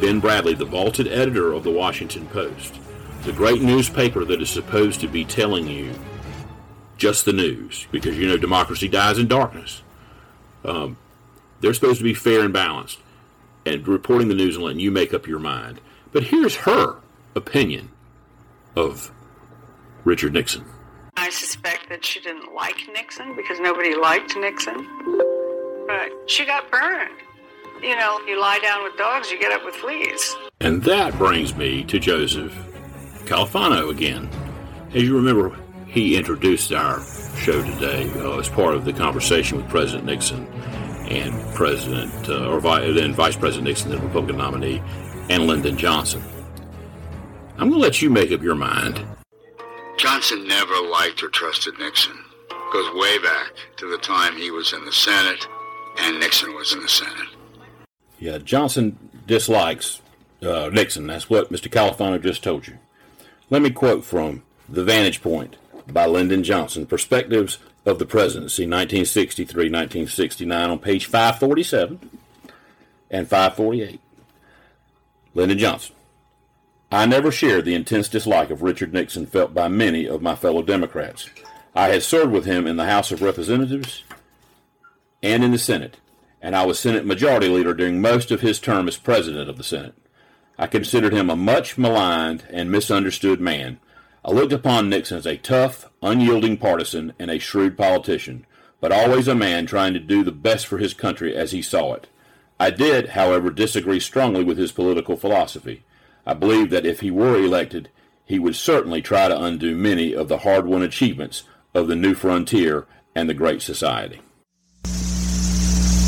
Ben 0.00 0.22
Bradlee, 0.22 0.56
the 0.56 0.64
vaulted 0.64 1.08
editor 1.08 1.52
of 1.52 1.64
the 1.64 1.70
Washington 1.70 2.26
Post, 2.28 2.78
the 3.22 3.32
great 3.32 3.62
newspaper 3.62 4.24
that 4.24 4.40
is 4.40 4.50
supposed 4.50 5.00
to 5.00 5.08
be 5.08 5.24
telling 5.24 5.66
you 5.66 5.92
just 6.96 7.24
the 7.24 7.32
news, 7.32 7.86
because 7.90 8.16
you 8.16 8.28
know 8.28 8.36
democracy 8.36 8.88
dies 8.88 9.18
in 9.18 9.26
darkness. 9.26 9.82
Um, 10.64 10.96
they're 11.60 11.74
supposed 11.74 11.98
to 11.98 12.04
be 12.04 12.14
fair 12.14 12.42
and 12.42 12.52
balanced 12.52 13.00
and 13.66 13.86
reporting 13.86 14.28
the 14.28 14.34
news 14.34 14.54
and 14.54 14.64
letting 14.64 14.80
you 14.80 14.90
make 14.90 15.12
up 15.12 15.26
your 15.26 15.40
mind. 15.40 15.80
But 16.12 16.22
here's 16.22 16.54
her 16.56 16.96
opinion 17.34 17.90
of 18.76 19.10
Richard 20.04 20.32
Nixon. 20.32 20.64
I 21.16 21.30
suspect 21.30 21.88
that 21.88 22.04
she 22.04 22.20
didn't 22.20 22.54
like 22.54 22.76
Nixon 22.92 23.34
because 23.34 23.58
nobody 23.58 23.94
liked 23.96 24.36
Nixon. 24.36 24.86
But 25.86 26.10
she 26.26 26.46
got 26.46 26.70
burned. 26.70 27.18
You 27.82 27.96
know, 27.96 28.20
you 28.26 28.40
lie 28.40 28.58
down 28.60 28.84
with 28.84 28.96
dogs, 28.96 29.30
you 29.30 29.38
get 29.38 29.52
up 29.52 29.64
with 29.64 29.74
fleas. 29.74 30.34
And 30.60 30.82
that 30.84 31.16
brings 31.18 31.54
me 31.54 31.84
to 31.84 31.98
Joseph 31.98 32.52
Califano 33.24 33.90
again. 33.90 34.30
As 34.94 35.02
you 35.02 35.16
remember, 35.16 35.54
he 35.86 36.16
introduced 36.16 36.72
our 36.72 37.02
show 37.36 37.62
today 37.62 38.10
uh, 38.16 38.38
as 38.38 38.48
part 38.48 38.74
of 38.74 38.84
the 38.84 38.92
conversation 38.92 39.58
with 39.58 39.68
President 39.68 40.06
Nixon 40.06 40.46
and 41.08 41.54
President, 41.54 42.28
uh, 42.28 42.50
or 42.50 42.60
vi- 42.60 42.92
then 42.92 43.14
Vice 43.14 43.36
President 43.36 43.68
Nixon, 43.68 43.90
the 43.90 43.98
Republican 43.98 44.38
nominee, 44.38 44.82
and 45.28 45.46
Lyndon 45.46 45.76
Johnson. 45.76 46.22
I'm 47.58 47.70
going 47.70 47.72
to 47.72 47.78
let 47.78 48.02
you 48.02 48.10
make 48.10 48.32
up 48.32 48.42
your 48.42 48.54
mind. 48.54 49.02
Johnson 49.98 50.46
never 50.46 50.74
liked 50.90 51.22
or 51.22 51.28
trusted 51.28 51.78
Nixon. 51.78 52.18
Goes 52.72 52.92
way 52.94 53.18
back 53.18 53.52
to 53.76 53.90
the 53.90 53.98
time 53.98 54.36
he 54.36 54.50
was 54.50 54.72
in 54.72 54.84
the 54.84 54.92
Senate 54.92 55.46
and 55.98 56.20
Nixon 56.20 56.54
was 56.54 56.72
in 56.72 56.82
the 56.82 56.88
Senate. 56.88 57.28
Yeah, 58.18 58.38
Johnson 58.38 58.98
dislikes 59.26 60.00
uh, 60.42 60.70
Nixon. 60.72 61.06
That's 61.06 61.30
what 61.30 61.50
Mr. 61.50 61.70
Califano 61.70 62.22
just 62.22 62.42
told 62.42 62.66
you. 62.66 62.78
Let 63.50 63.62
me 63.62 63.70
quote 63.70 64.04
from 64.04 64.42
The 64.68 64.84
Vantage 64.84 65.22
Point 65.22 65.56
by 65.86 66.06
Lyndon 66.06 66.42
Johnson 66.42 66.86
Perspectives 66.86 67.58
of 67.86 67.98
the 67.98 68.04
Presidency, 68.04 68.64
1963 68.64 69.64
1969, 69.64 70.70
on 70.70 70.78
page 70.78 71.06
547 71.06 72.10
and 73.10 73.28
548. 73.28 74.00
Lyndon 75.34 75.58
Johnson. 75.58 75.94
I 76.90 77.06
never 77.06 77.30
shared 77.30 77.64
the 77.64 77.74
intense 77.74 78.08
dislike 78.08 78.50
of 78.50 78.62
Richard 78.62 78.92
Nixon 78.92 79.26
felt 79.26 79.54
by 79.54 79.68
many 79.68 80.06
of 80.06 80.22
my 80.22 80.34
fellow 80.34 80.62
Democrats. 80.62 81.30
I 81.74 81.88
had 81.88 82.02
served 82.02 82.32
with 82.32 82.44
him 82.44 82.66
in 82.66 82.76
the 82.76 82.86
House 82.86 83.12
of 83.12 83.22
Representatives 83.22 84.02
and 85.22 85.44
in 85.44 85.52
the 85.52 85.58
Senate, 85.58 85.98
and 86.40 86.56
I 86.56 86.64
was 86.64 86.78
Senate 86.78 87.04
Majority 87.04 87.48
Leader 87.48 87.74
during 87.74 88.00
most 88.00 88.30
of 88.30 88.40
his 88.40 88.58
term 88.58 88.88
as 88.88 88.96
President 88.96 89.48
of 89.48 89.58
the 89.58 89.64
Senate. 89.64 89.94
I 90.58 90.66
considered 90.66 91.12
him 91.12 91.28
a 91.28 91.36
much 91.36 91.76
maligned 91.76 92.44
and 92.50 92.70
misunderstood 92.70 93.40
man. 93.40 93.78
I 94.26 94.32
looked 94.32 94.52
upon 94.52 94.88
Nixon 94.88 95.18
as 95.18 95.26
a 95.26 95.36
tough, 95.36 95.88
unyielding 96.02 96.56
partisan 96.56 97.12
and 97.16 97.30
a 97.30 97.38
shrewd 97.38 97.78
politician, 97.78 98.44
but 98.80 98.90
always 98.90 99.28
a 99.28 99.36
man 99.36 99.66
trying 99.66 99.92
to 99.92 100.00
do 100.00 100.24
the 100.24 100.32
best 100.32 100.66
for 100.66 100.78
his 100.78 100.94
country 100.94 101.36
as 101.36 101.52
he 101.52 101.62
saw 101.62 101.94
it. 101.94 102.08
I 102.58 102.70
did, 102.70 103.10
however, 103.10 103.50
disagree 103.50 104.00
strongly 104.00 104.42
with 104.42 104.58
his 104.58 104.72
political 104.72 105.16
philosophy. 105.16 105.84
I 106.26 106.34
believe 106.34 106.70
that 106.70 106.84
if 106.84 107.00
he 107.00 107.10
were 107.12 107.36
elected, 107.36 107.88
he 108.24 108.40
would 108.40 108.56
certainly 108.56 109.00
try 109.00 109.28
to 109.28 109.40
undo 109.40 109.76
many 109.76 110.12
of 110.12 110.26
the 110.26 110.38
hard 110.38 110.66
won 110.66 110.82
achievements 110.82 111.44
of 111.72 111.86
the 111.86 111.94
new 111.94 112.14
frontier 112.14 112.88
and 113.14 113.28
the 113.28 113.34
Great 113.34 113.62
Society. 113.62 114.22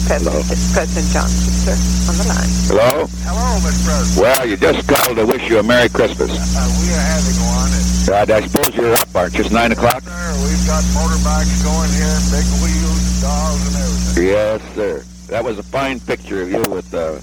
Hello. 0.08 0.40
It's 0.48 0.72
President 0.72 1.04
Johnson, 1.12 1.52
sir, 1.52 1.76
on 2.08 2.16
the 2.16 2.24
line. 2.32 2.48
Hello? 2.72 3.04
Hello, 3.28 3.60
Mr. 3.60 3.84
President. 3.84 4.16
Well, 4.24 4.42
you 4.48 4.56
just 4.56 4.88
called 4.88 5.16
to 5.20 5.26
wish 5.28 5.44
you 5.52 5.58
a 5.60 5.62
Merry 5.62 5.88
Christmas. 5.92 6.32
Uh, 6.32 6.64
we 6.80 6.88
are 6.96 7.06
having 7.12 7.36
one. 7.44 7.68
And, 7.76 8.32
I, 8.32 8.40
I 8.40 8.40
suppose 8.48 8.72
you're 8.74 8.94
up, 8.96 9.12
aren't 9.14 9.36
you? 9.36 9.44
It's 9.44 9.52
9 9.52 9.72
o'clock? 9.72 10.00
sir, 10.00 10.32
we've 10.48 10.64
got 10.64 10.80
motorbikes 10.96 11.60
going 11.60 11.92
here, 11.92 12.16
big 12.32 12.48
wheels 12.64 13.00
and 13.04 13.20
dolls 13.20 13.60
and 13.68 13.76
everything. 13.76 14.24
Yes, 14.32 14.58
sir. 14.74 15.04
That 15.28 15.44
was 15.44 15.58
a 15.58 15.62
fine 15.62 16.00
picture 16.00 16.40
of 16.40 16.48
you 16.50 16.64
with 16.72 16.88
uh, 16.94 17.20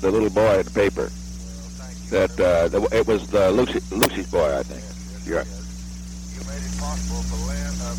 the 0.00 0.10
little 0.14 0.30
boy 0.30 0.62
in 0.62 0.64
the 0.64 0.70
paper. 0.70 1.10
Well, 1.10 2.28
That 2.28 2.30
uh, 2.38 2.68
the, 2.70 2.78
it 2.94 3.08
was 3.10 3.26
the 3.26 3.50
Lucy, 3.50 3.82
Lucy's 3.90 4.30
boy, 4.30 4.54
I 4.56 4.62
think. 4.62 4.86
You're 5.26 5.38
right. 5.42 5.50
You 5.50 6.46
made 6.46 6.62
it 6.62 6.78
possible 6.78 7.26
for 7.26 7.42
Lynn, 7.50 7.74
uh, 7.82 7.90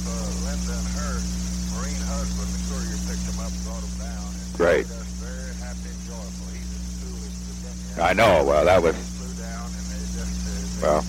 Linda 0.47 0.71
and 0.71 0.87
her 1.03 1.19
Marine 1.75 1.99
husband, 2.07 2.47
the 2.47 2.61
courier 2.71 2.95
picked 3.11 3.27
them 3.27 3.43
up 3.43 3.51
and 3.51 3.63
brought 3.67 3.83
them 3.83 3.91
down. 3.99 4.04
Great. 4.57 4.87
I 7.99 8.13
know. 8.13 8.43
Well, 8.43 8.65
that 8.65 8.81
was 8.81 8.95
well. 10.81 11.05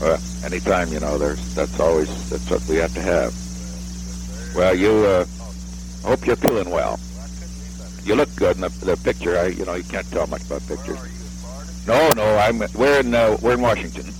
Well, 0.00 0.20
anytime 0.44 0.92
you 0.92 1.00
know, 1.00 1.16
there's 1.16 1.54
that's 1.54 1.78
always 1.80 2.30
that's 2.30 2.50
what 2.50 2.64
we 2.68 2.76
have 2.76 2.92
to 2.94 3.00
have. 3.00 3.34
Well, 4.54 4.74
you 4.74 4.90
uh, 4.90 5.26
hope 6.02 6.26
you're 6.26 6.36
feeling 6.36 6.70
well. 6.70 6.98
You 8.04 8.14
look 8.14 8.34
good 8.36 8.56
in 8.56 8.62
the, 8.62 8.68
the 8.68 8.96
picture. 8.96 9.38
I, 9.38 9.46
you 9.46 9.64
know, 9.64 9.74
you 9.74 9.84
can't 9.84 10.08
tell 10.10 10.26
much 10.26 10.42
about 10.42 10.66
pictures. 10.66 10.98
No, 11.86 12.10
no, 12.16 12.36
I'm 12.36 12.58
we're 12.74 13.00
in 13.00 13.14
uh, 13.14 13.36
we're 13.40 13.54
in 13.54 13.60
Washington. 13.60 14.12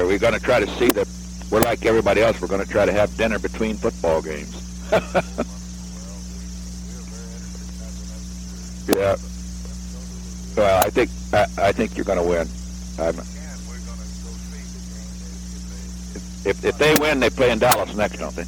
Are 0.00 0.06
we 0.06 0.18
going 0.18 0.34
to 0.34 0.40
try 0.40 0.60
to 0.60 0.66
see 0.78 0.90
that 0.92 1.08
we're 1.50 1.60
like 1.60 1.84
everybody 1.86 2.22
else? 2.22 2.40
We're 2.40 2.48
going 2.48 2.64
to 2.64 2.70
try 2.70 2.86
to 2.86 2.92
have 2.92 3.16
dinner 3.16 3.38
between 3.38 3.76
football 3.76 4.22
games. 4.22 4.64
yeah. 8.88 9.16
Well, 10.56 10.84
I 10.84 10.90
think 10.90 11.10
I, 11.32 11.46
I 11.58 11.72
think 11.72 11.96
you're 11.96 12.04
going 12.04 12.18
to 12.18 12.24
win. 12.24 12.48
I'm, 12.98 13.18
if 16.44 16.64
if 16.64 16.78
they 16.78 16.96
win, 16.96 17.20
they 17.20 17.30
play 17.30 17.50
in 17.50 17.58
Dallas 17.58 17.94
next, 17.94 18.18
don't 18.18 18.34
they? 18.34 18.44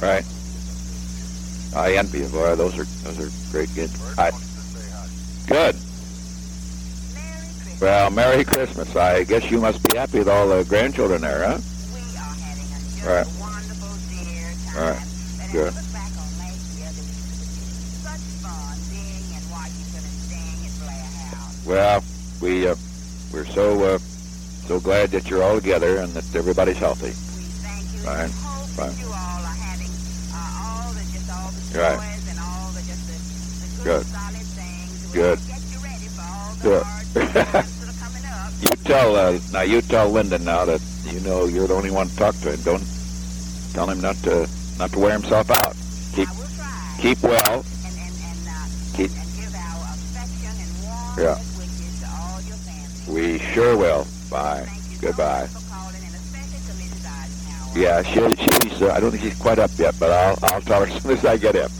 Right. 0.00 0.24
I 1.76 1.94
envy 1.94 2.20
you, 2.20 2.28
boy. 2.28 2.54
Those 2.56 2.78
are 2.78 2.84
those 2.84 3.20
are 3.20 3.52
great 3.52 3.74
games. 3.74 3.94
I, 4.18 4.30
good. 5.46 5.76
Well, 7.80 8.10
Merry 8.10 8.44
Christmas. 8.44 8.94
I 8.96 9.24
guess 9.24 9.50
you 9.50 9.60
must 9.60 9.82
be 9.88 9.96
happy 9.96 10.18
with 10.18 10.28
all 10.28 10.48
the 10.48 10.64
grandchildren 10.64 11.22
there, 11.22 11.46
huh? 11.46 11.58
Right. 13.04 13.26
Right. 14.76 15.02
Good. 15.52 15.74
Well, 21.66 22.02
we 22.40 22.66
uh, 22.66 22.74
we're 23.32 23.46
so 23.46 23.82
uh, 23.84 23.98
so 24.66 24.80
glad 24.80 25.10
that 25.10 25.28
you're 25.28 25.42
all 25.42 25.56
together 25.56 25.98
and 25.98 26.12
that 26.14 26.34
everybody's 26.34 26.78
healthy. 26.78 27.10
Fine. 28.04 28.28
Fine. 28.28 28.94
Right. 31.74 32.00
Good. 33.84 34.06
Good. 35.12 35.38
Good. 36.62 36.86
you 38.60 38.76
tell 38.84 39.16
uh, 39.16 39.38
now. 39.52 39.62
You 39.62 39.82
tell 39.82 40.10
Lyndon 40.10 40.44
now 40.44 40.64
that 40.64 40.80
you 41.04 41.20
know 41.20 41.46
you're 41.46 41.66
the 41.66 41.74
only 41.74 41.90
one 41.90 42.08
to 42.08 42.16
talk 42.16 42.34
to 42.36 42.52
him. 42.52 42.60
Don't 42.62 42.84
tell 43.72 43.88
him 43.88 44.00
not 44.00 44.16
to 44.24 44.48
not 44.78 44.92
to 44.92 44.98
wear 44.98 45.12
himself 45.12 45.50
out. 45.50 45.76
Keep 46.14 46.28
keep 46.98 47.22
well. 47.22 47.64
Keep. 48.94 49.10
Yeah. 51.18 51.38
We 53.10 53.38
sure 53.38 53.76
will. 53.76 54.06
Bye. 54.30 54.68
Goodbye. 55.00 55.48
Yeah, 57.74 58.02
she, 58.02 58.36
she's. 58.36 58.82
Uh, 58.82 58.92
I 58.94 59.00
don't 59.00 59.10
think 59.10 59.22
she's 59.22 59.38
quite 59.38 59.58
up 59.58 59.70
yet, 59.76 59.94
but 59.98 60.10
I'll 60.10 60.38
I'll 60.42 60.60
tell 60.60 60.84
her 60.84 60.92
as 60.92 61.02
soon 61.02 61.12
as 61.12 61.24
I 61.24 61.36
get 61.36 61.54
him. 61.54 61.70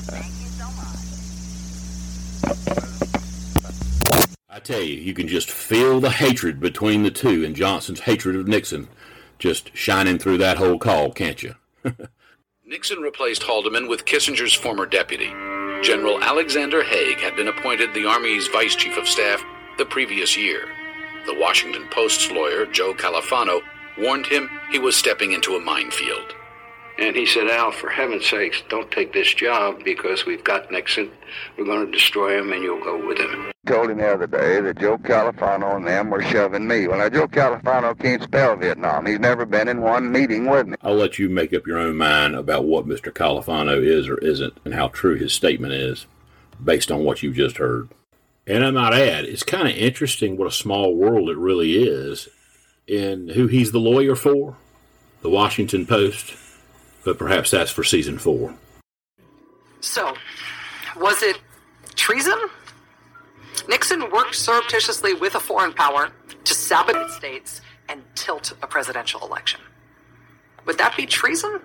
I 4.48 4.58
tell 4.58 4.80
you, 4.80 4.96
you 4.96 5.14
can 5.14 5.28
just 5.28 5.50
feel 5.50 6.00
the 6.00 6.10
hatred 6.10 6.60
between 6.60 7.02
the 7.02 7.10
two 7.10 7.44
and 7.44 7.54
Johnson's 7.54 8.00
hatred 8.00 8.36
of 8.36 8.48
Nixon 8.48 8.88
just 9.38 9.74
shining 9.74 10.18
through 10.18 10.38
that 10.38 10.58
whole 10.58 10.78
call, 10.78 11.12
can't 11.12 11.42
you? 11.42 11.54
Nixon 12.64 12.98
replaced 12.98 13.42
Haldeman 13.42 13.88
with 13.88 14.04
Kissinger's 14.04 14.54
former 14.54 14.86
deputy. 14.86 15.28
General 15.82 16.22
Alexander 16.22 16.82
Haig 16.84 17.18
had 17.18 17.36
been 17.36 17.48
appointed 17.48 17.94
the 17.94 18.06
Army's 18.06 18.48
vice 18.48 18.76
chief 18.76 18.96
of 18.98 19.08
staff 19.08 19.42
the 19.78 19.86
previous 19.86 20.36
year. 20.36 20.68
The 21.30 21.38
Washington 21.38 21.86
Post's 21.92 22.28
lawyer, 22.32 22.66
Joe 22.66 22.92
Califano, 22.92 23.60
warned 23.96 24.26
him 24.26 24.50
he 24.72 24.80
was 24.80 24.96
stepping 24.96 25.30
into 25.30 25.54
a 25.54 25.60
minefield. 25.60 26.34
And 26.98 27.14
he 27.14 27.24
said, 27.24 27.46
Al, 27.46 27.70
for 27.70 27.88
heaven's 27.88 28.26
sakes, 28.26 28.64
don't 28.68 28.90
take 28.90 29.12
this 29.12 29.32
job 29.32 29.84
because 29.84 30.26
we've 30.26 30.42
got 30.42 30.72
Nixon. 30.72 31.08
We're 31.56 31.66
going 31.66 31.86
to 31.86 31.92
destroy 31.92 32.36
him 32.36 32.52
and 32.52 32.64
you'll 32.64 32.82
go 32.82 33.06
with 33.06 33.18
him. 33.18 33.52
Told 33.64 33.90
him 33.90 33.98
the 33.98 34.12
other 34.12 34.26
day 34.26 34.60
that 34.60 34.80
Joe 34.80 34.98
Califano 34.98 35.76
and 35.76 35.86
them 35.86 36.10
were 36.10 36.20
shoving 36.20 36.66
me. 36.66 36.88
Well, 36.88 36.98
now, 36.98 37.08
Joe 37.08 37.28
Califano 37.28 37.96
can't 37.96 38.24
spell 38.24 38.56
Vietnam. 38.56 39.06
He's 39.06 39.20
never 39.20 39.46
been 39.46 39.68
in 39.68 39.82
one 39.82 40.10
meeting 40.10 40.50
with 40.50 40.66
me. 40.66 40.76
I'll 40.82 40.96
let 40.96 41.20
you 41.20 41.28
make 41.28 41.54
up 41.54 41.64
your 41.64 41.78
own 41.78 41.96
mind 41.96 42.34
about 42.34 42.64
what 42.64 42.88
Mr. 42.88 43.12
Califano 43.12 43.80
is 43.80 44.08
or 44.08 44.18
isn't 44.18 44.54
and 44.64 44.74
how 44.74 44.88
true 44.88 45.14
his 45.14 45.32
statement 45.32 45.74
is 45.74 46.06
based 46.62 46.90
on 46.90 47.04
what 47.04 47.22
you've 47.22 47.36
just 47.36 47.58
heard. 47.58 47.88
And 48.50 48.64
I 48.64 48.72
might 48.72 48.94
add, 48.94 49.26
it's 49.26 49.44
kind 49.44 49.68
of 49.68 49.76
interesting 49.76 50.36
what 50.36 50.48
a 50.48 50.50
small 50.50 50.96
world 50.96 51.30
it 51.30 51.36
really 51.36 51.84
is 51.84 52.28
in 52.88 53.28
who 53.28 53.46
he's 53.46 53.70
the 53.70 53.78
lawyer 53.78 54.16
for, 54.16 54.56
the 55.22 55.30
Washington 55.30 55.86
Post, 55.86 56.34
but 57.04 57.16
perhaps 57.16 57.52
that's 57.52 57.70
for 57.70 57.84
season 57.84 58.18
four. 58.18 58.56
So, 59.78 60.14
was 60.96 61.22
it 61.22 61.38
treason? 61.94 62.36
Nixon 63.68 64.10
worked 64.10 64.34
surreptitiously 64.34 65.14
with 65.14 65.36
a 65.36 65.40
foreign 65.40 65.72
power 65.72 66.10
to 66.42 66.52
sabotage 66.52 67.12
states 67.12 67.60
and 67.88 68.02
tilt 68.16 68.52
a 68.64 68.66
presidential 68.66 69.24
election. 69.24 69.60
Would 70.66 70.78
that 70.78 70.96
be 70.96 71.06
treason? 71.06 71.60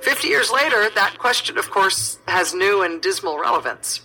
Fifty 0.00 0.28
years 0.28 0.52
later, 0.52 0.88
that 0.94 1.16
question, 1.18 1.58
of 1.58 1.72
course, 1.72 2.20
has 2.28 2.54
new 2.54 2.82
and 2.82 3.02
dismal 3.02 3.40
relevance. 3.40 4.02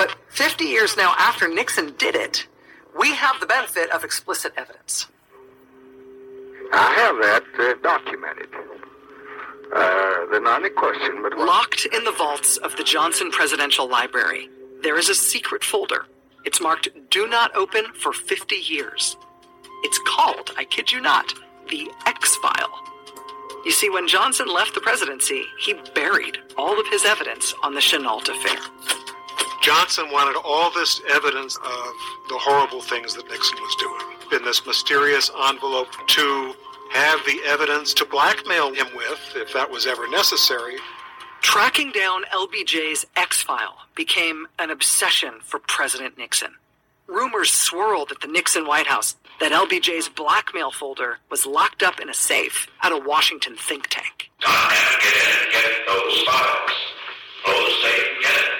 But 0.00 0.16
50 0.30 0.64
years 0.64 0.96
now 0.96 1.12
after 1.18 1.46
Nixon 1.46 1.92
did 1.98 2.14
it, 2.14 2.46
we 2.98 3.14
have 3.14 3.38
the 3.38 3.44
benefit 3.44 3.90
of 3.90 4.02
explicit 4.02 4.50
evidence. 4.56 5.08
I 6.72 6.94
have 6.94 7.16
that 7.16 7.44
uh, 7.58 7.74
documented. 7.82 8.48
Uh, 9.76 10.38
not 10.38 10.64
any 10.64 10.70
question, 10.70 11.20
but 11.20 11.36
Locked 11.36 11.84
in 11.92 12.02
the 12.04 12.12
vaults 12.12 12.56
of 12.56 12.74
the 12.78 12.82
Johnson 12.82 13.30
Presidential 13.30 13.86
Library, 13.86 14.48
there 14.82 14.96
is 14.96 15.10
a 15.10 15.14
secret 15.14 15.62
folder. 15.62 16.06
It's 16.46 16.62
marked 16.62 16.88
Do 17.10 17.26
Not 17.26 17.54
Open 17.54 17.84
for 17.92 18.14
50 18.14 18.56
years. 18.56 19.18
It's 19.82 20.00
called, 20.06 20.52
I 20.56 20.64
kid 20.64 20.90
you 20.90 21.02
not, 21.02 21.34
the 21.68 21.90
X 22.06 22.36
File. 22.36 22.72
You 23.66 23.70
see, 23.70 23.90
when 23.90 24.08
Johnson 24.08 24.48
left 24.48 24.72
the 24.72 24.80
presidency, 24.80 25.44
he 25.58 25.74
buried 25.94 26.38
all 26.56 26.80
of 26.80 26.86
his 26.86 27.04
evidence 27.04 27.52
on 27.62 27.74
the 27.74 27.82
Chennault 27.82 28.30
affair. 28.30 28.99
Johnson 29.60 30.06
wanted 30.10 30.38
all 30.44 30.70
this 30.70 31.00
evidence 31.10 31.56
of 31.56 31.94
the 32.28 32.38
horrible 32.38 32.80
things 32.80 33.14
that 33.14 33.28
Nixon 33.30 33.58
was 33.60 33.76
doing 33.76 34.38
in 34.40 34.44
this 34.44 34.64
mysterious 34.66 35.30
envelope 35.48 35.88
to 36.08 36.54
have 36.92 37.20
the 37.26 37.40
evidence 37.46 37.94
to 37.94 38.04
blackmail 38.04 38.72
him 38.74 38.86
with, 38.96 39.20
if 39.36 39.52
that 39.52 39.70
was 39.70 39.86
ever 39.86 40.08
necessary. 40.08 40.76
Tracking 41.42 41.92
down 41.92 42.24
LBJ's 42.32 43.06
X 43.16 43.42
File 43.42 43.76
became 43.94 44.46
an 44.58 44.70
obsession 44.70 45.34
for 45.42 45.58
President 45.58 46.18
Nixon. 46.18 46.54
Rumors 47.06 47.50
swirled 47.50 48.12
at 48.12 48.20
the 48.20 48.28
Nixon 48.28 48.66
White 48.66 48.86
House 48.86 49.16
that 49.40 49.52
LBJ's 49.52 50.08
blackmail 50.08 50.70
folder 50.70 51.18
was 51.30 51.46
locked 51.46 51.82
up 51.82 51.98
in 51.98 52.08
a 52.08 52.14
safe 52.14 52.68
at 52.82 52.92
a 52.92 52.98
Washington 52.98 53.56
think 53.56 53.88
tank. 53.88 54.30
Get 54.40 54.48
in, 54.50 55.52
get 55.52 55.86
Those 55.86 56.22
files. 56.22 56.70
Those 57.46 57.82
safe, 57.82 58.08
get 58.22 58.34
it. 58.34 58.59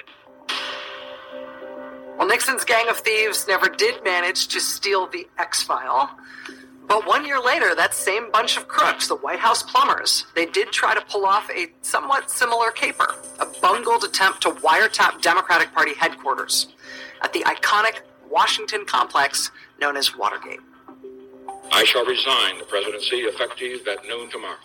Well, 2.20 2.28
Nixon's 2.28 2.66
gang 2.66 2.86
of 2.90 2.98
thieves 2.98 3.48
never 3.48 3.66
did 3.70 4.04
manage 4.04 4.48
to 4.48 4.60
steal 4.60 5.06
the 5.06 5.26
X 5.38 5.62
File. 5.62 6.10
But 6.86 7.06
one 7.06 7.24
year 7.24 7.40
later, 7.40 7.74
that 7.74 7.94
same 7.94 8.30
bunch 8.30 8.58
of 8.58 8.68
crooks, 8.68 9.08
the 9.08 9.16
White 9.16 9.38
House 9.38 9.62
plumbers, 9.62 10.26
they 10.34 10.44
did 10.44 10.70
try 10.70 10.92
to 10.92 11.00
pull 11.00 11.24
off 11.24 11.48
a 11.48 11.68
somewhat 11.80 12.30
similar 12.30 12.72
caper, 12.72 13.14
a 13.38 13.46
bungled 13.62 14.04
attempt 14.04 14.42
to 14.42 14.50
wiretap 14.50 15.22
Democratic 15.22 15.72
Party 15.72 15.94
headquarters 15.94 16.66
at 17.22 17.32
the 17.32 17.40
iconic 17.40 18.00
Washington 18.28 18.84
complex 18.84 19.50
known 19.80 19.96
as 19.96 20.14
Watergate. 20.14 20.60
I 21.72 21.84
shall 21.84 22.04
resign 22.04 22.58
the 22.58 22.66
presidency 22.66 23.20
effective 23.20 23.88
at 23.88 24.04
noon 24.06 24.28
tomorrow. 24.28 24.58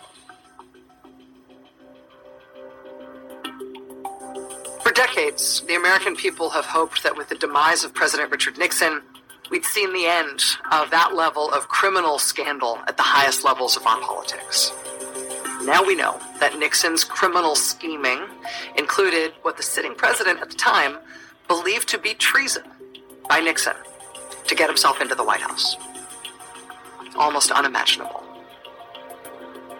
Decades, 4.96 5.60
the 5.68 5.74
American 5.74 6.16
people 6.16 6.48
have 6.50 6.64
hoped 6.64 7.02
that 7.02 7.16
with 7.16 7.28
the 7.28 7.34
demise 7.34 7.84
of 7.84 7.92
President 7.92 8.30
Richard 8.30 8.56
Nixon, 8.56 9.02
we'd 9.50 9.64
seen 9.64 9.92
the 9.92 10.06
end 10.06 10.42
of 10.72 10.90
that 10.90 11.14
level 11.14 11.52
of 11.52 11.68
criminal 11.68 12.18
scandal 12.18 12.78
at 12.88 12.96
the 12.96 13.02
highest 13.02 13.44
levels 13.44 13.76
of 13.76 13.86
our 13.86 14.00
politics. 14.00 14.72
Now 15.64 15.84
we 15.84 15.94
know 15.94 16.18
that 16.40 16.58
Nixon's 16.58 17.04
criminal 17.04 17.54
scheming 17.54 18.20
included 18.76 19.34
what 19.42 19.58
the 19.58 19.62
sitting 19.62 19.94
president 19.94 20.40
at 20.40 20.48
the 20.48 20.56
time 20.56 20.96
believed 21.46 21.88
to 21.90 21.98
be 21.98 22.14
treason 22.14 22.64
by 23.28 23.40
Nixon 23.40 23.76
to 24.46 24.54
get 24.54 24.70
himself 24.70 25.02
into 25.02 25.14
the 25.14 25.24
White 25.24 25.40
House. 25.40 25.76
Almost 27.16 27.50
unimaginable. 27.50 28.24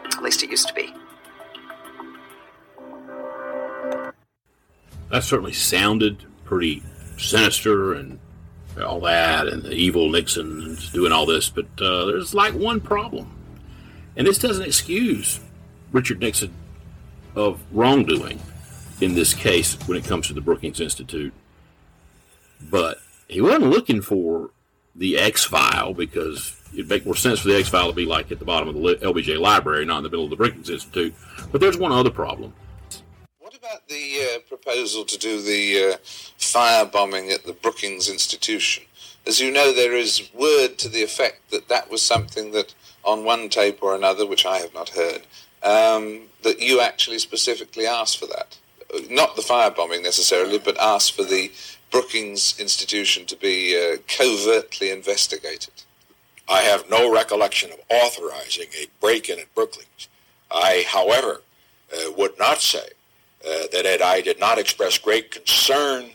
At 0.05 0.23
least 0.23 0.43
it 0.43 0.51
used 0.51 0.69
to 0.69 0.75
be. 0.75 0.93
That 5.11 5.25
certainly 5.25 5.53
sounded 5.53 6.25
pretty 6.45 6.83
sinister 7.19 7.95
and 7.95 8.19
all 8.85 9.01
that, 9.01 9.47
and 9.47 9.63
the 9.63 9.73
evil 9.73 10.11
Nixon 10.11 10.77
doing 10.93 11.13
all 11.13 11.27
this. 11.27 11.49
But 11.49 11.67
uh, 11.81 12.07
there's 12.07 12.35
like 12.35 12.55
one 12.55 12.81
problem, 12.81 13.31
and 14.17 14.27
this 14.27 14.39
doesn't 14.39 14.67
excuse 14.67 15.41
Richard 15.93 16.21
Nixon 16.21 16.55
of 17.35 17.61
wrongdoing 17.73 18.41
in 19.01 19.15
this 19.15 19.35
case 19.35 19.75
when 19.87 19.99
it 19.99 20.05
comes 20.05 20.27
to 20.27 20.33
the 20.33 20.41
Brookings 20.41 20.81
Institute. 20.81 21.33
But 22.71 22.99
he 23.29 23.41
wasn't 23.41 23.67
looking 23.67 24.01
for 24.01 24.51
the 24.95 25.19
X 25.19 25.45
file 25.45 25.93
because 25.93 26.59
it'd 26.73 26.89
make 26.89 27.05
more 27.05 27.17
sense 27.17 27.41
for 27.41 27.49
the 27.49 27.57
X 27.57 27.69
file 27.69 27.89
to 27.89 27.95
be 27.95 28.07
like 28.07 28.33
at 28.33 28.39
the 28.39 28.45
bottom 28.45 28.69
of 28.69 28.75
the 28.75 28.81
LBJ 28.97 29.39
library, 29.39 29.85
not 29.85 29.99
in 29.99 30.05
the 30.05 30.11
middle 30.11 30.25
of 30.25 30.31
the 30.31 30.37
Brookings 30.37 30.71
Institute. 30.71 31.15
But 31.53 31.61
there's 31.61 31.77
one 31.77 31.93
other 31.93 32.11
problem. 32.11 32.55
About 33.57 33.89
the 33.89 34.21
uh, 34.21 34.39
proposal 34.41 35.05
to 35.05 35.17
do 35.17 35.41
the 35.41 35.95
uh, 35.95 35.97
firebombing 36.39 37.33
at 37.33 37.47
the 37.47 37.55
Brookings 37.55 38.11
Institution? 38.11 38.85
As 39.27 39.41
you 39.41 39.51
know, 39.51 39.73
there 39.73 39.95
is 39.95 40.29
word 40.35 40.77
to 40.79 40.91
the 40.91 41.03
effect 41.03 41.51
that 41.53 41.69
that 41.69 41.91
was 41.91 42.03
something 42.03 42.53
that, 42.53 42.75
on 43.03 43.25
one 43.25 43.49
tape 43.49 43.79
or 43.83 43.95
another, 43.95 44.27
which 44.27 44.45
I 44.45 44.59
have 44.59 44.75
not 44.75 44.91
heard, 44.91 45.23
um, 45.63 46.23
that 46.43 46.61
you 46.61 46.83
actually 46.83 47.19
specifically 47.19 47.87
asked 47.87 48.19
for 48.19 48.27
that. 48.27 48.59
Not 49.09 49.37
the 49.37 49.43
firebombing 49.43 50.03
necessarily, 50.03 50.59
but 50.59 50.79
asked 50.79 51.13
for 51.13 51.25
the 51.25 51.51
Brookings 51.91 52.59
Institution 52.59 53.25
to 53.25 53.37
be 53.37 53.75
uh, 53.75 53.97
covertly 54.07 54.91
investigated. 54.91 55.83
I 56.47 56.61
have 56.61 56.91
no 56.91 57.11
recollection 57.11 57.71
of 57.73 57.79
authorizing 57.89 58.69
a 58.79 58.89
break-in 59.01 59.39
at 59.39 59.55
Brookings. 59.55 60.09
I, 60.51 60.85
however, 60.87 61.41
uh, 61.91 62.13
would 62.19 62.39
not 62.39 62.61
say 62.61 62.89
uh, 63.47 63.67
that 63.73 64.03
I 64.03 64.21
did 64.21 64.41
not 64.41 64.59
express 64.59 64.99
great 64.99 65.31
concern 65.31 66.11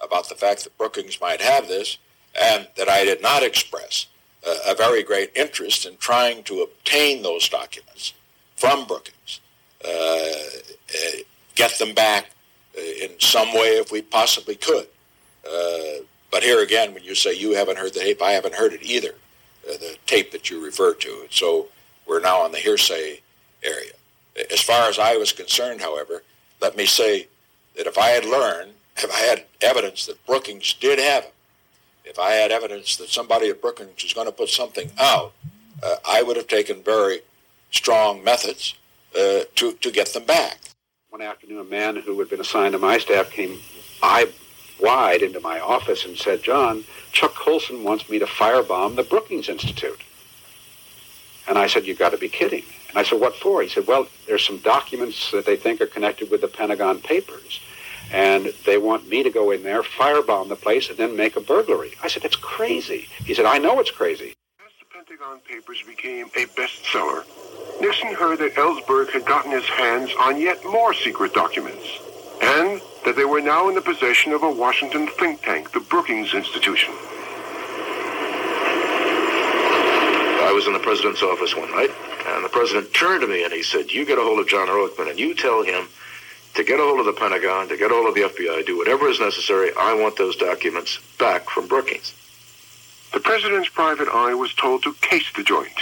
about 0.00 0.28
the 0.28 0.34
fact 0.34 0.64
that 0.64 0.78
Brookings 0.78 1.20
might 1.20 1.40
have 1.40 1.66
this, 1.66 1.98
and 2.40 2.68
that 2.76 2.88
I 2.88 3.04
did 3.04 3.22
not 3.22 3.42
express 3.42 4.06
uh, 4.46 4.54
a 4.68 4.74
very 4.74 5.02
great 5.02 5.32
interest 5.34 5.86
in 5.86 5.96
trying 5.96 6.42
to 6.44 6.62
obtain 6.62 7.22
those 7.22 7.48
documents 7.48 8.14
from 8.54 8.86
Brookings, 8.86 9.40
uh, 9.84 9.88
uh, 9.88 11.18
get 11.54 11.76
them 11.78 11.94
back 11.94 12.30
uh, 12.76 12.80
in 12.80 13.18
some 13.18 13.52
way 13.52 13.78
if 13.78 13.90
we 13.90 14.02
possibly 14.02 14.54
could. 14.54 14.86
but 16.30 16.42
here 16.42 16.62
again, 16.62 16.92
when 16.92 17.02
you 17.02 17.14
say 17.14 17.32
you 17.34 17.54
haven't 17.54 17.78
heard 17.78 17.94
the 17.94 18.00
tape, 18.00 18.20
I 18.20 18.32
haven't 18.32 18.54
heard 18.54 18.74
it 18.74 18.82
either, 18.82 19.14
the 19.64 19.96
tape 20.06 20.30
that 20.32 20.50
you 20.50 20.62
refer 20.62 20.92
to. 20.94 21.26
So 21.30 21.68
we're 22.06 22.20
now 22.20 22.42
on 22.42 22.52
the 22.52 22.58
hearsay 22.58 23.20
area. 23.64 23.92
As 24.52 24.60
far 24.60 24.88
as 24.88 24.98
I 24.98 25.16
was 25.16 25.32
concerned, 25.32 25.80
however, 25.80 26.22
let 26.60 26.76
me 26.76 26.86
say 26.86 27.28
that 27.76 27.86
if 27.86 27.98
I 27.98 28.08
had 28.08 28.24
learned, 28.24 28.72
if 28.96 29.12
I 29.12 29.18
had 29.18 29.44
evidence 29.60 30.06
that 30.06 30.24
Brookings 30.26 30.74
did 30.74 30.98
have 30.98 31.24
them, 31.24 31.32
if 32.04 32.18
I 32.18 32.32
had 32.32 32.50
evidence 32.50 32.96
that 32.96 33.08
somebody 33.08 33.48
at 33.50 33.60
Brookings 33.60 34.02
was 34.02 34.12
going 34.12 34.26
to 34.26 34.32
put 34.32 34.48
something 34.48 34.90
out, 34.98 35.32
uh, 35.82 35.96
I 36.08 36.22
would 36.22 36.36
have 36.36 36.46
taken 36.46 36.82
very 36.82 37.20
strong 37.70 38.22
methods 38.24 38.74
uh, 39.14 39.40
to, 39.56 39.72
to 39.72 39.90
get 39.90 40.12
them 40.12 40.24
back. 40.24 40.58
One 41.10 41.20
afternoon, 41.20 41.60
a 41.60 41.64
man 41.64 41.96
who 41.96 42.18
had 42.18 42.30
been 42.30 42.40
assigned 42.40 42.72
to 42.72 42.78
my 42.78 42.98
staff 42.98 43.30
came 43.30 43.60
eye 44.02 44.28
wide 44.80 45.22
into 45.22 45.40
my 45.40 45.58
office 45.58 46.04
and 46.04 46.16
said, 46.16 46.42
John, 46.42 46.84
Chuck 47.12 47.34
Colson 47.34 47.82
wants 47.82 48.08
me 48.08 48.18
to 48.18 48.26
firebomb 48.26 48.96
the 48.96 49.02
Brookings 49.02 49.48
Institute. 49.48 50.00
And 51.48 51.58
I 51.58 51.66
said, 51.66 51.86
you've 51.86 51.98
got 51.98 52.10
to 52.10 52.18
be 52.18 52.28
kidding. 52.28 52.64
And 52.96 53.04
I 53.04 53.10
said, 53.10 53.20
what 53.20 53.36
for? 53.36 53.60
He 53.60 53.68
said, 53.68 53.86
well, 53.86 54.08
there's 54.26 54.46
some 54.46 54.56
documents 54.56 55.30
that 55.30 55.44
they 55.44 55.56
think 55.56 55.82
are 55.82 55.86
connected 55.86 56.30
with 56.30 56.40
the 56.40 56.48
Pentagon 56.48 56.98
Papers. 56.98 57.60
And 58.10 58.54
they 58.64 58.78
want 58.78 59.06
me 59.06 59.22
to 59.22 59.28
go 59.28 59.50
in 59.50 59.62
there, 59.62 59.82
firebomb 59.82 60.48
the 60.48 60.56
place, 60.56 60.88
and 60.88 60.96
then 60.96 61.14
make 61.14 61.36
a 61.36 61.42
burglary. 61.42 61.92
I 62.02 62.08
said, 62.08 62.22
that's 62.22 62.36
crazy. 62.36 63.06
He 63.22 63.34
said, 63.34 63.44
I 63.44 63.58
know 63.58 63.80
it's 63.80 63.90
crazy. 63.90 64.34
As 64.64 64.72
the 64.80 64.86
Pentagon 64.90 65.40
Papers 65.46 65.82
became 65.86 66.28
a 66.36 66.46
bestseller, 66.58 67.26
Nixon 67.82 68.14
heard 68.14 68.38
that 68.38 68.54
Ellsberg 68.54 69.10
had 69.10 69.26
gotten 69.26 69.50
his 69.50 69.66
hands 69.66 70.10
on 70.18 70.40
yet 70.40 70.64
more 70.64 70.94
secret 70.94 71.34
documents, 71.34 71.98
and 72.40 72.80
that 73.04 73.14
they 73.14 73.26
were 73.26 73.42
now 73.42 73.68
in 73.68 73.74
the 73.74 73.82
possession 73.82 74.32
of 74.32 74.42
a 74.42 74.50
Washington 74.50 75.06
think 75.18 75.42
tank, 75.42 75.70
the 75.72 75.80
Brookings 75.80 76.32
Institution. 76.32 76.94
I 80.46 80.52
was 80.52 80.68
in 80.68 80.72
the 80.72 80.78
president's 80.78 81.24
office 81.24 81.56
one 81.56 81.72
night, 81.72 81.90
and 82.28 82.44
the 82.44 82.48
president 82.48 82.94
turned 82.94 83.22
to 83.22 83.26
me 83.26 83.42
and 83.42 83.52
he 83.52 83.64
said, 83.64 83.90
You 83.90 84.06
get 84.06 84.16
a 84.16 84.22
hold 84.22 84.38
of 84.38 84.46
John 84.46 84.68
Ehrlichman 84.68 85.10
and 85.10 85.18
you 85.18 85.34
tell 85.34 85.64
him 85.64 85.88
to 86.54 86.62
get 86.62 86.78
a 86.78 86.84
hold 86.84 87.00
of 87.00 87.06
the 87.06 87.12
Pentagon, 87.12 87.68
to 87.68 87.76
get 87.76 87.90
a 87.90 87.94
hold 87.94 88.06
of 88.06 88.14
the 88.14 88.20
FBI, 88.20 88.64
do 88.64 88.78
whatever 88.78 89.08
is 89.08 89.18
necessary. 89.18 89.72
I 89.76 89.94
want 89.94 90.16
those 90.16 90.36
documents 90.36 91.00
back 91.18 91.50
from 91.50 91.66
Brookings. 91.66 92.14
The 93.12 93.18
president's 93.18 93.70
private 93.70 94.06
eye 94.06 94.34
was 94.34 94.54
told 94.54 94.84
to 94.84 94.94
case 95.00 95.26
the 95.34 95.42
joint. 95.42 95.80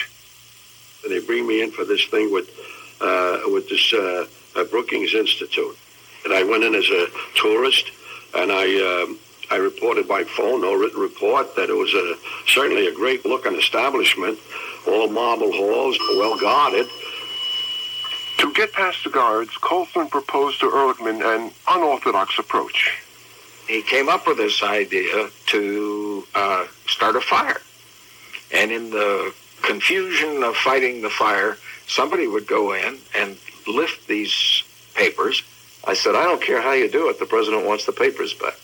They 1.06 1.20
bring 1.20 1.46
me 1.46 1.62
in 1.62 1.70
for 1.70 1.84
this 1.84 2.06
thing 2.06 2.32
with 2.32 2.48
uh, 3.02 3.40
with 3.48 3.68
this 3.68 3.92
uh, 3.92 4.26
uh, 4.56 4.64
Brookings 4.64 5.14
Institute, 5.14 5.76
and 6.24 6.32
I 6.32 6.42
went 6.42 6.64
in 6.64 6.74
as 6.74 6.88
a 6.88 7.08
tourist, 7.36 7.90
and 8.34 8.50
I 8.50 9.02
um, 9.02 9.18
I 9.50 9.56
reported 9.56 10.08
by 10.08 10.24
phone, 10.24 10.62
no 10.62 10.74
written 10.74 11.00
report, 11.00 11.54
that 11.56 11.70
it 11.70 11.76
was 11.76 11.92
a 11.94 12.16
certainly 12.46 12.86
a 12.86 12.94
great 12.94 13.24
looking 13.24 13.54
establishment, 13.54 14.38
all 14.86 15.08
marble 15.08 15.52
halls, 15.52 15.98
well 16.16 16.38
guarded. 16.38 16.86
To 18.38 18.52
get 18.52 18.72
past 18.72 19.04
the 19.04 19.10
guards, 19.10 19.56
Colson 19.58 20.08
proposed 20.08 20.60
to 20.60 20.66
Ehrlichman 20.66 21.22
an 21.24 21.52
unorthodox 21.68 22.38
approach. 22.38 22.92
He 23.68 23.82
came 23.82 24.08
up 24.08 24.26
with 24.26 24.36
this 24.36 24.62
idea 24.62 25.30
to 25.46 26.26
uh, 26.34 26.66
start 26.86 27.16
a 27.16 27.20
fire. 27.20 27.60
And 28.52 28.70
in 28.70 28.90
the 28.90 29.32
confusion 29.62 30.42
of 30.42 30.56
fighting 30.56 31.00
the 31.00 31.10
fire, 31.10 31.56
somebody 31.86 32.26
would 32.26 32.46
go 32.46 32.74
in 32.74 32.98
and 33.14 33.36
lift 33.66 34.06
these 34.06 34.62
papers. 34.94 35.42
I 35.86 35.94
said, 35.94 36.14
I 36.14 36.24
don't 36.24 36.42
care 36.42 36.60
how 36.60 36.72
you 36.72 36.90
do 36.90 37.08
it. 37.08 37.18
The 37.18 37.26
president 37.26 37.66
wants 37.66 37.86
the 37.86 37.92
papers 37.92 38.34
back. 38.34 38.54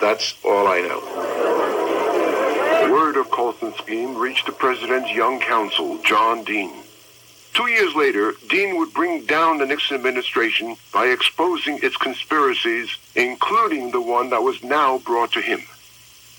That's 0.00 0.34
all 0.44 0.66
I 0.68 0.80
know. 0.80 1.00
Word 2.92 3.16
of 3.16 3.30
Colson's 3.30 3.76
scheme 3.76 4.16
reached 4.16 4.46
the 4.46 4.52
president's 4.52 5.10
young 5.12 5.40
counsel, 5.40 5.98
John 6.02 6.44
Dean. 6.44 6.72
Two 7.54 7.68
years 7.68 7.94
later, 7.94 8.34
Dean 8.48 8.76
would 8.78 8.92
bring 8.92 9.24
down 9.26 9.58
the 9.58 9.66
Nixon 9.66 9.96
administration 9.96 10.76
by 10.92 11.06
exposing 11.06 11.78
its 11.82 11.96
conspiracies, 11.96 12.90
including 13.14 13.92
the 13.92 14.00
one 14.00 14.30
that 14.30 14.42
was 14.42 14.62
now 14.62 14.98
brought 14.98 15.32
to 15.32 15.40
him. 15.40 15.60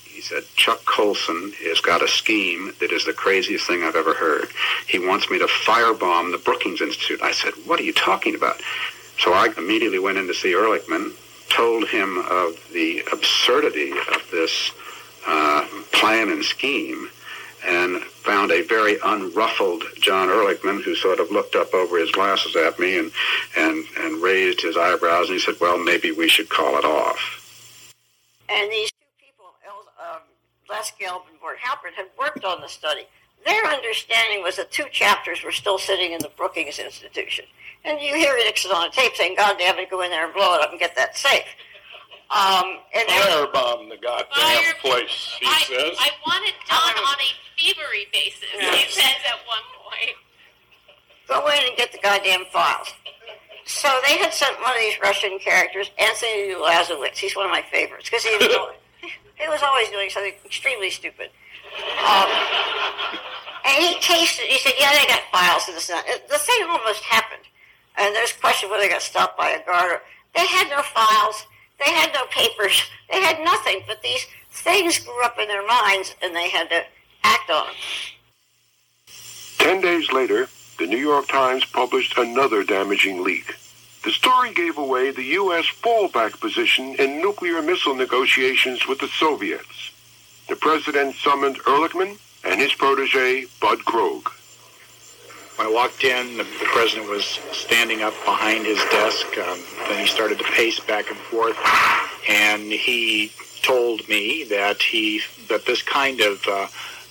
He 0.04 0.20
said, 0.20 0.44
Chuck 0.56 0.84
Colson 0.84 1.52
has 1.64 1.80
got 1.80 2.02
a 2.02 2.08
scheme 2.08 2.72
that 2.80 2.92
is 2.92 3.04
the 3.04 3.12
craziest 3.12 3.66
thing 3.66 3.82
I've 3.82 3.96
ever 3.96 4.14
heard. 4.14 4.48
He 4.86 4.98
wants 4.98 5.30
me 5.30 5.38
to 5.38 5.46
firebomb 5.46 6.32
the 6.32 6.38
Brookings 6.38 6.80
Institute. 6.80 7.20
I 7.22 7.32
said, 7.32 7.52
what 7.66 7.80
are 7.80 7.84
you 7.84 7.92
talking 7.92 8.34
about? 8.34 8.60
So 9.18 9.32
I 9.32 9.48
immediately 9.56 9.98
went 9.98 10.18
in 10.18 10.26
to 10.26 10.34
see 10.34 10.52
Ehrlichman, 10.52 11.12
told 11.48 11.88
him 11.88 12.18
of 12.30 12.54
the 12.72 13.02
absurdity 13.12 13.90
of 13.90 14.28
this 14.30 14.72
uh, 15.26 15.66
plan 15.92 16.30
and 16.30 16.44
scheme, 16.44 17.08
and 17.66 18.02
found 18.02 18.52
a 18.52 18.62
very 18.62 18.96
unruffled 19.04 19.82
John 20.00 20.28
Ehrlichman 20.28 20.82
who 20.82 20.94
sort 20.94 21.18
of 21.18 21.30
looked 21.30 21.56
up 21.56 21.74
over 21.74 21.98
his 21.98 22.10
glasses 22.12 22.54
at 22.54 22.78
me 22.78 22.98
and, 22.98 23.10
and, 23.56 23.84
and 23.98 24.22
raised 24.22 24.60
his 24.60 24.76
eyebrows 24.76 25.28
and 25.28 25.38
he 25.38 25.40
said, 25.40 25.56
well, 25.60 25.78
maybe 25.78 26.12
we 26.12 26.28
should 26.28 26.48
call 26.48 26.78
it 26.78 26.84
off. 26.84 27.94
And 28.48 28.70
these 28.70 28.90
two 28.92 29.26
people, 29.26 29.46
um, 30.00 30.20
Les 30.70 30.92
Gelb 31.00 31.22
and 31.30 31.40
Bert 31.40 31.58
Halpern, 31.58 31.94
had 31.96 32.06
worked 32.18 32.44
on 32.44 32.60
the 32.60 32.68
study. 32.68 33.02
Their 33.44 33.64
understanding 33.64 34.42
was 34.42 34.56
that 34.56 34.70
two 34.70 34.86
chapters 34.92 35.42
were 35.44 35.52
still 35.52 35.78
sitting 35.78 36.12
in 36.12 36.20
the 36.20 36.30
Brookings 36.36 36.78
Institution. 36.78 37.46
And 37.86 38.00
you 38.00 38.14
hear 38.16 38.34
Nixon 38.36 38.72
on 38.72 38.88
a 38.88 38.90
tape 38.90 39.14
saying, 39.14 39.36
God 39.36 39.56
damn 39.58 39.78
it, 39.78 39.88
go 39.90 40.02
in 40.02 40.10
there 40.10 40.24
and 40.24 40.34
blow 40.34 40.54
it 40.56 40.62
up 40.62 40.70
and 40.70 40.78
get 40.80 40.96
that 40.96 41.16
safe. 41.16 41.46
Um, 42.28 42.78
and 42.94 43.06
Firebomb 43.08 43.88
the 43.88 43.96
goddamn 44.02 44.26
Fire- 44.34 44.74
place, 44.82 45.36
he 45.38 45.46
I, 45.46 45.62
says. 45.68 45.96
I 46.00 46.10
want 46.26 46.44
it 46.48 46.54
done 46.68 47.04
on 47.06 47.14
a 47.22 47.30
thievery 47.56 48.06
basis, 48.12 48.50
he 48.50 48.90
says 48.90 49.14
at 49.30 49.38
one 49.46 49.62
point. 49.86 50.16
go 51.28 51.46
in 51.46 51.68
and 51.68 51.76
get 51.76 51.92
the 51.92 51.98
goddamn 52.02 52.44
files. 52.52 52.92
So 53.64 53.88
they 54.08 54.18
had 54.18 54.34
sent 54.34 54.60
one 54.60 54.72
of 54.72 54.78
these 54.80 54.98
Russian 55.00 55.38
characters, 55.38 55.90
Anthony 55.98 56.54
Ulasewicz. 56.54 57.16
He's 57.16 57.36
one 57.36 57.46
of 57.46 57.52
my 57.52 57.62
favorites 57.70 58.10
because 58.10 58.24
he, 58.24 58.36
was 58.36 58.56
always- 58.58 58.76
he 59.36 59.48
was 59.48 59.62
always 59.62 59.88
doing 59.90 60.10
something 60.10 60.34
extremely 60.44 60.90
stupid. 60.90 61.30
Um, 62.02 62.26
and 63.66 63.84
he 63.84 63.94
tasted. 64.00 64.46
He 64.46 64.58
said, 64.58 64.72
"Yeah, 64.78 64.92
they 64.98 65.06
got 65.06 65.22
files 65.32 65.62
and 65.68 65.76
this 65.76 65.90
and 65.90 65.98
that." 65.98 66.28
The 66.28 66.38
thing 66.38 66.62
almost 66.68 67.02
happened, 67.02 67.42
and 67.96 68.14
there's 68.14 68.32
question 68.32 68.70
whether 68.70 68.82
they 68.82 68.88
got 68.88 69.02
stopped 69.02 69.36
by 69.36 69.50
a 69.50 69.64
guard. 69.64 69.92
Or, 69.92 70.02
they 70.34 70.46
had 70.46 70.68
no 70.68 70.82
files. 70.82 71.46
They 71.78 71.90
had 71.90 72.12
no 72.12 72.26
papers. 72.26 72.82
They 73.08 73.22
had 73.22 73.38
nothing. 73.44 73.82
But 73.86 74.02
these 74.02 74.26
things 74.50 74.98
grew 74.98 75.22
up 75.22 75.38
in 75.38 75.46
their 75.46 75.64
minds, 75.64 76.16
and 76.20 76.34
they 76.34 76.48
had 76.48 76.68
to 76.70 76.82
act 77.22 77.48
on 77.48 77.66
them. 77.66 77.74
Ten 79.58 79.80
days 79.80 80.10
later, 80.10 80.48
the 80.80 80.88
New 80.88 80.98
York 80.98 81.28
Times 81.28 81.64
published 81.64 82.18
another 82.18 82.64
damaging 82.64 83.22
leak. 83.22 83.54
The 84.04 84.10
story 84.10 84.52
gave 84.52 84.76
away 84.76 85.12
the 85.12 85.22
U.S. 85.40 85.66
fallback 85.66 86.40
position 86.40 86.96
in 86.96 87.20
nuclear 87.20 87.62
missile 87.62 87.94
negotiations 87.94 88.86
with 88.88 88.98
the 88.98 89.08
Soviets. 89.08 89.92
The 90.48 90.56
president 90.56 91.14
summoned 91.16 91.58
Ehrlichman 91.60 92.18
and 92.44 92.60
his 92.60 92.74
protege, 92.74 93.46
Bud 93.60 93.78
Krogh. 93.80 94.35
When 95.56 95.68
I 95.68 95.70
walked 95.72 96.04
in, 96.04 96.36
the, 96.36 96.44
the 96.44 96.66
president 96.66 97.08
was 97.08 97.24
standing 97.52 98.02
up 98.02 98.12
behind 98.24 98.66
his 98.66 98.78
desk. 98.90 99.26
Um, 99.38 99.58
then 99.88 100.00
he 100.00 100.06
started 100.06 100.38
to 100.38 100.44
pace 100.44 100.78
back 100.80 101.08
and 101.08 101.18
forth, 101.18 101.56
and 102.28 102.70
he 102.70 103.32
told 103.62 104.06
me 104.08 104.44
that 104.44 104.82
he 104.82 105.22
that 105.48 105.64
this 105.64 105.80
kind 105.80 106.20
of 106.20 106.46
uh, 106.46 106.68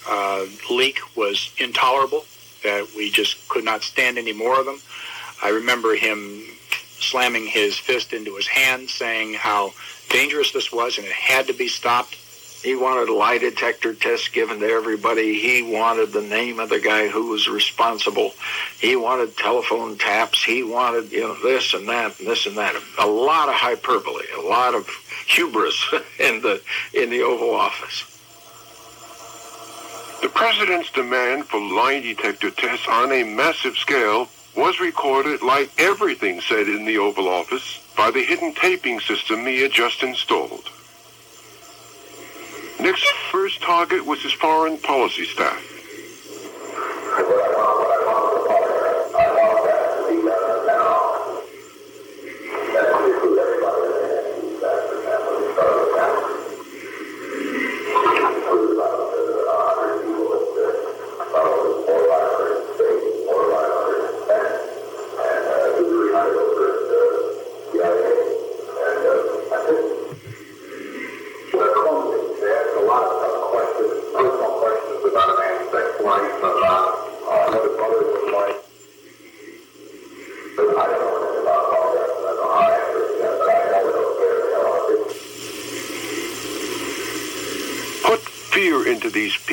uh, 0.07 0.45
leak 0.69 0.99
was 1.15 1.51
intolerable. 1.57 2.25
That 2.63 2.87
we 2.95 3.09
just 3.09 3.49
could 3.49 3.63
not 3.63 3.81
stand 3.81 4.17
any 4.17 4.33
more 4.33 4.59
of 4.59 4.65
them. 4.65 4.79
I 5.43 5.49
remember 5.49 5.95
him 5.95 6.43
slamming 6.99 7.45
his 7.47 7.77
fist 7.77 8.13
into 8.13 8.35
his 8.35 8.47
hand, 8.47 8.89
saying 8.89 9.33
how 9.33 9.73
dangerous 10.09 10.51
this 10.51 10.71
was 10.71 10.97
and 10.97 11.05
it 11.05 11.13
had 11.13 11.47
to 11.47 11.53
be 11.53 11.67
stopped. 11.67 12.15
He 12.65 12.75
wanted 12.75 13.13
lie 13.13 13.37
detector 13.37 13.93
tests 13.93 14.27
given 14.29 14.59
to 14.61 14.65
everybody. 14.65 15.39
He 15.39 15.61
wanted 15.61 16.11
the 16.11 16.23
name 16.23 16.59
of 16.59 16.69
the 16.69 16.79
guy 16.79 17.07
who 17.07 17.27
was 17.27 17.47
responsible. 17.47 18.33
He 18.79 18.95
wanted 18.95 19.37
telephone 19.37 19.99
taps. 19.99 20.43
He 20.43 20.63
wanted, 20.63 21.11
you 21.11 21.21
know, 21.21 21.35
this 21.43 21.75
and 21.75 21.87
that 21.87 22.19
and 22.19 22.27
this 22.27 22.47
and 22.47 22.57
that. 22.57 22.73
A 22.97 23.05
lot 23.05 23.49
of 23.49 23.53
hyperbole, 23.53 24.25
a 24.35 24.41
lot 24.41 24.73
of 24.73 24.89
hubris 25.27 25.79
in 26.19 26.41
the 26.41 26.59
in 26.95 27.11
the 27.11 27.21
Oval 27.21 27.53
Office. 27.53 28.03
The 30.23 30.29
president's 30.29 30.89
demand 30.89 31.45
for 31.45 31.59
lie 31.61 31.99
detector 31.99 32.49
tests 32.49 32.87
on 32.89 33.11
a 33.11 33.23
massive 33.23 33.77
scale 33.77 34.27
was 34.57 34.79
recorded 34.79 35.43
like 35.43 35.69
everything 35.77 36.41
said 36.41 36.67
in 36.67 36.83
the 36.85 36.97
Oval 36.97 37.29
Office 37.29 37.79
by 37.95 38.09
the 38.09 38.23
hidden 38.23 38.55
taping 38.55 38.99
system 39.01 39.45
he 39.45 39.61
had 39.61 39.71
just 39.71 40.01
installed. 40.01 40.71
Nixon's 42.79 43.11
first 43.31 43.61
target 43.61 44.05
was 44.05 44.21
his 44.21 44.33
foreign 44.33 44.77
policy 44.77 45.25
staff. 45.25 45.61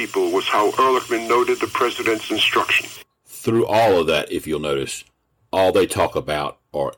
People 0.03 0.33
was 0.33 0.49
how 0.49 0.73
Ehrlichman 0.73 1.29
noted 1.29 1.61
the 1.61 1.69
president's 1.69 2.29
instruction. 2.29 2.89
Through 3.25 3.67
all 3.67 4.01
of 4.01 4.09
that, 4.09 4.33
if 4.33 4.49
you'll 4.49 4.59
notice, 4.59 5.05
all 5.53 5.71
they 5.71 5.87
talk 5.87 6.17
about 6.17 6.59
are 6.75 6.95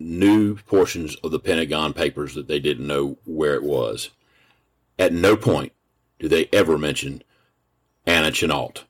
new 0.00 0.56
portions 0.56 1.14
of 1.22 1.30
the 1.30 1.38
Pentagon 1.38 1.92
Papers 1.92 2.34
that 2.34 2.48
they 2.48 2.58
didn't 2.58 2.88
know 2.88 3.16
where 3.24 3.54
it 3.54 3.62
was. 3.62 4.10
At 4.98 5.12
no 5.12 5.36
point 5.36 5.72
do 6.18 6.26
they 6.26 6.48
ever 6.52 6.76
mention 6.76 7.22
Anna 8.06 8.32
Chennault, 8.32 8.82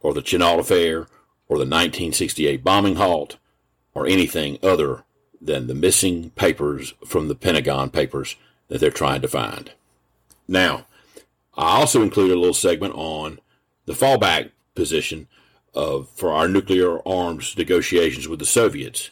or 0.00 0.12
the 0.12 0.20
Chennault 0.20 0.58
affair, 0.58 1.06
or 1.48 1.58
the 1.58 1.70
1968 1.70 2.64
bombing 2.64 2.96
halt, 2.96 3.36
or 3.94 4.04
anything 4.04 4.58
other 4.64 5.04
than 5.40 5.68
the 5.68 5.74
missing 5.74 6.30
papers 6.30 6.92
from 7.06 7.28
the 7.28 7.36
Pentagon 7.36 7.88
Papers 7.90 8.34
that 8.66 8.80
they're 8.80 8.90
trying 8.90 9.22
to 9.22 9.28
find. 9.28 9.70
Now, 10.48 10.86
I 11.54 11.78
also 11.78 12.02
included 12.02 12.34
a 12.34 12.38
little 12.38 12.54
segment 12.54 12.94
on 12.94 13.40
the 13.86 13.92
fallback 13.92 14.50
position 14.74 15.28
of 15.74 16.08
for 16.10 16.32
our 16.32 16.48
nuclear 16.48 17.06
arms 17.06 17.56
negotiations 17.56 18.28
with 18.28 18.38
the 18.38 18.46
Soviets. 18.46 19.10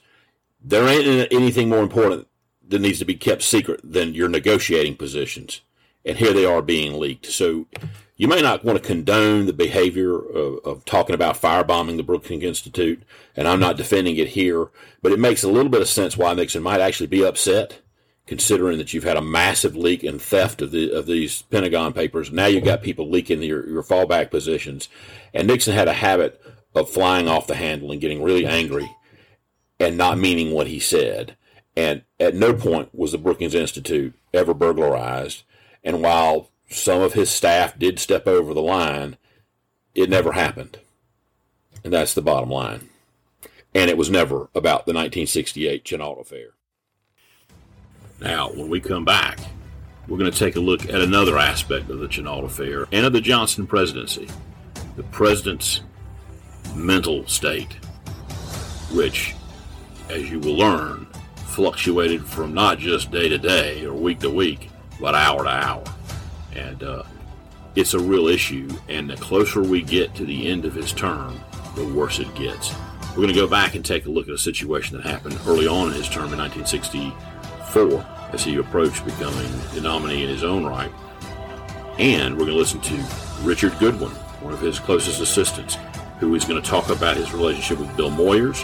There 0.62 0.88
ain't 0.88 1.32
anything 1.32 1.68
more 1.68 1.82
important 1.82 2.26
that 2.66 2.80
needs 2.80 2.98
to 2.98 3.04
be 3.04 3.14
kept 3.14 3.42
secret 3.42 3.80
than 3.82 4.14
your 4.14 4.28
negotiating 4.28 4.96
positions. 4.96 5.62
And 6.04 6.18
here 6.18 6.32
they 6.32 6.44
are 6.44 6.62
being 6.62 6.98
leaked. 6.98 7.26
So 7.26 7.66
you 8.16 8.28
may 8.28 8.42
not 8.42 8.64
want 8.64 8.80
to 8.80 8.86
condone 8.86 9.46
the 9.46 9.52
behavior 9.52 10.16
of, 10.16 10.58
of 10.64 10.84
talking 10.84 11.14
about 11.14 11.40
firebombing 11.40 11.96
the 11.96 12.02
Brookings 12.02 12.42
Institute, 12.42 13.02
and 13.36 13.46
I'm 13.46 13.60
not 13.60 13.76
defending 13.76 14.16
it 14.16 14.28
here, 14.28 14.68
but 15.02 15.12
it 15.12 15.18
makes 15.18 15.42
a 15.42 15.48
little 15.48 15.70
bit 15.70 15.80
of 15.80 15.88
sense 15.88 16.16
why 16.16 16.34
Nixon 16.34 16.62
might 16.62 16.80
actually 16.80 17.06
be 17.06 17.24
upset 17.24 17.80
considering 18.28 18.76
that 18.76 18.92
you've 18.92 19.04
had 19.04 19.16
a 19.16 19.22
massive 19.22 19.74
leak 19.74 20.04
and 20.04 20.20
theft 20.20 20.60
of 20.60 20.70
the 20.70 20.92
of 20.92 21.06
these 21.06 21.40
Pentagon 21.42 21.94
papers. 21.94 22.30
Now 22.30 22.44
you've 22.44 22.62
got 22.62 22.82
people 22.82 23.08
leaking 23.08 23.42
your, 23.42 23.66
your 23.66 23.82
fallback 23.82 24.30
positions. 24.30 24.90
And 25.32 25.48
Nixon 25.48 25.74
had 25.74 25.88
a 25.88 25.94
habit 25.94 26.40
of 26.74 26.90
flying 26.90 27.26
off 27.26 27.46
the 27.46 27.54
handle 27.54 27.90
and 27.90 28.02
getting 28.02 28.22
really 28.22 28.44
angry 28.44 28.94
and 29.80 29.96
not 29.96 30.18
meaning 30.18 30.52
what 30.52 30.66
he 30.66 30.78
said. 30.78 31.36
And 31.74 32.02
at 32.20 32.34
no 32.34 32.52
point 32.52 32.94
was 32.94 33.12
the 33.12 33.18
Brookings 33.18 33.54
Institute 33.54 34.14
ever 34.34 34.52
burglarized. 34.52 35.44
And 35.82 36.02
while 36.02 36.50
some 36.68 37.00
of 37.00 37.14
his 37.14 37.30
staff 37.30 37.78
did 37.78 37.98
step 37.98 38.26
over 38.26 38.52
the 38.52 38.60
line, 38.60 39.16
it 39.94 40.10
never 40.10 40.32
happened. 40.32 40.78
And 41.82 41.94
that's 41.94 42.12
the 42.12 42.20
bottom 42.20 42.50
line. 42.50 42.90
And 43.74 43.88
it 43.88 43.96
was 43.96 44.10
never 44.10 44.50
about 44.54 44.84
the 44.84 44.92
1968 44.92 45.84
Chennault 45.84 46.20
affair. 46.20 46.57
Now, 48.20 48.50
when 48.50 48.68
we 48.68 48.80
come 48.80 49.04
back, 49.04 49.38
we're 50.08 50.18
going 50.18 50.30
to 50.30 50.38
take 50.38 50.56
a 50.56 50.60
look 50.60 50.88
at 50.88 51.00
another 51.00 51.38
aspect 51.38 51.90
of 51.90 51.98
the 51.98 52.08
Chennault 52.08 52.44
affair 52.44 52.86
and 52.90 53.06
of 53.06 53.12
the 53.12 53.20
Johnson 53.20 53.66
presidency 53.66 54.28
the 54.96 55.04
president's 55.04 55.82
mental 56.74 57.24
state, 57.28 57.74
which, 58.92 59.36
as 60.10 60.28
you 60.28 60.40
will 60.40 60.56
learn, 60.56 61.06
fluctuated 61.36 62.26
from 62.26 62.52
not 62.52 62.78
just 62.78 63.12
day 63.12 63.28
to 63.28 63.38
day 63.38 63.84
or 63.84 63.94
week 63.94 64.18
to 64.18 64.28
week, 64.28 64.70
but 65.00 65.14
hour 65.14 65.44
to 65.44 65.50
hour. 65.50 65.84
And 66.56 66.82
uh, 66.82 67.04
it's 67.76 67.94
a 67.94 68.00
real 68.00 68.26
issue, 68.26 68.68
and 68.88 69.08
the 69.08 69.16
closer 69.18 69.62
we 69.62 69.82
get 69.82 70.16
to 70.16 70.26
the 70.26 70.48
end 70.48 70.64
of 70.64 70.74
his 70.74 70.92
term, 70.92 71.40
the 71.76 71.86
worse 71.86 72.18
it 72.18 72.34
gets. 72.34 72.74
We're 73.10 73.22
going 73.22 73.28
to 73.28 73.34
go 73.34 73.46
back 73.46 73.76
and 73.76 73.84
take 73.84 74.06
a 74.06 74.10
look 74.10 74.26
at 74.26 74.34
a 74.34 74.38
situation 74.38 74.96
that 74.96 75.06
happened 75.06 75.38
early 75.46 75.68
on 75.68 75.88
in 75.88 75.94
his 75.94 76.08
term 76.08 76.32
in 76.32 76.40
1964 77.74 78.32
as 78.32 78.44
he 78.44 78.56
approached 78.56 79.04
becoming 79.04 79.50
the 79.74 79.80
nominee 79.80 80.22
in 80.22 80.28
his 80.28 80.44
own 80.44 80.64
right. 80.64 80.92
And 81.98 82.34
we're 82.34 82.44
going 82.44 82.52
to 82.52 82.56
listen 82.56 82.80
to 82.80 83.04
Richard 83.42 83.78
Goodwin, 83.78 84.10
one 84.40 84.52
of 84.52 84.60
his 84.60 84.78
closest 84.78 85.20
assistants, 85.20 85.76
who 86.20 86.34
is 86.34 86.44
going 86.44 86.60
to 86.60 86.68
talk 86.68 86.90
about 86.90 87.16
his 87.16 87.32
relationship 87.32 87.78
with 87.78 87.96
Bill 87.96 88.10
Moyers. 88.10 88.62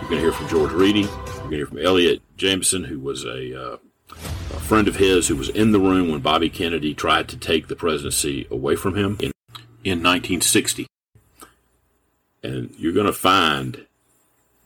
You're 0.00 0.10
going 0.10 0.20
to 0.20 0.20
hear 0.20 0.32
from 0.32 0.48
George 0.48 0.72
Reedy. 0.72 1.00
You're 1.00 1.38
going 1.38 1.50
to 1.50 1.56
hear 1.56 1.66
from 1.66 1.78
Elliot 1.78 2.22
Jameson, 2.36 2.84
who 2.84 2.98
was 2.98 3.24
a, 3.24 3.72
uh, 3.72 3.76
a 4.10 4.60
friend 4.60 4.88
of 4.88 4.96
his 4.96 5.28
who 5.28 5.36
was 5.36 5.48
in 5.48 5.72
the 5.72 5.80
room 5.80 6.10
when 6.10 6.20
Bobby 6.20 6.48
Kennedy 6.48 6.94
tried 6.94 7.28
to 7.28 7.36
take 7.36 7.68
the 7.68 7.76
presidency 7.76 8.46
away 8.50 8.76
from 8.76 8.96
him 8.96 9.16
in, 9.20 9.32
in 9.84 10.02
1960. 10.02 10.86
And 12.42 12.74
you're 12.76 12.92
going 12.92 13.06
to 13.06 13.12
find 13.12 13.86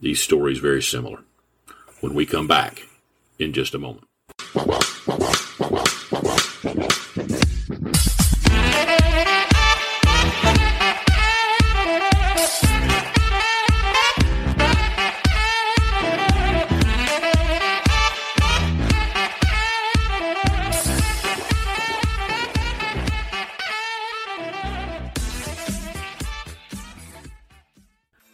these 0.01 0.23
stories 0.23 0.59
very 0.59 0.83
similar 0.83 1.21
when 2.01 2.15
we 2.15 2.25
come 2.25 2.47
back 2.47 2.86
in 3.39 3.53
just 3.53 3.75
a 3.75 3.79
moment. 3.79 4.07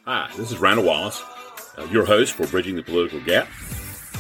Hi, 0.05 0.29
this 0.37 0.51
is 0.51 0.59
Randall 0.59 0.85
Wallace, 0.85 1.23
uh, 1.79 1.87
your 1.91 2.05
host 2.05 2.33
for 2.33 2.47
Bridging 2.47 2.75
the 2.75 2.83
Political 2.83 3.21
Gap. 3.21 3.49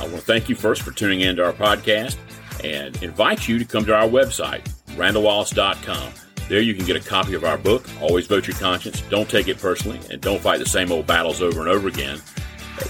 I 0.02 0.06
want 0.06 0.16
to 0.16 0.22
thank 0.22 0.48
you 0.48 0.56
first 0.56 0.82
for 0.82 0.90
tuning 0.90 1.20
in 1.20 1.36
to 1.36 1.44
our 1.44 1.52
podcast 1.52 2.16
and 2.64 3.00
invite 3.04 3.46
you 3.46 3.56
to 3.60 3.64
come 3.64 3.84
to 3.84 3.94
our 3.94 4.08
website, 4.08 4.68
randallwallace.com. 4.96 6.12
There 6.48 6.60
you 6.60 6.74
can 6.74 6.84
get 6.84 6.96
a 6.96 7.08
copy 7.08 7.34
of 7.34 7.44
our 7.44 7.56
book, 7.56 7.86
Always 8.00 8.26
Vote 8.26 8.48
Your 8.48 8.56
Conscience, 8.56 9.00
Don't 9.02 9.30
Take 9.30 9.46
It 9.46 9.58
Personally, 9.58 10.00
and 10.10 10.20
Don't 10.20 10.40
Fight 10.40 10.58
the 10.58 10.66
Same 10.66 10.90
Old 10.90 11.06
Battles 11.06 11.40
Over 11.40 11.60
and 11.60 11.68
Over 11.68 11.86
Again. 11.86 12.20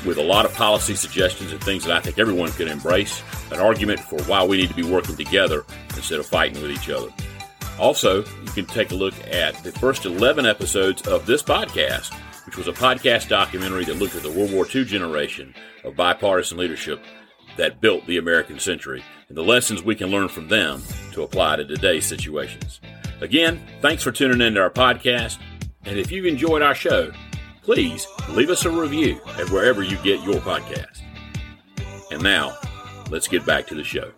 with 0.07 0.17
a 0.17 0.23
lot 0.23 0.47
of 0.47 0.55
policy 0.55 0.95
suggestions 0.95 1.53
and 1.53 1.63
things 1.63 1.85
that 1.85 1.95
I 1.95 2.01
think 2.01 2.19
everyone 2.19 2.51
can 2.53 2.67
embrace. 2.67 3.23
An 3.51 3.61
argument 3.61 4.01
for 4.01 4.19
why 4.23 4.43
we 4.43 4.57
need 4.57 4.71
to 4.71 4.75
be 4.75 4.83
working 4.83 5.15
together 5.15 5.67
instead 5.95 6.19
of 6.19 6.25
fighting 6.25 6.63
with 6.63 6.71
each 6.71 6.89
other. 6.89 7.09
Also, 7.79 8.25
you 8.25 8.51
can 8.55 8.65
take 8.65 8.91
a 8.93 8.95
look 8.95 9.15
at 9.31 9.63
the 9.65 9.73
first 9.73 10.07
11 10.07 10.47
episodes 10.47 11.07
of 11.07 11.27
this 11.27 11.43
podcast, 11.43 12.17
which 12.53 12.67
was 12.67 12.69
a 12.69 12.79
podcast 12.79 13.31
documentary 13.31 13.83
that 13.83 13.97
looked 13.97 14.15
at 14.15 14.23
the 14.23 14.31
World 14.31 14.53
War 14.53 14.67
II 14.75 14.85
generation 14.85 15.55
of 15.85 15.97
bipartisan 15.97 16.59
leadership 16.59 17.03
that 17.57 17.81
built 17.81 18.05
the 18.07 18.19
American 18.19 18.59
century 18.59 19.03
and 19.29 19.39
the 19.39 19.43
lessons 19.43 19.83
we 19.83 19.95
can 19.95 20.11
learn 20.11 20.29
from 20.29 20.49
them 20.49 20.83
to 21.13 21.23
apply 21.23 21.57
to 21.57 21.65
today's 21.65 22.05
situations. 22.05 22.83
Again, 23.23 23.67
thanks 23.81 24.03
for 24.03 24.13
tuning 24.13 24.47
in 24.47 24.53
to 24.53 24.61
our 24.61 24.69
podcast. 24.69 25.39
And 25.87 25.99
if 25.99 26.13
you've 26.13 26.27
enjoyed 26.27 26.61
our 26.61 26.75
show, 26.75 27.11
please 27.63 28.07
leave 28.29 28.51
us 28.51 28.67
a 28.67 28.71
review 28.71 29.19
at 29.39 29.49
wherever 29.49 29.83
you 29.83 29.97
get 30.03 30.23
your 30.23 30.39
podcast. 30.43 31.01
And 32.11 32.23
now, 32.23 32.55
let's 33.11 33.29
get 33.29 33.47
back 33.47 33.67
to 33.69 33.75
the 33.75 33.83
show. 33.83 34.13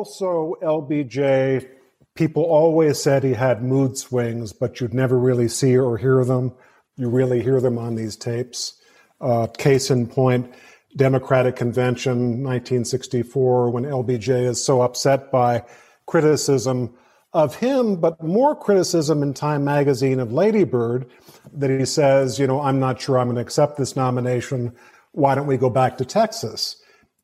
Also, 0.00 0.54
LBJ, 0.62 1.68
people 2.14 2.42
always 2.42 2.98
said 2.98 3.22
he 3.22 3.34
had 3.34 3.62
mood 3.62 3.98
swings, 3.98 4.50
but 4.50 4.80
you'd 4.80 4.94
never 4.94 5.18
really 5.18 5.46
see 5.46 5.76
or 5.76 5.98
hear 5.98 6.24
them. 6.24 6.54
You 6.96 7.10
really 7.10 7.42
hear 7.42 7.60
them 7.60 7.76
on 7.76 7.96
these 7.96 8.16
tapes. 8.16 8.80
Uh, 9.20 9.46
case 9.46 9.90
in 9.90 10.06
point, 10.06 10.54
Democratic 10.96 11.54
Convention 11.54 12.42
1964, 12.42 13.68
when 13.68 13.84
LBJ 13.84 14.46
is 14.46 14.64
so 14.64 14.80
upset 14.80 15.30
by 15.30 15.64
criticism 16.06 16.94
of 17.34 17.56
him, 17.56 17.96
but 17.96 18.22
more 18.22 18.56
criticism 18.56 19.22
in 19.22 19.34
Time 19.34 19.64
magazine 19.64 20.18
of 20.18 20.32
Lady 20.32 20.64
Bird, 20.64 21.10
that 21.52 21.68
he 21.68 21.84
says, 21.84 22.38
you 22.38 22.46
know, 22.46 22.62
I'm 22.62 22.80
not 22.80 23.02
sure 23.02 23.18
I'm 23.18 23.26
going 23.26 23.36
to 23.36 23.42
accept 23.42 23.76
this 23.76 23.96
nomination. 23.96 24.72
Why 25.12 25.34
don't 25.34 25.46
we 25.46 25.58
go 25.58 25.68
back 25.68 25.98
to 25.98 26.06
Texas? 26.06 26.79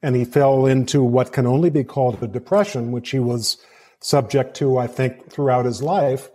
And 0.06 0.14
he 0.14 0.24
fell 0.24 0.66
into 0.66 1.02
what 1.02 1.32
can 1.32 1.48
only 1.48 1.68
be 1.68 1.82
called 1.82 2.22
a 2.22 2.28
depression, 2.28 2.92
which 2.92 3.10
he 3.10 3.18
was 3.18 3.58
subject 3.98 4.54
to, 4.58 4.78
I 4.78 4.86
think, 4.86 5.32
throughout 5.32 5.64
his 5.64 5.82
life. 5.82 6.28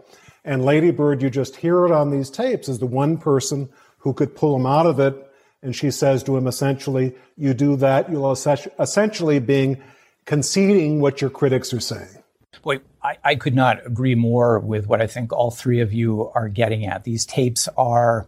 And 0.44 0.66
Lady 0.66 0.92
Bird, 0.92 1.22
you 1.22 1.30
just 1.30 1.56
hear 1.56 1.86
it 1.86 1.92
on 1.94 2.12
these 2.12 2.30
tapes, 2.30 2.68
is 2.68 2.80
the 2.80 2.86
one 2.86 3.18
person 3.18 3.70
who 4.00 4.12
could 4.12 4.36
pull 4.36 4.58
him 4.58 4.66
out 4.66 4.88
of 4.88 5.00
it. 5.00 5.16
And 5.62 5.74
she 5.74 5.90
says 5.90 6.22
to 6.24 6.36
him 6.36 6.48
essentially, 6.48 7.16
You 7.38 7.54
do 7.54 7.78
that, 7.78 8.12
you'll 8.12 8.34
essentially 8.34 9.40
being 9.40 9.82
conceding 10.26 11.00
what 11.00 11.22
your 11.22 11.30
critics 11.30 11.74
are 11.74 11.80
saying. 11.80 12.22
Boy, 12.64 12.82
I, 13.02 13.20
I, 13.24 13.36
could 13.36 13.56
not 13.56 13.88
agree 13.88 14.16
more 14.16 14.60
with 14.60 14.86
what 14.88 15.02
I 15.02 15.08
think 15.08 15.32
all 15.32 15.50
three 15.50 15.80
of 15.80 15.94
you 15.94 16.30
are 16.36 16.50
getting 16.50 16.86
at. 16.88 17.06
These 17.06 17.26
tapes 17.26 17.70
are 17.78 18.28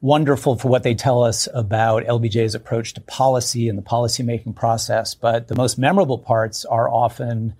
wonderful 0.00 0.56
for 0.56 0.68
what 0.68 0.82
they 0.82 0.94
tell 0.94 1.22
us 1.22 1.48
about 1.54 2.04
LBJ's 2.04 2.54
approach 2.54 2.94
to 2.94 3.00
policy 3.00 3.68
and 3.68 3.78
the 3.78 3.82
policymaking 3.82 4.54
process, 4.54 5.14
but 5.14 5.48
the 5.48 5.54
most 5.54 5.78
memorable 5.78 6.18
parts 6.18 6.64
are 6.64 6.88
often 6.88 7.54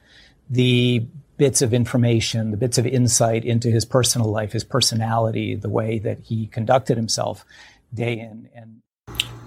the 0.49 1.07
bits 1.37 1.61
of 1.63 1.75
information, 1.75 2.51
the 2.51 2.57
bits 2.57 2.79
of 2.79 2.87
insight 2.87 3.45
into 3.45 3.71
his 3.71 3.85
personal 3.85 4.31
life, 4.31 4.53
his 4.53 4.65
personality, 4.65 5.55
the 5.55 5.69
way 5.69 5.99
that 5.99 6.21
he 6.21 6.47
conducted 6.47 6.97
himself 6.97 7.45
day 7.93 8.19
in 8.19 8.49
and 8.55 8.81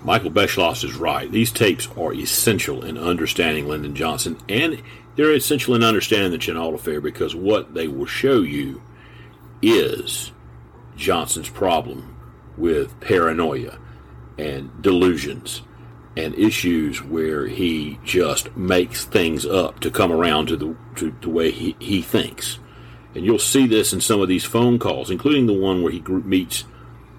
Michael 0.04 0.32
Beschloss 0.32 0.86
is 0.86 0.96
right. 0.96 1.30
These 1.30 1.52
tapes 1.52 1.88
are 1.98 2.14
essential 2.14 2.86
in 2.86 2.98
understanding 2.98 3.68
Lyndon 3.68 3.96
Johnson, 3.96 4.38
and 4.48 4.82
they're 5.16 5.34
essential 5.34 5.76
in 5.76 5.84
understanding 5.84 6.32
the 6.32 6.38
Chennault 6.38 6.76
affair 6.76 7.02
because 7.02 7.36
what 7.36 7.74
they 7.74 7.90
will 7.90 8.06
show 8.06 8.40
you 8.40 8.82
is 9.62 10.32
Johnson's 10.96 11.50
problem 11.50 12.16
with 12.60 13.00
paranoia 13.00 13.80
and 14.38 14.70
delusions 14.82 15.62
and 16.16 16.36
issues 16.36 17.04
where 17.04 17.48
he 17.48 18.00
just 18.04 18.56
makes 18.56 19.06
things 19.06 19.46
up 19.46 19.80
to 19.80 19.90
come 19.90 20.12
around 20.12 20.48
to 20.48 20.58
the 20.58 20.76
to 20.96 21.16
the 21.22 21.30
way 21.30 21.52
he, 21.52 21.76
he 21.80 22.02
thinks. 22.02 22.60
And 23.16 23.26
you'll 23.26 23.40
see 23.40 23.66
this 23.66 23.94
in 23.94 24.02
some 24.02 24.22
of 24.22 24.28
these 24.28 24.44
phone 24.44 24.78
calls, 24.80 25.10
including 25.10 25.48
the 25.48 25.54
one 25.54 25.82
where 25.82 25.92
he 25.92 26.00
meets 26.02 26.66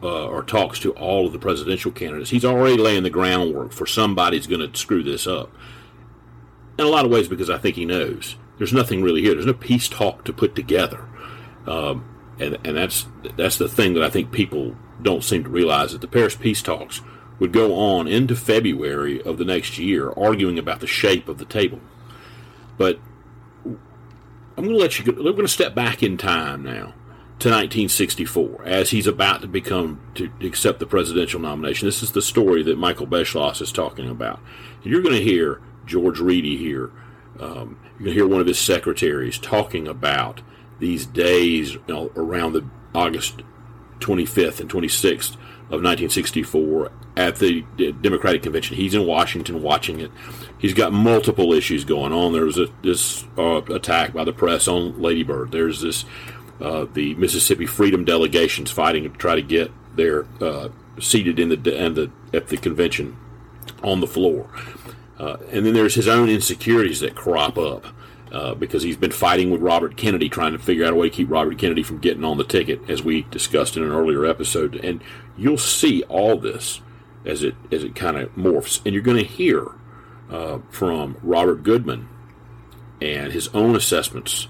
uh, 0.03 0.27
or 0.27 0.43
talks 0.43 0.79
to 0.81 0.93
all 0.93 1.27
of 1.27 1.33
the 1.33 1.39
presidential 1.39 1.91
candidates. 1.91 2.31
He's 2.31 2.45
already 2.45 2.77
laying 2.77 3.03
the 3.03 3.11
groundwork 3.11 3.73
for 3.73 3.87
somebody's 3.87 4.47
going 4.47 4.71
to 4.71 4.79
screw 4.79 5.03
this 5.03 5.27
up. 5.27 5.51
In 6.79 6.87
a 6.87 6.89
lot 6.89 7.05
of 7.05 7.11
ways, 7.11 7.29
because 7.29 7.51
I 7.51 7.59
think 7.59 7.77
he 7.77 7.85
knows 7.85 8.37
there's 8.59 8.73
nothing 8.73 9.03
really 9.03 9.21
here. 9.21 9.35
There's 9.35 9.47
no 9.47 9.53
peace 9.53 9.89
talk 9.89 10.25
to 10.25 10.33
put 10.33 10.55
together, 10.55 11.07
um, 11.67 12.05
and 12.39 12.59
and 12.65 12.77
that's 12.77 13.07
that's 13.37 13.59
the 13.59 13.69
thing 13.69 13.95
that 13.95 14.03
I 14.03 14.11
think 14.11 14.33
people 14.33 14.77
don't 15.03 15.25
seem 15.25 15.45
to 15.45 15.51
realize 15.51 15.93
that 15.93 16.01
the 16.01 16.09
Paris 16.09 16.35
peace 16.35 16.63
talks 16.63 17.03
would 17.39 17.53
go 17.53 17.75
on 17.75 18.07
into 18.07 18.37
February 18.37 19.21
of 19.23 19.39
the 19.39 19.45
next 19.45 19.79
year, 19.79 20.11
arguing 20.11 20.59
about 20.59 20.81
the 20.81 20.87
shape 20.87 21.29
of 21.29 21.39
the 21.39 21.45
table. 21.45 21.81
But 22.77 23.01
I'm 23.65 24.65
going 24.65 24.77
to 24.77 24.77
let 24.77 24.99
you. 24.99 25.05
Go, 25.07 25.13
we're 25.13 25.33
going 25.33 25.43
to 25.43 25.49
step 25.49 25.75
back 25.75 26.03
in 26.03 26.17
time 26.17 26.63
now 26.63 26.95
to 27.39 27.49
1964 27.49 28.65
as 28.67 28.91
he's 28.91 29.07
about 29.07 29.41
to 29.41 29.49
become 29.49 30.01
to 30.15 30.31
accept 30.43 30.79
the 30.79 30.87
presidential 30.87 31.41
nomination. 31.41 31.89
This 31.89 32.03
is 32.03 32.13
the 32.13 32.21
story 32.21 32.63
that 32.65 32.77
Michael 32.77 33.07
Beschloss 33.07 33.63
is 33.63 33.73
talking 33.73 34.11
about. 34.11 34.41
And 34.83 34.93
you're 34.93 35.01
going 35.01 35.17
to 35.17 35.23
hear 35.23 35.63
George 35.87 36.21
Reedy 36.21 36.59
here. 36.59 36.93
Um, 37.39 37.79
you're 37.93 37.99
going 37.99 38.11
to 38.11 38.13
hear 38.13 38.29
one 38.29 38.43
of 38.43 38.47
his 38.47 38.59
secretaries 38.59 39.39
talking 39.39 39.89
about 39.89 40.43
these 40.79 41.07
days 41.07 41.75
you 41.75 41.83
know, 41.89 42.11
around 42.15 42.53
the 42.53 42.69
August 42.95 43.43
25th 44.01 44.61
and 44.61 44.71
26th 44.71 45.35
of 45.71 45.83
1964 45.83 46.91
at 47.17 47.37
the 47.37 47.63
Democratic 48.01 48.43
Convention. 48.43 48.77
He's 48.77 48.95
in 48.95 49.07
Washington 49.07 49.63
watching 49.63 50.01
it. 50.01 50.11
He's 50.59 50.75
got 50.75 50.93
multiple 50.93 51.53
issues 51.53 51.85
going 51.85 52.13
on. 52.13 52.33
There 52.33 52.45
was 52.45 52.59
a, 52.59 52.67
this 52.83 53.25
uh, 53.39 53.63
attack 53.63 54.13
by 54.13 54.25
the 54.25 54.33
press 54.33 54.67
on 54.67 55.01
Lady 55.01 55.23
Bird. 55.23 55.53
There's 55.53 55.81
this 55.81 56.05
uh, 56.61 56.87
the 56.93 57.15
Mississippi 57.15 57.67
Freedom 57.67 58.05
delegations 58.05 58.71
fighting 58.71 59.05
to 59.05 59.11
try 59.11 59.35
to 59.35 59.43
get 59.43 59.71
their 59.97 60.27
uh, 60.41 60.69
seated 60.99 61.39
in 61.39 61.49
the, 61.49 61.85
in 61.85 61.95
the 61.95 62.11
at 62.35 62.49
the 62.49 62.57
convention 62.57 63.17
on 63.83 64.01
the 64.01 64.07
floor. 64.07 64.49
Uh, 65.19 65.37
and 65.51 65.67
then 65.67 65.75
there's 65.75 65.95
his 65.95 66.09
own 66.09 66.29
insecurities 66.29 67.01
that 67.01 67.15
crop 67.15 67.59
up 67.59 67.87
uh, 68.33 68.55
because 68.55 68.83
he's 68.83 68.97
been 68.97 69.11
fighting 69.11 69.51
with 69.51 69.61
Robert 69.61 69.97
Kennedy, 69.97 70.29
trying 70.29 70.53
to 70.53 70.59
figure 70.59 70.85
out 70.85 70.93
a 70.93 70.97
way 70.97 71.09
to 71.09 71.15
keep 71.15 71.31
Robert 71.31 71.59
Kennedy 71.59 71.83
from 71.83 71.99
getting 71.99 72.25
on 72.25 72.39
the 72.39 72.45
ticket, 72.45 72.89
as 72.89 73.03
we 73.03 73.23
discussed 73.23 73.77
in 73.77 73.83
an 73.83 73.91
earlier 73.91 74.25
episode. 74.25 74.77
And 74.77 75.03
you'll 75.37 75.59
see 75.59 76.03
all 76.05 76.39
this 76.39 76.81
as 77.25 77.43
it 77.43 77.55
as 77.73 77.85
it 77.85 77.95
kind 77.95 78.17
of 78.17 78.35
morphs, 78.37 78.81
and 78.85 78.95
you're 78.95 79.03
going 79.03 79.17
to 79.17 79.25
hear 79.25 79.73
uh, 80.31 80.59
from 80.71 81.17
Robert 81.23 81.63
Goodman 81.63 82.09
and 83.01 83.33
his 83.33 83.49
own 83.49 83.75
assessments 83.75 84.47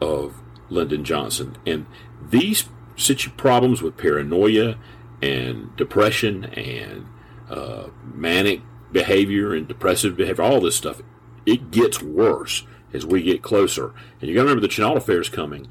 of 0.00 0.40
Lyndon 0.68 1.04
Johnson. 1.04 1.56
And 1.66 1.86
these 2.20 2.68
situ- 2.96 3.30
problems 3.30 3.82
with 3.82 3.96
paranoia 3.96 4.76
and 5.22 5.74
depression 5.76 6.46
and 6.46 7.06
uh, 7.48 7.88
manic 8.02 8.62
behavior 8.90 9.54
and 9.54 9.68
depressive 9.68 10.16
behavior, 10.16 10.42
all 10.42 10.60
this 10.60 10.76
stuff, 10.76 11.02
it 11.46 11.70
gets 11.70 12.02
worse 12.02 12.64
as 12.92 13.06
we 13.06 13.22
get 13.22 13.42
closer. 13.42 13.94
And 14.20 14.28
you 14.28 14.34
got 14.34 14.42
to 14.42 14.48
remember 14.48 14.60
the 14.60 14.72
Chennault 14.72 14.96
affair 14.96 15.20
is 15.20 15.28
coming 15.28 15.68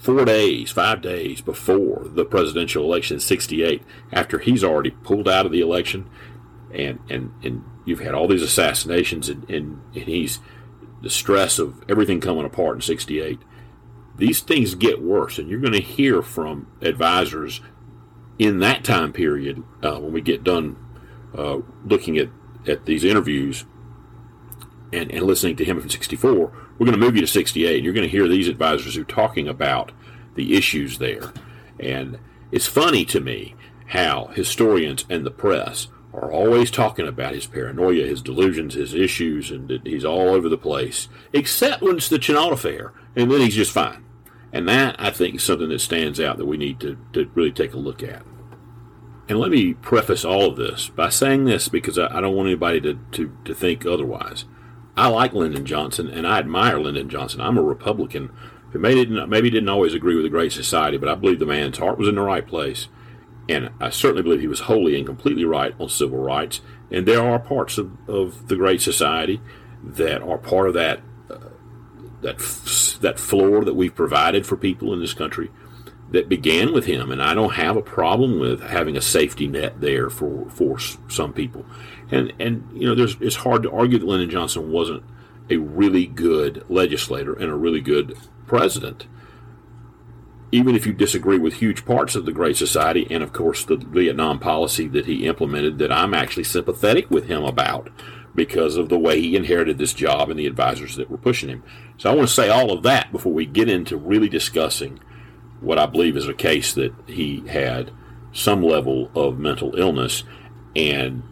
four 0.00 0.24
days, 0.24 0.70
five 0.70 1.00
days 1.00 1.40
before 1.40 2.08
the 2.08 2.24
presidential 2.24 2.84
election 2.84 3.16
in 3.16 3.20
'68, 3.20 3.82
after 4.12 4.38
he's 4.38 4.64
already 4.64 4.90
pulled 4.90 5.28
out 5.28 5.46
of 5.46 5.52
the 5.52 5.60
election, 5.60 6.08
and 6.72 6.98
and 7.08 7.32
and 7.42 7.64
you've 7.84 8.00
had 8.00 8.14
all 8.14 8.28
these 8.28 8.42
assassinations, 8.42 9.28
and 9.28 9.48
and, 9.50 9.80
and 9.94 10.04
he's 10.04 10.38
the 11.02 11.10
stress 11.10 11.58
of 11.58 11.84
everything 11.88 12.20
coming 12.20 12.44
apart 12.44 12.76
in 12.76 12.80
'68 12.80 13.38
these 14.16 14.40
things 14.40 14.74
get 14.74 15.02
worse, 15.02 15.38
and 15.38 15.48
you're 15.48 15.60
going 15.60 15.72
to 15.72 15.80
hear 15.80 16.22
from 16.22 16.66
advisors 16.80 17.60
in 18.38 18.58
that 18.60 18.84
time 18.84 19.12
period 19.12 19.62
uh, 19.82 19.98
when 19.98 20.12
we 20.12 20.20
get 20.20 20.44
done 20.44 20.76
uh, 21.36 21.58
looking 21.84 22.18
at, 22.18 22.28
at 22.66 22.84
these 22.84 23.04
interviews 23.04 23.64
and, 24.92 25.10
and 25.10 25.22
listening 25.22 25.56
to 25.56 25.64
him 25.64 25.80
from 25.80 25.90
64. 25.90 26.52
We're 26.78 26.86
going 26.86 26.92
to 26.92 27.04
move 27.04 27.14
you 27.14 27.22
to 27.22 27.26
68, 27.26 27.76
and 27.76 27.84
you're 27.84 27.94
going 27.94 28.08
to 28.08 28.10
hear 28.10 28.28
these 28.28 28.48
advisors 28.48 28.94
who 28.94 29.02
are 29.02 29.04
talking 29.04 29.48
about 29.48 29.92
the 30.34 30.54
issues 30.56 30.98
there. 30.98 31.32
And 31.78 32.18
it's 32.50 32.66
funny 32.66 33.04
to 33.06 33.20
me 33.20 33.54
how 33.88 34.26
historians 34.28 35.04
and 35.08 35.24
the 35.24 35.30
press 35.30 35.88
are 36.12 36.30
always 36.30 36.70
talking 36.70 37.06
about 37.06 37.34
his 37.34 37.46
paranoia, 37.46 38.06
his 38.06 38.22
delusions, 38.22 38.74
his 38.74 38.94
issues, 38.94 39.50
and 39.50 39.70
he's 39.84 40.04
all 40.04 40.30
over 40.30 40.48
the 40.48 40.58
place, 40.58 41.08
except 41.32 41.82
when 41.82 41.96
it's 41.96 42.08
the 42.08 42.18
Chennault 42.18 42.52
affair, 42.52 42.92
and 43.16 43.30
then 43.30 43.40
he's 43.40 43.54
just 43.54 43.72
fine. 43.72 44.04
And 44.52 44.68
that, 44.68 44.96
I 44.98 45.10
think, 45.10 45.36
is 45.36 45.42
something 45.42 45.70
that 45.70 45.80
stands 45.80 46.20
out 46.20 46.36
that 46.36 46.46
we 46.46 46.58
need 46.58 46.80
to, 46.80 46.98
to 47.14 47.30
really 47.34 47.52
take 47.52 47.72
a 47.72 47.78
look 47.78 48.02
at. 48.02 48.22
And 49.28 49.38
let 49.38 49.50
me 49.50 49.72
preface 49.72 50.26
all 50.26 50.50
of 50.50 50.56
this 50.56 50.90
by 50.90 51.08
saying 51.08 51.46
this 51.46 51.68
because 51.68 51.98
I, 51.98 52.18
I 52.18 52.20
don't 52.20 52.36
want 52.36 52.48
anybody 52.48 52.80
to, 52.82 52.98
to, 53.12 53.34
to 53.46 53.54
think 53.54 53.86
otherwise. 53.86 54.44
I 54.96 55.08
like 55.08 55.32
Lyndon 55.32 55.64
Johnson 55.64 56.08
and 56.08 56.26
I 56.26 56.38
admire 56.38 56.78
Lyndon 56.78 57.08
Johnson. 57.08 57.40
I'm 57.40 57.58
a 57.58 57.62
Republican 57.62 58.30
who 58.70 58.78
maybe 58.78 59.04
didn't, 59.04 59.30
didn't 59.30 59.68
always 59.68 59.94
agree 59.94 60.14
with 60.14 60.24
the 60.24 60.30
Great 60.30 60.52
Society, 60.52 60.96
but 60.96 61.08
I 61.08 61.14
believe 61.14 61.38
the 61.38 61.46
man's 61.46 61.78
heart 61.78 61.98
was 61.98 62.08
in 62.08 62.14
the 62.14 62.22
right 62.22 62.46
place. 62.46 62.88
And 63.48 63.70
I 63.80 63.90
certainly 63.90 64.22
believe 64.22 64.40
he 64.40 64.46
was 64.46 64.60
wholly 64.60 64.96
and 64.96 65.06
completely 65.06 65.44
right 65.44 65.74
on 65.78 65.88
civil 65.88 66.18
rights. 66.18 66.60
And 66.90 67.06
there 67.06 67.22
are 67.22 67.38
parts 67.38 67.78
of, 67.78 68.08
of 68.08 68.48
the 68.48 68.56
Great 68.56 68.80
Society 68.80 69.40
that 69.82 70.22
are 70.22 70.38
part 70.38 70.68
of 70.68 70.74
that 70.74 71.00
uh, 71.28 71.38
that 72.20 72.38
that 73.00 73.18
floor 73.18 73.64
that 73.64 73.74
we've 73.74 73.94
provided 73.94 74.46
for 74.46 74.56
people 74.56 74.92
in 74.92 75.00
this 75.00 75.14
country 75.14 75.50
that 76.10 76.28
began 76.28 76.72
with 76.72 76.84
him, 76.84 77.10
and 77.10 77.22
I 77.22 77.34
don't 77.34 77.54
have 77.54 77.76
a 77.76 77.82
problem 77.82 78.38
with 78.38 78.62
having 78.62 78.96
a 78.96 79.00
safety 79.00 79.48
net 79.48 79.80
there 79.80 80.08
for 80.08 80.48
for 80.50 80.78
some 80.78 81.32
people. 81.32 81.66
And 82.12 82.32
and 82.38 82.68
you 82.74 82.86
know, 82.86 82.94
there's 82.94 83.16
it's 83.20 83.36
hard 83.36 83.62
to 83.64 83.72
argue 83.72 83.98
that 83.98 84.06
Lyndon 84.06 84.30
Johnson 84.30 84.70
wasn't 84.70 85.02
a 85.50 85.56
really 85.56 86.06
good 86.06 86.64
legislator 86.68 87.32
and 87.32 87.50
a 87.50 87.56
really 87.56 87.80
good 87.80 88.16
president. 88.46 89.06
Even 90.54 90.76
if 90.76 90.86
you 90.86 90.92
disagree 90.92 91.38
with 91.38 91.54
huge 91.54 91.86
parts 91.86 92.14
of 92.14 92.26
the 92.26 92.32
Great 92.32 92.58
Society 92.58 93.06
and, 93.10 93.22
of 93.22 93.32
course, 93.32 93.64
the 93.64 93.76
Vietnam 93.76 94.38
policy 94.38 94.86
that 94.88 95.06
he 95.06 95.26
implemented, 95.26 95.78
that 95.78 95.90
I'm 95.90 96.12
actually 96.12 96.44
sympathetic 96.44 97.10
with 97.10 97.26
him 97.26 97.42
about 97.42 97.88
because 98.34 98.76
of 98.76 98.90
the 98.90 98.98
way 98.98 99.18
he 99.18 99.34
inherited 99.34 99.78
this 99.78 99.94
job 99.94 100.28
and 100.28 100.38
the 100.38 100.46
advisors 100.46 100.96
that 100.96 101.10
were 101.10 101.16
pushing 101.16 101.48
him. 101.48 101.64
So 101.96 102.10
I 102.10 102.14
want 102.14 102.28
to 102.28 102.34
say 102.34 102.50
all 102.50 102.70
of 102.70 102.82
that 102.82 103.12
before 103.12 103.32
we 103.32 103.46
get 103.46 103.70
into 103.70 103.96
really 103.96 104.28
discussing 104.28 105.00
what 105.60 105.78
I 105.78 105.86
believe 105.86 106.16
is 106.18 106.28
a 106.28 106.34
case 106.34 106.74
that 106.74 106.92
he 107.06 107.46
had 107.48 107.90
some 108.32 108.62
level 108.62 109.10
of 109.14 109.38
mental 109.38 109.78
illness, 109.78 110.24
and 110.76 111.22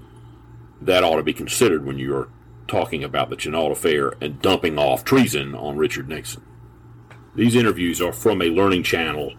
that 0.80 1.04
ought 1.04 1.16
to 1.16 1.22
be 1.22 1.32
considered 1.32 1.84
when 1.84 1.98
you're 1.98 2.28
talking 2.68 3.02
about 3.02 3.30
the 3.30 3.36
Chennault 3.36 3.72
affair 3.72 4.14
and 4.20 4.40
dumping 4.40 4.78
off 4.78 5.04
treason 5.04 5.54
on 5.54 5.76
Richard 5.76 6.08
Nixon. 6.08 6.44
These 7.34 7.56
interviews 7.56 8.00
are 8.00 8.12
from 8.12 8.42
a 8.42 8.46
Learning 8.46 8.82
Channel 8.82 9.34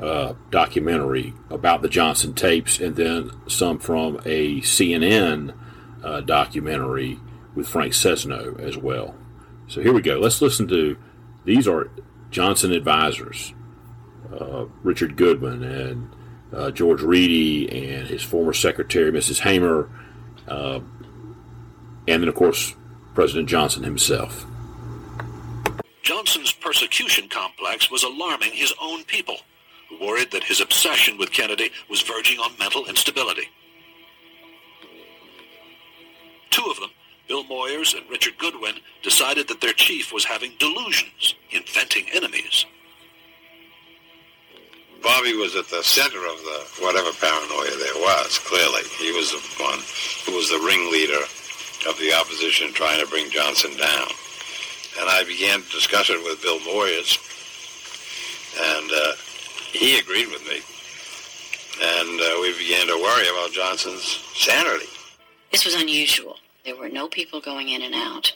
uh, 0.00 0.34
documentary 0.50 1.34
about 1.50 1.82
the 1.82 1.88
Johnson 1.88 2.34
tapes, 2.34 2.80
and 2.80 2.96
then 2.96 3.30
some 3.48 3.78
from 3.78 4.16
a 4.24 4.60
CNN 4.60 5.54
uh, 6.02 6.20
documentary 6.20 7.18
with 7.54 7.68
Frank 7.68 7.92
Sesno 7.92 8.58
as 8.60 8.76
well. 8.76 9.14
So 9.68 9.80
here 9.80 9.92
we 9.92 10.02
go. 10.02 10.18
Let's 10.18 10.42
listen 10.42 10.68
to 10.68 10.96
these 11.44 11.68
are 11.68 11.90
Johnson 12.30 12.72
advisors 12.72 13.54
uh, 14.32 14.66
Richard 14.82 15.16
Goodman 15.16 15.62
and 15.62 16.10
uh, 16.52 16.70
George 16.70 17.02
Reedy 17.02 17.94
and 17.94 18.08
his 18.08 18.22
former 18.22 18.52
secretary, 18.52 19.10
Mrs. 19.10 19.40
Fehmer, 19.40 19.88
uh, 20.48 20.80
and 22.06 22.22
then, 22.22 22.28
of 22.28 22.34
course, 22.34 22.74
President 23.14 23.48
Johnson 23.48 23.82
himself. 23.82 24.44
Johnson's 26.02 26.52
persecution 26.52 27.28
complex 27.28 27.90
was 27.90 28.02
alarming 28.02 28.52
his 28.52 28.74
own 28.80 29.04
people, 29.04 29.36
who 29.88 30.04
worried 30.04 30.30
that 30.32 30.44
his 30.44 30.60
obsession 30.60 31.16
with 31.16 31.32
Kennedy 31.32 31.70
was 31.88 32.02
verging 32.02 32.38
on 32.38 32.52
mental 32.58 32.86
instability. 32.86 33.48
Two 36.50 36.70
of 36.70 36.78
them, 36.78 36.90
Bill 37.26 37.44
Moyers 37.44 37.96
and 37.96 38.08
Richard 38.10 38.36
Goodwin, 38.38 38.74
decided 39.02 39.48
that 39.48 39.60
their 39.60 39.72
chief 39.72 40.12
was 40.12 40.24
having 40.24 40.52
delusions, 40.58 41.34
inventing 41.50 42.06
enemies. 42.12 42.66
Bobby 45.04 45.34
was 45.36 45.54
at 45.54 45.68
the 45.68 45.82
center 45.82 46.24
of 46.26 46.38
the 46.40 46.82
whatever 46.82 47.12
paranoia 47.20 47.76
there 47.76 48.00
was. 48.00 48.38
Clearly, 48.38 48.82
he 48.98 49.12
was 49.12 49.32
the 49.32 49.62
one 49.62 49.78
who 50.24 50.32
was 50.34 50.48
the 50.48 50.58
ringleader 50.64 51.20
of 51.88 51.98
the 52.00 52.12
opposition 52.14 52.72
trying 52.72 52.98
to 53.04 53.10
bring 53.10 53.30
Johnson 53.30 53.76
down. 53.76 54.08
And 54.98 55.10
I 55.10 55.22
began 55.24 55.60
to 55.60 55.70
discuss 55.70 56.08
it 56.08 56.22
with 56.24 56.40
Bill 56.40 56.58
Moyers, 56.60 57.20
and 58.56 58.90
uh, 58.90 59.12
he 59.72 59.98
agreed 59.98 60.28
with 60.28 60.42
me. 60.48 60.62
And 61.82 62.20
uh, 62.20 62.38
we 62.40 62.56
began 62.56 62.86
to 62.86 62.96
worry 62.96 63.28
about 63.28 63.52
Johnson's 63.52 64.22
sanity. 64.34 64.86
This 65.50 65.64
was 65.64 65.74
unusual. 65.74 66.36
There 66.64 66.76
were 66.76 66.88
no 66.88 67.08
people 67.08 67.40
going 67.40 67.68
in 67.68 67.82
and 67.82 67.94
out. 67.94 68.32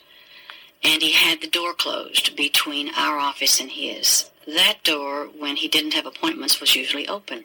And 0.84 1.00
he 1.00 1.12
had 1.12 1.40
the 1.40 1.48
door 1.48 1.72
closed 1.72 2.36
between 2.36 2.90
our 2.94 3.18
office 3.18 3.60
and 3.60 3.70
his 3.70 4.28
that 4.54 4.78
door, 4.82 5.26
when 5.38 5.56
he 5.56 5.68
didn't 5.68 5.94
have 5.94 6.06
appointments, 6.06 6.60
was 6.60 6.74
usually 6.74 7.06
open. 7.08 7.44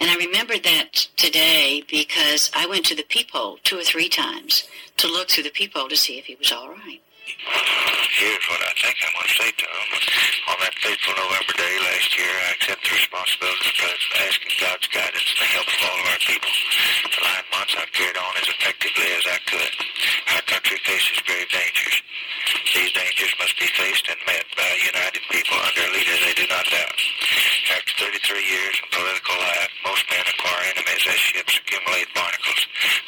And 0.00 0.10
I 0.10 0.16
remembered 0.16 0.62
that 0.64 1.08
today 1.16 1.82
because 1.90 2.50
I 2.54 2.66
went 2.66 2.86
to 2.86 2.94
the 2.94 3.04
peephole 3.04 3.58
two 3.62 3.78
or 3.78 3.82
three 3.82 4.08
times 4.08 4.68
to 4.96 5.06
look 5.06 5.30
through 5.30 5.44
the 5.44 5.50
peephole 5.50 5.88
to 5.88 5.96
see 5.96 6.18
if 6.18 6.26
he 6.26 6.34
was 6.34 6.52
all 6.52 6.70
right. 6.70 7.00
Here's 7.38 8.46
what 8.50 8.60
I 8.64 8.72
think 8.80 8.96
I'm 9.00 9.14
going 9.14 9.30
to 9.30 9.36
say 9.38 9.50
to 9.54 9.66
him. 9.66 9.88
On 10.50 10.56
that 10.60 10.74
fateful 10.82 11.14
November 11.14 11.54
day 11.56 11.74
last 11.80 12.10
year, 12.18 12.32
I 12.32 12.48
accept 12.58 12.82
the 12.84 12.92
responsibility 12.96 13.66
of 13.70 13.76
President 13.78 14.12
asking 14.26 14.54
God's 14.60 14.88
guidance 14.90 15.28
and 15.30 15.40
the 15.40 15.50
help 15.54 15.68
of 15.70 15.80
all 15.86 15.98
of 16.00 16.06
our 16.10 16.22
people. 16.26 16.52
For 17.14 17.22
nine 17.24 17.46
months, 17.54 17.74
I've 17.78 17.92
carried 17.94 18.18
on 18.18 18.32
as 18.40 18.48
effectively 18.50 19.08
as 19.14 19.24
I 19.30 19.38
could. 19.46 19.72
Our 20.36 20.44
country 20.50 20.78
faces 20.84 21.18
grave 21.24 21.48
dangers. 21.48 21.96
These 22.74 22.92
dangers 22.92 23.32
must 23.38 23.54
be 23.58 23.68
faced 23.72 24.06
and 24.10 24.20
met 24.26 24.46
by 24.56 24.66
a 24.66 24.80
united 24.90 25.22
people 25.30 25.56
under 25.60 25.82
a 25.86 25.90
leader 25.94 26.16
they 26.24 26.34
do 26.34 26.46
not 26.50 26.66
doubt. 26.66 26.98
After 27.70 28.10
33 28.10 28.34
years 28.50 28.74
in 28.82 28.86
political 28.90 29.36
life, 29.38 29.70
most 29.86 30.02
men 30.10 30.26
acquire 30.26 30.74
enemies 30.74 31.06
as 31.06 31.20
ships 31.22 31.54
accumulate 31.62 32.10
barnacles. 32.18 32.62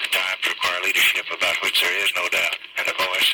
The 0.07 0.09
times 0.15 0.43
require 0.47 0.81
leadership 0.87 1.27
about 1.35 1.59
which 1.67 1.83
there 1.83 1.99
is 1.99 2.15
no 2.15 2.23
doubt, 2.31 2.57
and 2.79 2.87
a 2.87 2.95
voice 2.95 3.31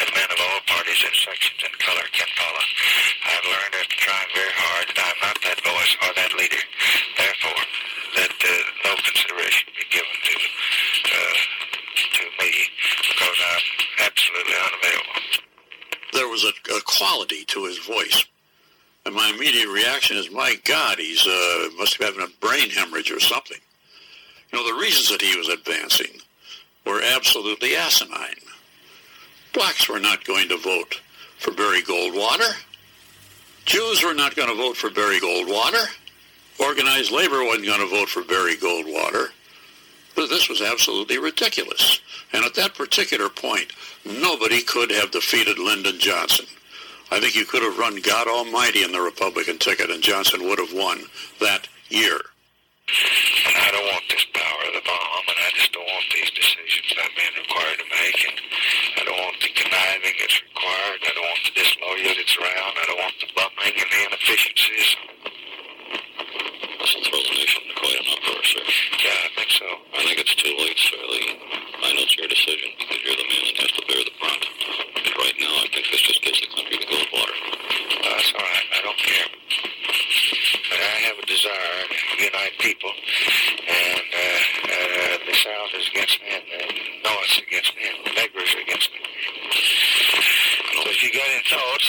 that 0.00 0.08
men 0.16 0.30
of 0.32 0.40
all 0.40 0.60
parties 0.72 1.04
and 1.04 1.12
sections 1.12 1.60
and 1.68 1.74
color 1.84 2.06
can 2.16 2.32
follow. 2.32 2.64
I've 3.28 3.44
learned 3.44 3.74
after 3.76 3.96
trying 4.00 4.30
very 4.32 4.54
hard 4.56 4.86
that 4.88 5.00
I'm 5.04 5.20
not 5.20 5.36
that 5.44 5.60
voice 5.60 5.92
or 6.00 6.10
that 6.16 6.32
leader. 6.40 6.64
Therefore, 7.20 7.62
that 8.16 8.32
uh, 8.40 8.52
no 8.88 8.92
consideration 9.04 9.68
be 9.76 9.84
given 9.92 10.16
to 10.16 10.34
uh, 11.12 11.36
to 12.08 12.22
me 12.40 12.50
because 13.04 13.38
I'm 13.52 13.66
absolutely 14.08 14.56
unavailable. 14.64 15.20
There 16.16 16.28
was 16.32 16.48
a, 16.48 16.52
a 16.72 16.80
quality 16.88 17.44
to 17.52 17.68
his 17.68 17.78
voice. 17.84 18.24
And 19.06 19.14
my 19.14 19.32
immediate 19.34 19.68
reaction 19.68 20.16
is, 20.16 20.30
my 20.30 20.56
God, 20.64 20.98
he's 20.98 21.26
uh, 21.26 21.68
must 21.78 21.98
be 21.98 22.04
having 22.04 22.22
a 22.22 22.46
brain 22.46 22.70
hemorrhage 22.70 23.10
or 23.10 23.20
something. 23.20 23.58
You 24.52 24.58
know, 24.58 24.74
the 24.74 24.80
reasons 24.80 25.10
that 25.10 25.22
he 25.22 25.36
was 25.36 25.48
advancing 25.48 26.20
were 26.84 27.02
absolutely 27.02 27.76
asinine. 27.76 28.34
Blacks 29.52 29.88
were 29.88 30.00
not 30.00 30.24
going 30.24 30.48
to 30.48 30.58
vote 30.58 31.00
for 31.38 31.52
Barry 31.52 31.82
Goldwater. 31.82 32.52
Jews 33.64 34.02
were 34.02 34.14
not 34.14 34.36
going 34.36 34.48
to 34.48 34.54
vote 34.54 34.76
for 34.76 34.90
Barry 34.90 35.20
Goldwater. 35.20 35.86
Organized 36.58 37.10
labor 37.10 37.44
wasn't 37.44 37.66
going 37.66 37.80
to 37.80 37.86
vote 37.86 38.08
for 38.08 38.22
Barry 38.22 38.56
Goldwater. 38.56 39.28
But 40.14 40.28
this 40.28 40.48
was 40.48 40.60
absolutely 40.60 41.18
ridiculous. 41.18 42.00
And 42.32 42.44
at 42.44 42.54
that 42.54 42.74
particular 42.74 43.28
point, 43.28 43.72
nobody 44.04 44.62
could 44.62 44.90
have 44.90 45.10
defeated 45.10 45.58
Lyndon 45.58 45.98
Johnson. 45.98 46.46
I 47.10 47.18
think 47.18 47.34
you 47.34 47.44
could 47.44 47.62
have 47.62 47.78
run 47.78 48.00
God 48.02 48.28
Almighty 48.28 48.82
in 48.84 48.92
the 48.92 49.00
Republican 49.00 49.58
ticket, 49.58 49.90
and 49.90 50.02
Johnson 50.02 50.46
would 50.48 50.58
have 50.58 50.72
won 50.72 51.02
that 51.40 51.68
year. 51.88 52.18
And 53.46 53.56
I 53.56 53.70
don't 53.70 53.86
want 53.86 54.04
this 54.10 54.24
power 54.34 54.62
of 54.66 54.74
the 54.74 54.84
bomb, 54.86 55.24
and 55.26 55.38
I 55.42 55.50
just 55.54 55.72
don't 55.72 55.86
want 55.86 56.06
these 56.14 56.30
decisions 56.30 56.86
I'm 56.98 57.10
being 57.18 57.36
required 57.42 57.78
to 57.82 57.86
make, 57.90 58.18
and 58.26 58.36
I 58.98 59.02
don't 59.06 59.18
want 59.18 59.38
the 59.42 59.50
conniving 59.54 60.14
that's 60.18 60.38
required, 60.42 60.98
I 61.02 61.12
don't 61.14 61.26
want 61.26 61.42
the 61.46 61.54
disloyalty 61.54 62.14
that's 62.14 62.36
around, 62.38 62.72
I 62.78 62.84
don't 62.86 63.00
want 63.02 63.16
the 63.18 63.28
bumming 63.34 63.74
and 63.78 63.90
the 63.90 64.00
inefficiencies. 64.10 64.96
This 66.80 66.94
will 66.94 67.04
throw 67.04 67.20
the 67.22 67.34
nation 67.36 67.62
into 67.62 67.76
quite 67.78 67.98
an 68.00 68.06
uproar, 68.10 68.42
sir. 68.42 68.64
Yeah, 69.04 69.26
I 69.26 69.28
think 69.36 69.50
so. 69.50 69.68
I 69.94 70.00
think 70.06 70.16
it's 70.18 70.34
too 70.34 70.54
late, 70.58 70.78
sir. 70.78 70.96
Lee. 71.10 71.36
I 71.84 71.92
know 71.92 72.02
it's 72.08 72.16
your 72.16 72.28
decision 72.28 72.70
because 72.78 73.00
you're 73.04 73.16
the 73.20 73.28
man 73.28 73.42
that 73.52 73.56
has 73.68 73.72
to 73.76 73.82
bear 73.86 74.00
the 74.00 74.14
brunt. 74.16 74.44
But 74.96 75.14
right 75.20 75.36
now, 75.40 75.52
I 75.60 75.68
think 75.70 75.84
this 75.92 76.00
just 76.02 76.22
gives 76.24 76.40
the 76.40 76.48
country 76.56 76.80
the 76.80 76.88
Goldwater. 76.88 77.36
Uh, 77.36 78.16
that's 78.16 78.32
all 78.32 78.40
right. 78.40 78.66
I 78.74 78.80
don't 78.82 78.96
care. 78.96 79.28
But 80.70 80.80
I 80.80 80.96
have 81.04 81.16
a 81.20 81.26
desire 81.26 81.82
to 81.84 81.98
unite 82.16 82.56
people, 82.64 82.92
and 82.94 84.00
uh, 84.00 84.40
uh, 84.72 85.16
the 85.26 85.34
South 85.36 85.72
is 85.76 85.86
against 85.92 86.16
me, 86.22 86.30
and 86.32 86.44
the 86.48 86.62
North 87.04 87.28
is 87.28 87.42
against 87.44 87.76
me, 87.76 87.82
and 87.92 87.98
the 88.08 88.12
beggars 88.16 88.50
are 88.56 88.62
against 88.64 88.88
me. 88.92 89.00
So 90.72 90.78
if 90.88 91.02
you 91.04 91.10
got 91.12 91.28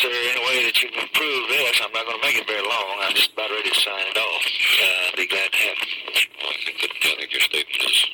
any 0.06 0.14
thoughts 0.14 0.38
any 0.38 0.45
way 0.47 0.66
that 0.66 0.82
you 0.82 0.89
can 0.89 1.04
improve 1.04 1.49
this, 1.49 1.82
I'm 1.84 1.91
not 1.93 2.06
going 2.06 2.20
to 2.20 2.26
make 2.26 2.38
it 2.38 2.47
very 2.47 2.62
long. 2.62 2.97
I'm 3.02 3.14
just 3.14 3.34
about 3.34 3.49
ready 3.49 3.70
to 3.70 3.76
sign 3.76 4.08
it 4.08 4.18
off. 4.18 4.45
Uh, 4.45 5.08
I'd 5.10 5.18
be 5.18 5.28
glad 5.28 5.52
to 5.52 5.58
have 5.58 5.78
it. 5.78 6.28
Well, 6.41 6.52
I 6.52 6.58
think 6.66 6.82
that 6.82 6.91
I 6.91 7.16
think 7.18 7.32
your 7.32 7.41
statement 7.41 7.82
is 7.82 8.06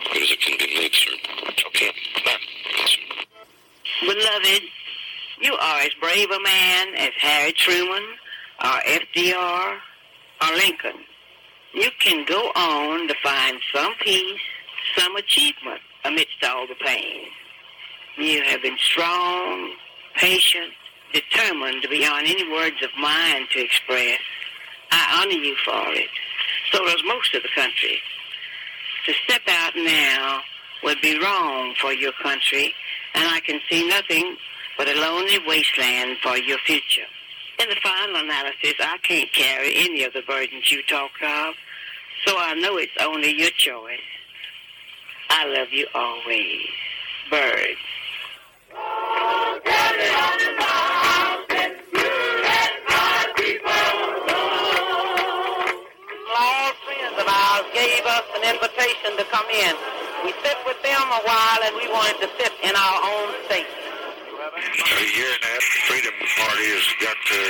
as 0.00 0.12
good 0.12 0.22
as 0.22 0.30
as 0.30 0.30
it 0.30 0.40
can 0.40 0.58
be 0.58 0.66
made, 0.74 0.94
sir. 0.94 1.14
Okay. 1.68 1.92
Bye. 2.24 2.38
Beloved, 4.00 4.62
you 5.42 5.54
are 5.54 5.80
as 5.80 5.94
brave 6.00 6.30
a 6.30 6.40
man 6.40 6.94
as 6.96 7.10
Harry 7.18 7.52
Truman 7.52 8.04
or 8.64 8.76
FDR 8.88 9.76
or 10.42 10.56
Lincoln. 10.56 11.04
You 11.74 11.90
can 12.00 12.24
go 12.26 12.50
on 12.56 13.06
to 13.08 13.14
find 13.22 13.60
some 13.72 13.94
peace, 14.00 14.40
some 14.96 15.14
achievement 15.16 15.80
amidst 16.04 16.42
all 16.44 16.66
the 16.66 16.74
pain. 16.74 17.26
You 18.16 18.42
have 18.42 18.62
been 18.62 18.76
strong, 18.78 19.72
patient, 20.20 20.72
determined 21.12 21.86
beyond 21.90 22.26
any 22.28 22.48
words 22.52 22.76
of 22.82 22.90
mine 22.98 23.46
to 23.52 23.64
express. 23.64 24.20
I 24.92 25.22
honor 25.22 25.32
you 25.32 25.56
for 25.64 25.82
it. 25.94 26.08
So 26.70 26.84
does 26.84 27.02
most 27.06 27.34
of 27.34 27.42
the 27.42 27.48
country. 27.54 27.98
To 29.06 29.12
step 29.24 29.42
out 29.48 29.72
now 29.74 30.40
would 30.84 31.00
be 31.00 31.18
wrong 31.18 31.74
for 31.80 31.92
your 31.92 32.12
country, 32.22 32.74
and 33.14 33.26
I 33.28 33.40
can 33.40 33.60
see 33.68 33.88
nothing 33.88 34.36
but 34.76 34.88
a 34.88 34.94
lonely 35.00 35.38
wasteland 35.46 36.18
for 36.22 36.36
your 36.36 36.58
future. 36.58 37.06
In 37.58 37.68
the 37.68 37.76
final 37.82 38.16
analysis, 38.16 38.74
I 38.78 38.98
can't 39.02 39.32
carry 39.32 39.72
any 39.76 40.04
of 40.04 40.12
the 40.12 40.22
burdens 40.22 40.70
you 40.70 40.82
talk 40.84 41.10
of, 41.22 41.54
so 42.26 42.34
I 42.38 42.54
know 42.54 42.76
it's 42.76 42.92
only 43.00 43.34
your 43.34 43.50
choice. 43.50 44.00
I 45.30 45.46
love 45.46 45.68
you 45.70 45.86
always. 45.94 46.68
Birds. 47.30 47.78
Us 58.20 58.28
an 58.36 58.44
invitation 58.44 59.16
to 59.16 59.24
come 59.32 59.48
in. 59.48 59.72
We 60.28 60.36
sit 60.44 60.60
with 60.68 60.76
them 60.84 61.00
a 61.00 61.20
while 61.24 61.60
and 61.64 61.72
we 61.72 61.88
wanted 61.88 62.20
to 62.20 62.28
sit 62.36 62.52
in 62.60 62.76
our 62.76 62.98
own 63.00 63.32
state. 63.48 63.64
A 64.60 65.06
year 65.16 65.30
and 65.30 65.40
a 65.40 65.50
half, 65.56 65.64
the 65.64 65.80
Freedom 65.88 66.12
Party 66.36 66.66
has 66.74 66.84
got 67.00 67.16
the, 67.32 67.44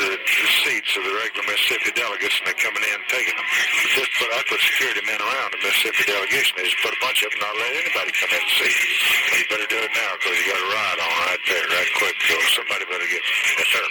the, 0.00 0.10
the 0.16 0.48
seats 0.64 0.96
of 0.96 1.02
the 1.04 1.12
regular 1.20 1.44
Mississippi 1.50 1.92
delegates, 1.92 2.40
and 2.40 2.46
they're 2.48 2.62
coming 2.62 2.80
in 2.80 2.94
and 2.94 3.08
taking 3.12 3.36
them. 3.36 3.48
Just 3.92 4.12
put, 4.16 4.28
I 4.32 4.40
put 4.48 4.60
security 4.60 5.02
men 5.04 5.20
around 5.20 5.50
the 5.52 5.60
Mississippi 5.60 6.08
delegation. 6.08 6.56
They 6.56 6.64
just 6.68 6.80
put 6.80 6.94
a 6.96 7.00
bunch 7.04 7.20
of 7.26 7.32
them, 7.32 7.40
not 7.42 7.52
let 7.58 7.72
anybody 7.84 8.12
come 8.16 8.32
in 8.32 8.40
and 8.40 8.54
see. 8.56 8.72
You 8.72 9.44
better 9.50 9.68
do 9.68 9.80
it 9.82 9.92
now, 9.92 10.10
because 10.16 10.36
you 10.40 10.46
got 10.48 10.60
a 10.62 10.68
ride 10.72 10.98
on 11.04 11.12
right 11.28 11.42
there, 11.48 11.64
right 11.68 11.90
quick. 12.00 12.16
So 12.22 12.34
somebody 12.60 12.84
better 12.88 13.08
get, 13.12 13.24
yes, 13.60 13.68
sir. 13.68 13.84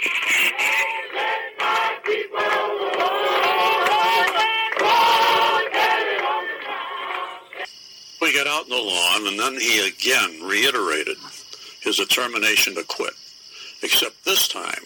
Got 8.34 8.46
out 8.46 8.64
in 8.64 8.70
the 8.70 8.76
lawn, 8.76 9.26
and 9.28 9.38
then 9.38 9.60
he 9.60 9.86
again 9.86 10.42
reiterated 10.42 11.16
his 11.80 11.96
determination 11.96 12.74
to 12.74 12.84
quit. 12.84 13.14
Except 13.82 14.24
this 14.24 14.48
time, 14.48 14.84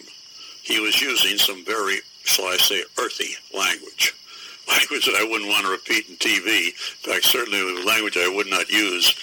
he 0.63 0.81
was 0.81 1.01
using 1.01 1.39
some 1.39 1.65
very, 1.65 1.99
shall 2.25 2.47
I 2.47 2.57
say, 2.57 2.83
earthy 2.99 3.35
language. 3.57 4.15
Language 4.69 5.07
that 5.07 5.19
I 5.19 5.25
wouldn't 5.25 5.49
want 5.49 5.65
to 5.65 5.71
repeat 5.71 6.11
in 6.11 6.17
TV. 6.17 6.67
In 6.67 7.11
fact, 7.11 7.25
certainly 7.25 7.83
language 7.87 8.19
I 8.19 8.29
would 8.29 8.49
not 8.49 8.69
use 8.69 9.15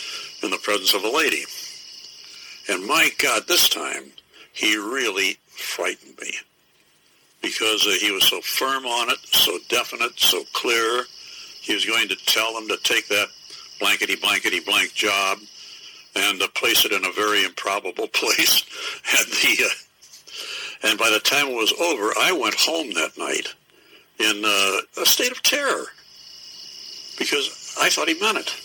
in 0.42 0.50
the 0.50 0.58
presence 0.58 0.96
of 0.96 1.04
a 1.04 1.16
lady. 1.16 1.44
And 2.68 2.88
my 2.88 3.12
God, 3.20 3.44
this 3.48 3.70
time, 3.70 4.06
he 4.54 4.76
really 4.76 5.38
frightened 5.46 6.18
me 6.20 6.32
because 7.44 7.86
uh, 7.86 7.92
he 8.02 8.12
was 8.12 8.24
so 8.28 8.42
firm 8.42 8.88
on 8.88 9.12
it, 9.12 9.20
so 9.32 9.60
definite, 9.70 10.20
so 10.20 10.44
clear. 10.54 11.04
He 11.62 11.76
was 11.76 11.86
going 11.86 12.08
to 12.08 12.16
tell 12.26 12.56
them 12.56 12.68
to 12.70 12.78
take 12.78 13.08
that 13.10 13.28
blankety 13.80 14.16
blankety 14.16 14.60
blank 14.60 14.94
job 14.94 15.40
and 16.16 16.42
uh, 16.42 16.48
place 16.56 16.86
it 16.86 16.92
in 16.92 17.06
a 17.06 17.12
very 17.12 17.44
improbable 17.44 18.08
place. 18.14 18.64
And 19.18 19.28
the 19.28 19.66
uh, 19.66 20.90
and 20.90 21.00
by 21.00 21.10
the 21.10 21.20
time 21.20 21.48
it 21.48 21.56
was 21.56 21.74
over, 21.74 22.14
I 22.20 22.32
went 22.32 22.56
home 22.56 22.94
that 22.94 23.18
night 23.18 23.54
in 24.20 24.44
uh, 24.46 25.02
a 25.02 25.06
state 25.06 25.32
of 25.32 25.42
terror 25.42 25.86
because 27.18 27.76
I 27.80 27.90
thought 27.90 28.08
he 28.08 28.20
meant 28.20 28.38
it. 28.38 28.62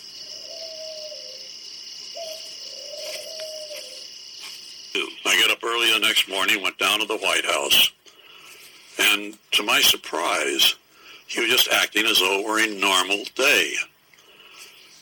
I 5.25 5.41
got 5.41 5.51
up 5.51 5.63
early 5.63 5.91
the 5.93 5.99
next 5.99 6.27
morning, 6.27 6.61
went 6.61 6.77
down 6.77 6.99
to 6.99 7.05
the 7.05 7.17
White 7.17 7.45
House, 7.45 7.91
and 8.99 9.37
to 9.51 9.63
my 9.63 9.79
surprise, 9.79 10.75
he 11.27 11.39
was 11.39 11.49
just 11.49 11.69
acting 11.69 12.05
as 12.05 12.19
though 12.19 12.39
it 12.39 12.45
were 12.45 12.59
a 12.59 12.79
normal 12.79 13.23
day. 13.35 13.73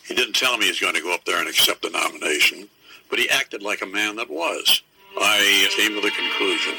He 0.10 0.16
didn't 0.16 0.34
tell 0.34 0.58
me 0.58 0.66
he 0.66 0.72
was 0.72 0.80
going 0.80 0.96
to 0.96 1.02
go 1.02 1.14
up 1.14 1.24
there 1.26 1.40
and 1.40 1.48
accept 1.48 1.84
the 1.84 1.92
nomination, 1.92 2.68
but 3.12 3.20
he 3.20 3.30
acted 3.30 3.62
like 3.62 3.84
a 3.84 3.86
man 3.86 4.16
that 4.16 4.28
was. 4.28 4.82
I 5.16 5.70
came 5.78 5.94
to 5.94 6.02
the 6.02 6.10
conclusion 6.10 6.74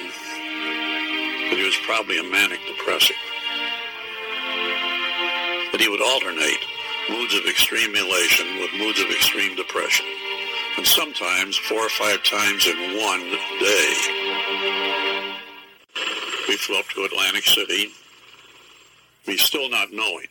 that 1.47 1.57
he 1.57 1.63
was 1.63 1.79
probably 1.87 2.19
a 2.19 2.25
manic 2.25 2.59
depressive. 2.67 3.15
That 5.71 5.81
he 5.81 5.89
would 5.89 6.03
alternate 6.03 6.59
moods 7.09 7.35
of 7.39 7.47
extreme 7.47 7.95
elation 7.95 8.47
with 8.59 8.75
moods 8.75 9.01
of 9.01 9.11
extreme 9.11 9.55
depression. 9.55 10.07
And 10.77 10.85
sometimes 10.85 11.57
four 11.57 11.87
or 11.87 11.89
five 11.91 12.25
times 12.25 12.67
in 12.67 12.99
one 12.99 13.21
day. 13.61 13.95
We 16.49 16.57
flew 16.57 16.81
up 16.81 16.87
to 16.95 17.05
Atlantic 17.05 17.45
City. 17.45 17.93
Me 19.29 19.37
still 19.37 19.71
not 19.71 19.93
knowing. 19.93 20.27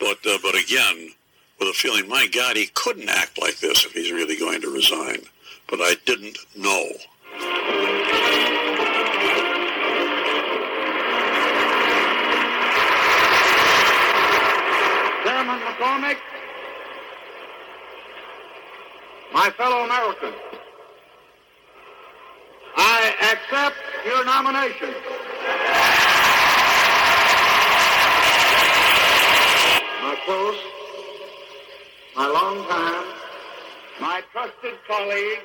But, 0.00 0.18
uh, 0.26 0.38
but 0.42 0.56
again, 0.56 1.10
with 1.58 1.68
a 1.68 1.72
feeling, 1.72 2.08
my 2.08 2.26
God, 2.26 2.56
he 2.56 2.66
couldn't 2.74 3.08
act 3.08 3.40
like 3.40 3.58
this 3.58 3.84
if 3.84 3.92
he's 3.92 4.10
really 4.12 4.36
going 4.36 4.60
to 4.62 4.70
resign. 4.70 5.18
But 5.68 5.80
I 5.80 5.94
didn't 6.04 6.38
know. 6.56 6.92
Chairman 15.24 15.60
McCormack, 15.60 16.16
my 19.32 19.50
fellow 19.50 19.84
Americans, 19.84 20.36
I 22.76 23.14
accept 23.32 23.76
your 24.04 24.24
nomination. 24.24 24.94
My 30.02 30.16
close, 30.24 30.58
my 32.14 32.26
long 32.26 32.66
time, 32.66 33.04
my 34.00 34.22
trusted 34.32 34.74
colleague, 34.86 35.40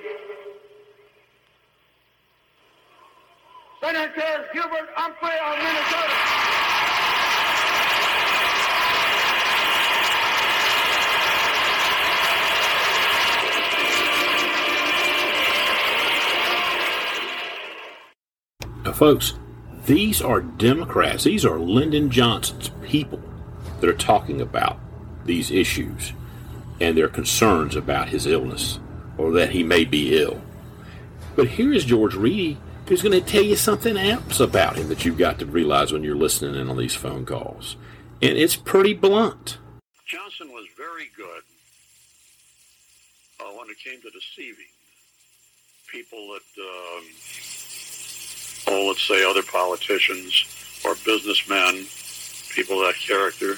Senator 3.82 4.46
Hubert 4.52 4.90
Humphrey 4.96 5.30
of 5.46 5.58
Minnesota. 5.64 6.38
Now, 18.84 18.92
folks, 18.92 19.36
these 19.86 20.22
are 20.22 20.42
Democrats. 20.42 21.24
These 21.24 21.46
are 21.46 21.60
Lyndon 21.60 22.10
Johnson's 22.10 22.72
people 22.82 23.22
that 23.80 23.90
are 23.90 23.94
talking 23.94 24.42
about 24.42 24.80
these 25.26 25.50
issues 25.50 26.12
and 26.80 26.98
their 26.98 27.08
concerns 27.08 27.76
about 27.76 28.10
his 28.10 28.26
illness 28.26 28.80
or 29.18 29.32
that 29.32 29.52
he 29.52 29.64
may 29.64 29.84
be 29.84 30.18
ill. 30.22 30.42
But 31.36 31.48
here 31.48 31.74
is 31.74 31.86
George 31.86 32.16
Reedy 32.16 32.58
who's 32.88 33.02
going 33.02 33.12
to 33.12 33.22
tell 33.22 33.44
you 33.44 33.56
something 33.56 33.98
else 33.98 34.40
about 34.40 34.78
him 34.78 34.88
that 34.88 35.04
you've 35.04 35.18
got 35.18 35.40
to 35.40 35.46
realize 35.46 35.92
when 35.92 36.04
you're 36.04 36.16
listening 36.16 36.56
in 36.56 36.70
on 36.70 36.78
these 36.78 36.96
phone 36.96 37.26
calls. 37.26 37.76
And 38.22 38.38
it's 38.38 38.56
pretty 38.56 38.94
blunt. 38.94 39.58
Johnson 40.06 40.50
was 40.50 40.66
very 40.78 41.10
good 41.16 41.44
uh, 43.42 43.52
when 43.58 43.70
it 43.70 43.78
came 43.84 44.02
to 44.02 44.10
deceiving 44.10 44.66
people 45.92 46.34
that, 46.34 46.62
um, 46.62 47.04
oh, 48.68 48.86
let's 48.88 49.06
say 49.06 49.24
other 49.30 49.44
politicians 49.44 50.46
or 50.86 50.96
businessmen, 51.06 51.86
people 52.56 52.80
of 52.82 52.88
that 52.88 52.96
character. 52.96 53.56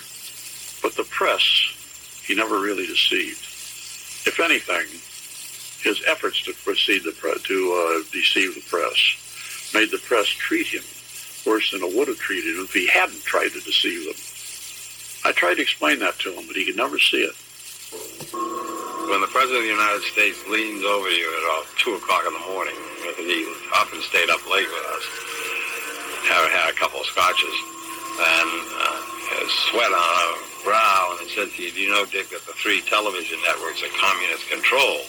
But 0.81 0.95
the 0.95 1.03
press, 1.03 1.43
he 2.29 2.35
never 2.35 2.61
really 2.61 2.85
deceived. 2.85 3.41
If 4.29 4.39
anything, 4.39 4.85
his 5.81 5.97
efforts 6.05 6.43
to 6.43 6.53
the 6.53 7.15
pre- 7.17 7.41
to 7.41 7.57
uh, 7.73 8.05
deceive 8.13 8.53
the 8.53 8.61
press 8.69 9.71
made 9.73 9.89
the 9.89 9.97
press 9.97 10.27
treat 10.27 10.67
him 10.67 10.85
worse 11.49 11.71
than 11.71 11.81
it 11.81 11.89
would 11.97 12.07
have 12.07 12.19
treated 12.19 12.53
him 12.53 12.69
if 12.69 12.73
he 12.73 12.85
hadn't 12.85 13.25
tried 13.25 13.49
to 13.49 13.59
deceive 13.65 14.05
them. 14.05 14.19
I 15.25 15.33
tried 15.33 15.55
to 15.55 15.65
explain 15.65 15.97
that 16.05 16.19
to 16.21 16.37
him, 16.37 16.45
but 16.45 16.55
he 16.55 16.69
could 16.69 16.77
never 16.77 16.99
see 16.99 17.25
it. 17.25 17.33
When 19.09 19.21
the 19.25 19.31
President 19.33 19.65
of 19.65 19.65
the 19.65 19.73
United 19.73 20.05
States 20.13 20.37
leans 20.45 20.85
over 20.85 21.09
you 21.09 21.25
at 21.25 21.41
about 21.49 21.65
2 21.81 21.97
o'clock 21.97 22.29
in 22.29 22.33
the 22.37 22.45
morning, 22.53 22.77
because 23.01 23.25
he 23.25 23.41
often 23.73 24.05
stayed 24.05 24.29
up 24.29 24.45
late 24.45 24.69
with 24.69 24.85
us, 24.93 25.05
having 26.29 26.53
had 26.53 26.69
a 26.69 26.77
couple 26.77 27.01
of 27.01 27.09
scotches, 27.09 27.57
and 28.21 28.49
uh, 28.77 29.01
his 29.41 29.49
sweat 29.73 29.89
on 29.89 30.48
brow 30.63 31.17
and 31.19 31.29
said 31.29 31.49
to 31.51 31.57
you, 31.63 31.71
do 31.71 31.79
you 31.81 31.91
know, 31.91 32.05
Dick, 32.05 32.29
that 32.29 32.45
the 32.45 32.55
three 32.57 32.81
television 32.81 33.37
networks 33.45 33.83
are 33.83 33.91
communist 33.95 34.47
controlled? 34.49 35.07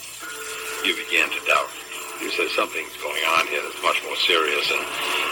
You 0.85 0.95
began 0.95 1.29
to 1.29 1.41
doubt. 1.45 1.69
You 2.21 2.29
said 2.31 2.49
something's 2.53 2.95
going 3.01 3.23
on 3.37 3.47
here 3.47 3.61
that's 3.61 3.81
much 3.81 4.01
more 4.05 4.15
serious 4.15 4.69
than 4.69 4.81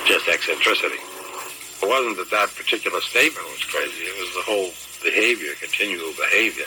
just 0.05 0.27
eccentricity. 0.27 1.01
It 1.81 1.87
wasn't 1.87 2.17
that 2.17 2.29
that 2.31 2.49
particular 2.55 2.99
statement 3.01 3.45
was 3.53 3.63
crazy. 3.63 4.03
It 4.03 4.17
was 4.19 4.31
the 4.35 4.45
whole 4.45 4.71
behavior, 5.01 5.53
continual 5.59 6.11
behavior. 6.17 6.65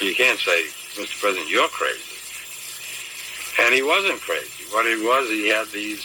You 0.00 0.14
can't 0.14 0.38
say, 0.40 0.66
Mr. 0.98 1.20
President, 1.20 1.48
you're 1.50 1.68
crazy. 1.68 2.18
And 3.62 3.74
he 3.74 3.82
wasn't 3.82 4.20
crazy. 4.20 4.64
What 4.70 4.86
he 4.86 4.96
was, 5.04 5.28
he 5.28 5.48
had 5.48 5.68
these, 5.68 6.02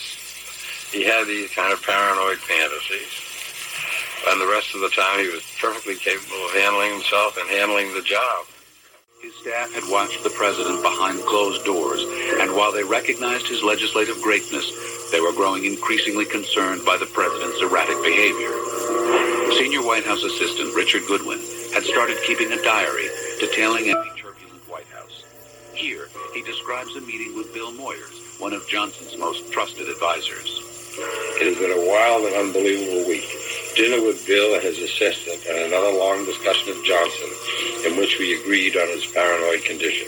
he 0.92 1.04
had 1.04 1.26
these 1.28 1.50
kind 1.52 1.74
of 1.74 1.82
paranoid 1.82 2.38
fantasies. 2.38 3.33
And 4.28 4.40
the 4.40 4.48
rest 4.48 4.74
of 4.74 4.82
the 4.82 4.90
time, 4.90 5.20
he 5.20 5.28
was 5.28 5.44
perfectly 5.60 5.96
capable 5.96 6.46
of 6.46 6.54
handling 6.54 6.94
himself 6.94 7.38
and 7.38 7.50
handling 7.50 7.94
the 7.94 8.02
job. 8.02 8.46
His 9.22 9.36
staff 9.36 9.74
had 9.74 9.84
watched 9.92 10.24
the 10.24 10.30
president 10.32 10.82
behind 10.82 11.20
closed 11.26 11.64
doors, 11.66 12.04
and 12.40 12.56
while 12.56 12.72
they 12.72 12.84
recognized 12.84 13.48
his 13.48 13.64
legislative 13.64 14.22
greatness, 14.22 15.12
they 15.12 15.22
were 15.22 15.32
growing 15.32 15.66
increasingly 15.66 16.26
concerned 16.26 16.84
by 16.86 16.98
the 16.98 17.06
president's 17.06 17.62
erratic 17.62 17.96
behavior. 18.04 18.52
Senior 19.60 19.84
White 19.84 20.04
House 20.04 20.24
assistant 20.24 20.76
Richard 20.76 21.04
Goodwin 21.08 21.40
had 21.74 21.84
started 21.84 22.18
keeping 22.26 22.52
a 22.52 22.62
diary 22.64 23.08
detailing 23.40 23.84
any 23.92 24.10
turbulent 24.18 24.64
White 24.68 24.88
House. 24.88 25.24
Here, 25.74 26.08
he 26.34 26.42
describes 26.42 26.96
a 26.96 27.02
meeting 27.02 27.36
with 27.36 27.54
Bill 27.54 27.72
Moyers, 27.74 28.40
one 28.42 28.54
of 28.54 28.68
Johnson's 28.68 29.18
most 29.18 29.52
trusted 29.52 29.88
advisors. 29.88 30.64
It 31.40 31.48
has 31.48 31.58
been 31.58 31.72
a 31.72 31.90
wild 31.90 32.26
and 32.26 32.36
unbelievable 32.36 33.08
week. 33.08 33.30
Dinner 33.76 34.06
with 34.06 34.26
Bill 34.28 34.54
and 34.54 34.62
his 34.62 34.78
assistant, 34.78 35.42
and 35.50 35.58
another 35.58 35.98
long 35.98 36.26
discussion 36.26 36.70
of 36.70 36.86
Johnson, 36.86 37.30
in 37.90 37.98
which 37.98 38.20
we 38.20 38.40
agreed 38.40 38.78
on 38.78 38.88
his 38.90 39.06
paranoid 39.08 39.66
condition. 39.66 40.08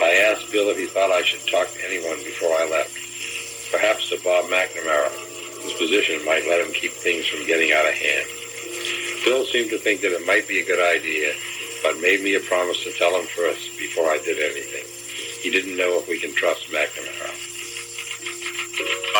I 0.00 0.32
asked 0.32 0.50
Bill 0.50 0.70
if 0.70 0.78
he 0.78 0.86
thought 0.86 1.12
I 1.12 1.20
should 1.20 1.44
talk 1.44 1.68
to 1.68 1.84
anyone 1.84 2.16
before 2.24 2.56
I 2.56 2.64
left. 2.72 2.96
Perhaps 3.70 4.08
to 4.08 4.18
Bob 4.24 4.46
McNamara, 4.48 5.12
whose 5.60 5.76
position 5.76 6.24
might 6.24 6.48
let 6.48 6.64
him 6.64 6.72
keep 6.72 6.92
things 6.92 7.28
from 7.28 7.46
getting 7.46 7.70
out 7.72 7.84
of 7.84 7.92
hand. 7.92 8.26
Bill 9.28 9.44
seemed 9.44 9.68
to 9.70 9.78
think 9.78 10.00
that 10.00 10.16
it 10.16 10.24
might 10.24 10.48
be 10.48 10.60
a 10.60 10.64
good 10.64 10.80
idea, 10.80 11.36
but 11.84 12.00
made 12.00 12.24
me 12.24 12.34
a 12.34 12.40
promise 12.40 12.82
to 12.84 12.92
tell 12.96 13.12
him 13.12 13.26
first 13.26 13.76
before 13.76 14.08
I 14.08 14.16
did 14.24 14.40
anything. 14.40 14.88
He 15.44 15.50
didn't 15.52 15.76
know 15.76 16.00
if 16.00 16.08
we 16.08 16.18
can 16.18 16.32
trust 16.32 16.72
McNamara. 16.72 17.36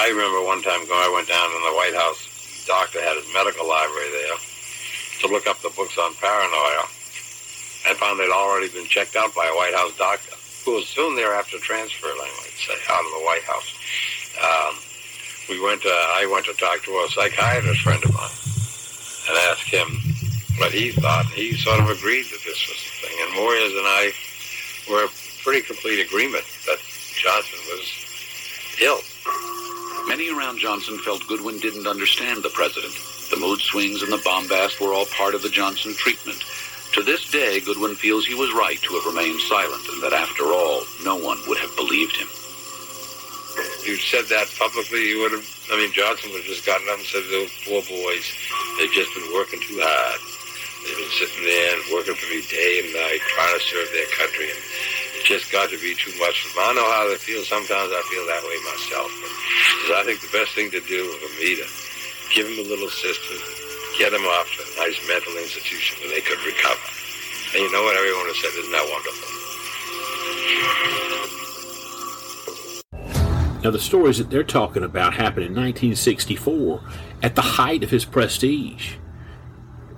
I 0.00 0.08
remember 0.08 0.48
one 0.48 0.62
time 0.64 0.80
I 0.88 1.12
went 1.12 1.28
down 1.28 1.52
in 1.52 1.60
the 1.60 1.76
White 1.76 1.94
House. 2.00 2.29
Doctor 2.66 3.00
had 3.00 3.16
his 3.16 3.32
medical 3.32 3.68
library 3.68 4.10
there 4.10 4.38
to 5.20 5.28
look 5.28 5.46
up 5.46 5.60
the 5.60 5.70
books 5.76 5.98
on 5.98 6.14
paranoia. 6.14 6.84
I 7.86 7.94
found 7.94 8.20
they'd 8.20 8.30
already 8.30 8.68
been 8.68 8.86
checked 8.86 9.16
out 9.16 9.34
by 9.34 9.46
a 9.46 9.56
White 9.56 9.74
House 9.74 9.96
doctor 9.96 10.36
who 10.64 10.76
was 10.76 10.86
soon 10.88 11.16
thereafter 11.16 11.58
transferred, 11.58 12.16
I 12.16 12.28
might 12.40 12.56
say, 12.56 12.76
out 12.88 13.04
of 13.04 13.12
the 13.16 13.24
White 13.24 13.44
House. 13.44 13.70
Um, 14.36 14.76
we 15.48 15.60
went. 15.60 15.82
To, 15.82 15.88
I 15.88 16.28
went 16.30 16.46
to 16.46 16.54
talk 16.54 16.82
to 16.84 16.92
a 16.92 17.08
psychiatrist 17.10 17.82
friend 17.82 18.02
of 18.04 18.12
mine 18.14 18.40
and 19.28 19.36
asked 19.50 19.68
him 19.68 19.88
what 20.58 20.72
he 20.72 20.92
thought. 20.92 21.26
He 21.26 21.56
sort 21.56 21.80
of 21.80 21.90
agreed 21.90 22.24
that 22.24 22.40
this 22.44 22.60
was 22.68 22.78
the 22.78 23.08
thing. 23.08 23.16
And 23.24 23.32
Moyers 23.34 23.74
and 23.74 23.88
I 23.88 24.12
were 24.90 25.08
pretty 25.42 25.62
complete 25.62 26.04
agreement 26.04 26.44
that 26.66 26.78
Johnson 27.16 27.58
was 27.68 27.84
ill. 28.80 29.00
Many 30.08 30.30
around 30.30 30.58
Johnson 30.58 30.98
felt 30.98 31.26
Goodwin 31.26 31.58
didn't 31.58 31.86
understand 31.86 32.42
the 32.42 32.50
president. 32.50 32.94
The 33.30 33.36
mood 33.36 33.60
swings 33.60 34.02
and 34.02 34.12
the 34.12 34.22
bombast 34.24 34.80
were 34.80 34.92
all 34.92 35.06
part 35.06 35.34
of 35.34 35.42
the 35.42 35.48
Johnson 35.48 35.94
treatment. 35.94 36.42
To 36.94 37.02
this 37.02 37.30
day, 37.30 37.60
Goodwin 37.60 37.94
feels 37.94 38.26
he 38.26 38.34
was 38.34 38.52
right 38.52 38.80
to 38.82 38.94
have 38.94 39.06
remained 39.06 39.40
silent 39.42 39.86
and 39.88 40.02
that 40.02 40.12
after 40.12 40.44
all, 40.44 40.82
no 41.04 41.16
one 41.16 41.38
would 41.46 41.58
have 41.58 41.74
believed 41.76 42.16
him. 42.16 42.28
If 43.80 43.86
you 43.86 43.96
said 43.96 44.26
that 44.26 44.50
publicly, 44.58 45.08
you 45.08 45.20
would 45.22 45.32
have. 45.32 45.46
I 45.72 45.76
mean, 45.76 45.92
Johnson 45.92 46.30
would 46.32 46.42
have 46.42 46.50
just 46.50 46.66
gotten 46.66 46.88
up 46.88 46.98
and 46.98 47.06
said, 47.06 47.24
"Those 47.30 47.50
poor 47.64 47.82
boys, 47.82 48.26
they've 48.78 48.92
just 48.92 49.14
been 49.14 49.32
working 49.32 49.60
too 49.60 49.78
hard. 49.80 50.20
They've 50.84 50.96
been 50.96 51.14
sitting 51.18 51.44
there 51.44 51.74
and 51.76 51.82
working 51.92 52.14
for 52.14 52.28
me 52.30 52.42
day 52.50 52.80
and 52.84 52.92
night, 52.94 53.20
trying 53.34 53.54
to 53.58 53.62
serve 53.64 53.90
their 53.92 54.10
country, 54.16 54.50
and 54.50 54.60
just 55.24 55.52
got 55.52 55.70
to 55.70 55.78
be 55.78 55.94
too 55.94 56.12
much 56.18 56.42
for 56.44 56.54
them. 56.54 56.70
I 56.70 56.72
know 56.74 56.88
how 56.92 57.08
they 57.08 57.16
feel. 57.16 57.42
Sometimes 57.42 57.90
I 57.92 58.02
feel 58.08 58.24
that 58.26 58.42
way 58.44 58.56
myself. 58.68 59.10
But 59.86 59.96
I 60.00 60.02
think 60.04 60.20
the 60.20 60.32
best 60.32 60.54
thing 60.54 60.70
to 60.70 60.80
do 60.80 61.00
for 61.20 61.30
me 61.40 61.56
to 61.56 61.66
give 62.34 62.46
them 62.46 62.58
a 62.62 62.68
little 62.68 62.88
assistance, 62.88 63.42
get 63.98 64.12
them 64.12 64.22
off 64.22 64.48
to 64.56 64.62
a 64.62 64.68
nice 64.86 64.98
mental 65.06 65.34
institution 65.36 65.98
where 66.00 66.10
they 66.14 66.22
could 66.22 66.38
recover. 66.46 66.86
And 67.54 67.62
you 67.62 67.70
know 67.72 67.82
what? 67.82 67.96
Everyone 67.96 68.26
has 68.30 68.38
said, 68.38 68.54
isn't 68.54 68.72
that 68.72 68.86
wonderful? 68.86 69.30
Now, 73.62 73.70
the 73.70 73.78
stories 73.78 74.18
that 74.18 74.30
they're 74.30 74.42
talking 74.42 74.84
about 74.84 75.12
happened 75.12 75.46
in 75.46 75.54
1964 75.54 76.80
at 77.22 77.34
the 77.34 77.42
height 77.42 77.84
of 77.84 77.90
his 77.90 78.04
prestige. 78.06 78.94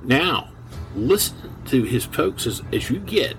Now, 0.03 0.51
listen 0.97 1.37
to 1.67 1.85
his 1.85 2.05
folks 2.05 2.47
as, 2.47 2.63
as 2.73 2.91
you 2.91 2.99
get 2.99 3.37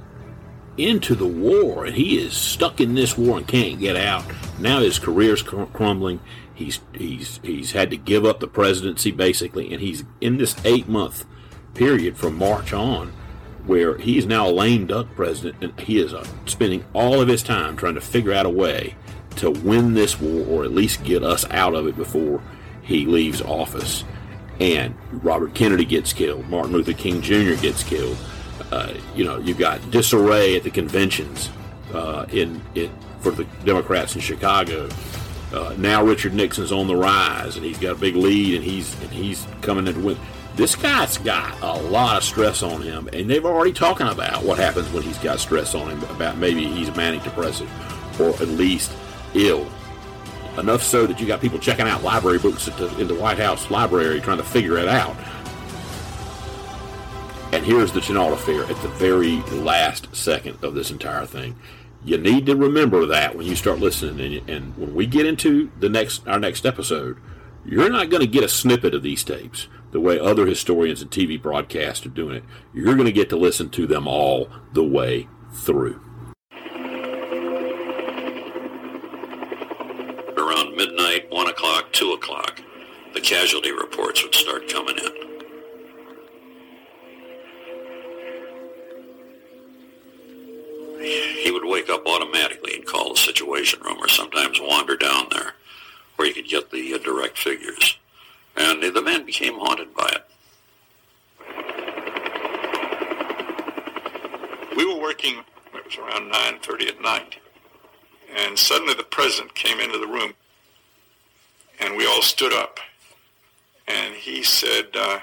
into 0.77 1.15
the 1.15 1.27
war, 1.27 1.85
and 1.85 1.95
he 1.95 2.17
is 2.17 2.33
stuck 2.33 2.81
in 2.81 2.95
this 2.95 3.17
war 3.17 3.37
and 3.37 3.47
can't 3.47 3.79
get 3.79 3.95
out. 3.95 4.25
Now 4.59 4.79
his 4.79 4.99
career's 4.99 5.41
crumbling. 5.41 6.19
He's 6.53 6.79
he's 6.93 7.39
he's 7.43 7.71
had 7.71 7.89
to 7.91 7.97
give 7.97 8.25
up 8.25 8.39
the 8.39 8.47
presidency 8.47 9.11
basically, 9.11 9.73
and 9.73 9.81
he's 9.81 10.03
in 10.21 10.37
this 10.37 10.55
eight 10.65 10.87
month 10.87 11.25
period 11.73 12.17
from 12.17 12.37
March 12.37 12.73
on, 12.73 13.13
where 13.65 13.97
he 13.97 14.17
is 14.17 14.25
now 14.25 14.47
a 14.47 14.51
lame 14.51 14.85
duck 14.85 15.07
president, 15.15 15.63
and 15.63 15.79
he 15.79 15.99
is 15.99 16.13
uh, 16.13 16.25
spending 16.45 16.85
all 16.93 17.21
of 17.21 17.27
his 17.27 17.43
time 17.43 17.75
trying 17.75 17.95
to 17.95 18.01
figure 18.01 18.33
out 18.33 18.45
a 18.45 18.49
way 18.49 18.95
to 19.37 19.49
win 19.49 19.93
this 19.93 20.19
war, 20.19 20.45
or 20.47 20.63
at 20.63 20.71
least 20.71 21.03
get 21.03 21.23
us 21.23 21.45
out 21.49 21.73
of 21.73 21.87
it 21.87 21.95
before 21.95 22.41
he 22.81 23.05
leaves 23.05 23.41
office. 23.41 24.03
And 24.59 24.95
Robert 25.11 25.55
Kennedy 25.55 25.85
gets 25.85 26.13
killed. 26.13 26.47
Martin 26.47 26.73
Luther 26.73 26.93
King 26.93 27.21
Jr. 27.21 27.55
gets 27.55 27.83
killed. 27.83 28.17
Uh, 28.73 28.91
you 29.15 29.23
know, 29.23 29.37
you've 29.37 29.59
got 29.59 29.91
disarray 29.91 30.55
at 30.55 30.63
the 30.63 30.71
conventions 30.71 31.51
uh, 31.93 32.25
in, 32.31 32.59
in 32.73 32.91
for 33.19 33.29
the 33.29 33.43
Democrats 33.63 34.15
in 34.15 34.21
Chicago. 34.21 34.89
Uh, 35.53 35.75
now 35.77 36.03
Richard 36.03 36.33
Nixon's 36.33 36.71
on 36.71 36.87
the 36.87 36.95
rise, 36.95 37.55
and 37.55 37.63
he's 37.63 37.77
got 37.77 37.91
a 37.91 37.99
big 37.99 38.15
lead, 38.15 38.55
and 38.55 38.63
he's 38.63 38.99
and 39.01 39.11
he's 39.11 39.45
coming 39.61 39.85
in 39.85 39.93
to 39.93 39.99
win. 39.99 40.17
This 40.55 40.75
guy's 40.75 41.19
got 41.19 41.55
a 41.61 41.79
lot 41.83 42.17
of 42.17 42.23
stress 42.23 42.63
on 42.63 42.81
him, 42.81 43.07
and 43.13 43.29
they've 43.29 43.45
already 43.45 43.73
talking 43.73 44.07
about 44.07 44.43
what 44.43 44.57
happens 44.57 44.91
when 44.91 45.03
he's 45.03 45.19
got 45.19 45.39
stress 45.39 45.75
on 45.75 45.91
him. 45.91 46.01
About 46.05 46.37
maybe 46.37 46.65
he's 46.65 46.95
manic 46.95 47.21
depressive, 47.21 47.69
or 48.19 48.29
at 48.29 48.47
least 48.47 48.91
ill. 49.35 49.67
Enough 50.57 50.81
so 50.81 51.05
that 51.05 51.19
you 51.19 51.27
got 51.27 51.41
people 51.41 51.59
checking 51.59 51.87
out 51.87 52.01
library 52.01 52.39
books 52.39 52.65
the, 52.65 52.97
in 52.97 53.07
the 53.07 53.15
White 53.15 53.37
House 53.37 53.69
library 53.69 54.19
trying 54.19 54.37
to 54.37 54.43
figure 54.43 54.79
it 54.79 54.87
out. 54.87 55.15
And 57.53 57.63
here's 57.63 57.91
the 57.91 57.99
Chennault 57.99 58.33
affair 58.33 58.63
at 58.63 58.81
the 58.81 58.87
very 58.87 59.35
last 59.51 60.15
second 60.15 60.63
of 60.63 60.73
this 60.73 60.89
entire 60.89 61.27
thing. 61.27 61.55
You 62.03 62.17
need 62.17 62.47
to 62.47 62.55
remember 62.55 63.05
that 63.05 63.35
when 63.35 63.45
you 63.45 63.55
start 63.55 63.77
listening, 63.77 64.39
and, 64.39 64.49
and 64.49 64.75
when 64.75 64.95
we 64.95 65.05
get 65.05 65.27
into 65.27 65.69
the 65.79 65.87
next 65.87 66.27
our 66.27 66.39
next 66.39 66.65
episode, 66.65 67.19
you're 67.63 67.91
not 67.91 68.09
going 68.09 68.21
to 68.21 68.27
get 68.27 68.43
a 68.43 68.49
snippet 68.49 68.95
of 68.95 69.03
these 69.03 69.23
tapes 69.23 69.67
the 69.91 69.99
way 69.99 70.19
other 70.19 70.47
historians 70.47 71.03
and 71.03 71.11
TV 71.11 71.39
broadcasts 71.39 72.03
are 72.07 72.09
doing 72.09 72.37
it. 72.37 72.43
You're 72.73 72.95
going 72.95 73.05
to 73.05 73.11
get 73.11 73.29
to 73.29 73.37
listen 73.37 73.69
to 73.69 73.85
them 73.85 74.07
all 74.07 74.49
the 74.73 74.83
way 74.83 75.27
through. 75.51 76.01
Around 80.35 80.75
midnight, 80.75 81.29
1 81.29 81.47
o'clock, 81.49 81.93
2 81.93 82.13
o'clock, 82.13 82.61
the 83.13 83.21
casualty 83.21 83.71
reports 83.71 84.23
would 84.23 84.33
start 84.33 84.67
coming 84.67 84.97
in. 84.97 85.32
He 91.03 91.51
would 91.51 91.65
wake 91.65 91.89
up 91.89 92.07
automatically 92.07 92.75
and 92.75 92.85
call 92.85 93.09
the 93.09 93.19
Situation 93.19 93.81
Room 93.81 93.97
or 93.99 94.07
sometimes 94.07 94.61
wander 94.61 94.95
down 94.95 95.27
there 95.31 95.53
where 96.15 96.27
he 96.27 96.33
could 96.33 96.47
get 96.47 96.71
the 96.71 96.93
uh, 96.93 96.97
direct 96.99 97.37
figures. 97.37 97.97
And 98.55 98.81
the 98.81 99.01
man 99.01 99.25
became 99.25 99.55
haunted 99.55 99.93
by 99.93 100.09
it. 100.13 100.25
We 104.77 104.85
were 104.85 105.01
working, 105.01 105.43
it 105.73 105.85
was 105.85 105.97
around 105.97 106.31
9.30 106.31 106.87
at 106.87 107.01
night, 107.01 107.35
and 108.35 108.57
suddenly 108.57 108.93
the 108.93 109.03
president 109.03 109.53
came 109.55 109.79
into 109.79 109.97
the 109.97 110.07
room, 110.07 110.33
and 111.79 111.97
we 111.97 112.07
all 112.07 112.21
stood 112.21 112.53
up, 112.53 112.79
and 113.87 114.15
he 114.15 114.43
said 114.43 114.87
uh, 114.95 115.19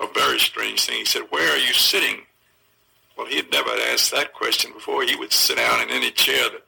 a 0.00 0.06
very 0.14 0.38
strange 0.38 0.86
thing. 0.86 0.98
He 0.98 1.04
said, 1.04 1.22
where 1.30 1.52
are 1.52 1.58
you 1.58 1.74
sitting? 1.74 2.22
Well, 3.22 3.30
he 3.30 3.36
had 3.36 3.52
never 3.52 3.70
asked 3.92 4.10
that 4.10 4.32
question 4.32 4.72
before. 4.72 5.04
He 5.04 5.14
would 5.14 5.32
sit 5.32 5.56
down 5.56 5.80
in 5.80 5.90
any 5.90 6.10
chair 6.10 6.42
that 6.50 6.64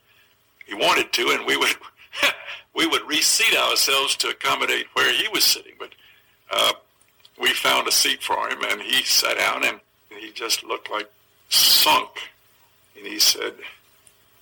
he 0.64 0.72
wanted 0.72 1.12
to, 1.12 1.31
and 1.31 1.44
we 1.44 1.56
would 1.56 1.74
we 2.76 2.86
would 2.86 3.02
reseat 3.09 3.59
ourselves 3.59 4.14
to 4.18 4.28
accommodate 4.28 4.86
where 4.93 5.12
he 5.12 5.26
was 5.26 5.43
sitting. 5.43 5.72
But 5.81 5.89
uh, 6.52 6.74
we 7.40 7.48
found 7.55 7.89
a 7.89 7.90
seat 7.90 8.22
for 8.22 8.48
him, 8.48 8.59
and 8.70 8.81
he 8.81 9.02
sat 9.02 9.36
down, 9.36 9.64
and 9.64 9.81
he 10.16 10.31
just 10.31 10.62
looked 10.62 10.93
like 10.93 11.10
sunk. 11.48 12.31
And 12.97 13.05
he 13.05 13.18
said, 13.18 13.55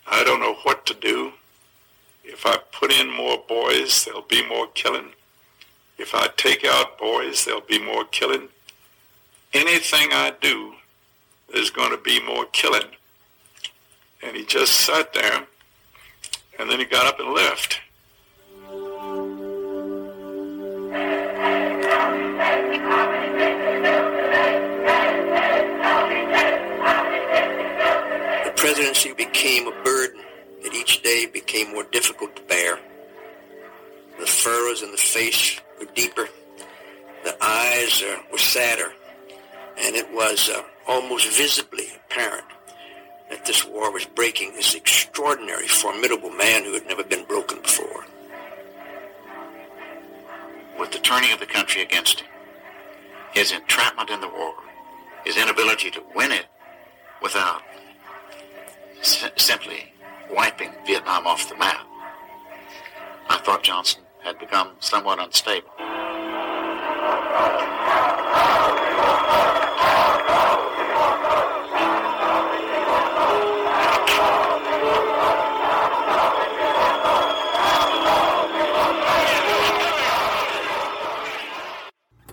I 0.06 0.22
don't 0.22 0.40
know 0.40 0.56
what 0.64 0.84
to 0.84 0.94
do. 0.94 1.32
If 2.24 2.44
I 2.44 2.58
put 2.72 2.92
in 2.92 3.10
more 3.10 3.42
boys, 3.48 4.04
there'll 4.04 4.20
be 4.20 4.46
more 4.46 4.66
killing. 4.74 5.12
If 5.96 6.14
I 6.14 6.28
take 6.36 6.62
out 6.62 6.98
boys, 6.98 7.46
there'll 7.46 7.62
be 7.62 7.82
more 7.82 8.04
killing. 8.04 8.48
Anything 9.54 10.10
I 10.12 10.34
do, 10.42 10.74
there's 11.52 11.70
going 11.70 11.90
to 11.90 12.02
be 12.02 12.20
more 12.24 12.46
killing. 12.46 12.88
And 14.22 14.36
he 14.36 14.44
just 14.44 14.72
sat 14.72 15.12
there, 15.12 15.46
and 16.58 16.70
then 16.70 16.78
he 16.78 16.84
got 16.84 17.06
up 17.06 17.20
and 17.20 17.32
left. 17.32 17.80
The 28.44 28.52
presidency 28.56 29.12
became 29.12 29.66
a 29.66 29.82
burden 29.82 30.20
that 30.62 30.72
each 30.74 31.02
day 31.02 31.26
became 31.26 31.72
more 31.72 31.84
difficult 31.84 32.36
to 32.36 32.42
bear. 32.42 32.78
The 34.20 34.26
furrows 34.26 34.82
in 34.82 34.92
the 34.92 34.96
face 34.96 35.60
were 35.80 35.86
deeper. 35.94 36.28
The 37.24 37.36
eyes 37.42 38.02
uh, 38.02 38.18
were 38.30 38.38
sadder. 38.38 38.92
And 39.78 39.96
it 39.96 40.08
was 40.12 40.48
uh, 40.48 40.62
almost 40.86 41.28
visibly 41.36 41.86
apparent 41.96 42.44
that 43.30 43.44
this 43.44 43.64
war 43.66 43.90
was 43.92 44.04
breaking 44.04 44.52
this 44.54 44.74
extraordinary, 44.74 45.66
formidable 45.68 46.30
man 46.30 46.64
who 46.64 46.74
had 46.74 46.86
never 46.86 47.04
been 47.04 47.24
broken 47.24 47.60
before. 47.62 48.04
With 50.78 50.90
the 50.92 50.98
turning 50.98 51.32
of 51.32 51.40
the 51.40 51.46
country 51.46 51.82
against 51.82 52.20
him, 52.20 52.28
his 53.32 53.52
entrapment 53.52 54.10
in 54.10 54.20
the 54.20 54.28
war, 54.28 54.54
his 55.24 55.36
inability 55.36 55.90
to 55.92 56.02
win 56.14 56.32
it 56.32 56.46
without 57.22 57.62
s- 59.00 59.30
simply 59.36 59.92
wiping 60.30 60.72
Vietnam 60.86 61.26
off 61.26 61.48
the 61.48 61.56
map, 61.56 61.86
I 63.28 63.38
thought 63.38 63.62
Johnson 63.62 64.02
had 64.22 64.38
become 64.38 64.72
somewhat 64.80 65.18
unstable. 65.20 65.70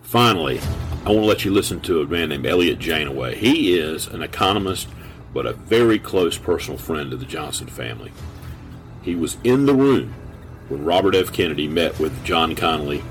Finally, 0.10 0.60
I 1.06 1.10
want 1.10 1.19
to 1.19 1.26
let 1.26 1.45
you 1.45 1.52
listen 1.52 1.81
to 1.81 2.02
a 2.02 2.07
man 2.07 2.30
named 2.30 2.48
Eliot 2.48 2.80
Janeway. 2.80 3.36
He 3.36 3.77
is 3.77 4.07
an 4.07 4.23
economist, 4.23 4.88
but 5.36 5.45
a 5.45 5.53
very 5.53 5.99
close 5.99 6.36
personal 6.36 6.80
friend 6.80 7.14
of 7.14 7.19
the 7.19 7.27
Johnson 7.27 7.68
family. 7.68 8.11
He 9.03 9.14
was 9.14 9.38
in 9.44 9.68
the 9.68 9.76
room 9.76 10.15
when 10.68 10.84
Robert 10.84 11.14
F. 11.14 11.31
Kennedy 11.31 11.68
met 11.68 11.99
with 11.99 12.26
John 12.26 12.56
Connally 12.56 13.03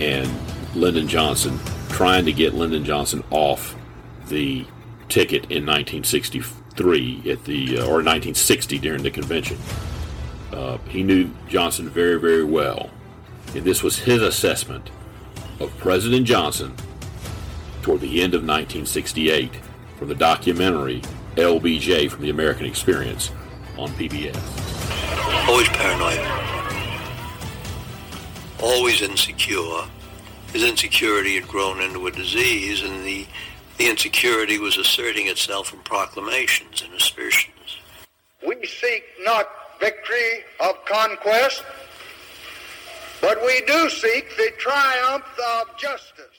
and 0.00 0.26
Lyndon 0.74 1.06
Johnson, 1.06 1.60
trying 1.90 2.24
to 2.24 2.32
get 2.32 2.54
Lyndon 2.54 2.82
Johnson 2.82 3.22
off 3.30 3.76
the 4.28 4.64
ticket 5.10 5.42
in 5.50 5.66
1963 5.66 7.30
at 7.30 7.44
the 7.44 7.76
uh, 7.76 7.82
or 7.82 8.00
1960 8.00 8.78
during 8.78 9.02
the 9.02 9.10
convention. 9.10 9.58
Uh, 10.50 10.78
he 10.88 11.02
knew 11.02 11.30
Johnson 11.46 11.90
very, 11.90 12.18
very 12.18 12.44
well, 12.44 12.88
and 13.54 13.64
this 13.64 13.82
was 13.82 13.98
his 13.98 14.22
assessment 14.22 14.88
of 15.60 15.76
President 15.78 16.26
Johnson 16.26 16.74
toward 17.82 18.00
the 18.00 18.22
end 18.22 18.34
of 18.34 18.42
1968 18.42 19.50
from 19.96 20.08
the 20.08 20.14
documentary 20.14 21.02
LBJ 21.36 22.10
from 22.10 22.22
the 22.22 22.30
American 22.30 22.66
Experience 22.66 23.30
on 23.76 23.88
PBS. 23.90 24.36
Always 25.48 25.68
paranoid. 25.68 26.20
Always 28.60 29.02
insecure. 29.02 29.84
His 30.52 30.64
insecurity 30.64 31.36
had 31.36 31.46
grown 31.46 31.80
into 31.80 32.06
a 32.06 32.10
disease, 32.10 32.82
and 32.82 33.04
the, 33.04 33.26
the 33.76 33.88
insecurity 33.88 34.58
was 34.58 34.76
asserting 34.76 35.28
itself 35.28 35.72
in 35.72 35.78
proclamations 35.80 36.82
and 36.82 36.92
assertions. 36.94 37.78
We 38.46 38.56
seek 38.66 39.04
not 39.20 39.48
victory 39.80 40.44
of 40.60 40.84
conquest, 40.84 41.62
but 43.20 43.40
we 43.44 43.60
do 43.66 43.90
seek 43.90 44.36
the 44.36 44.52
triumph 44.58 45.24
of 45.58 45.76
justice. 45.78 46.38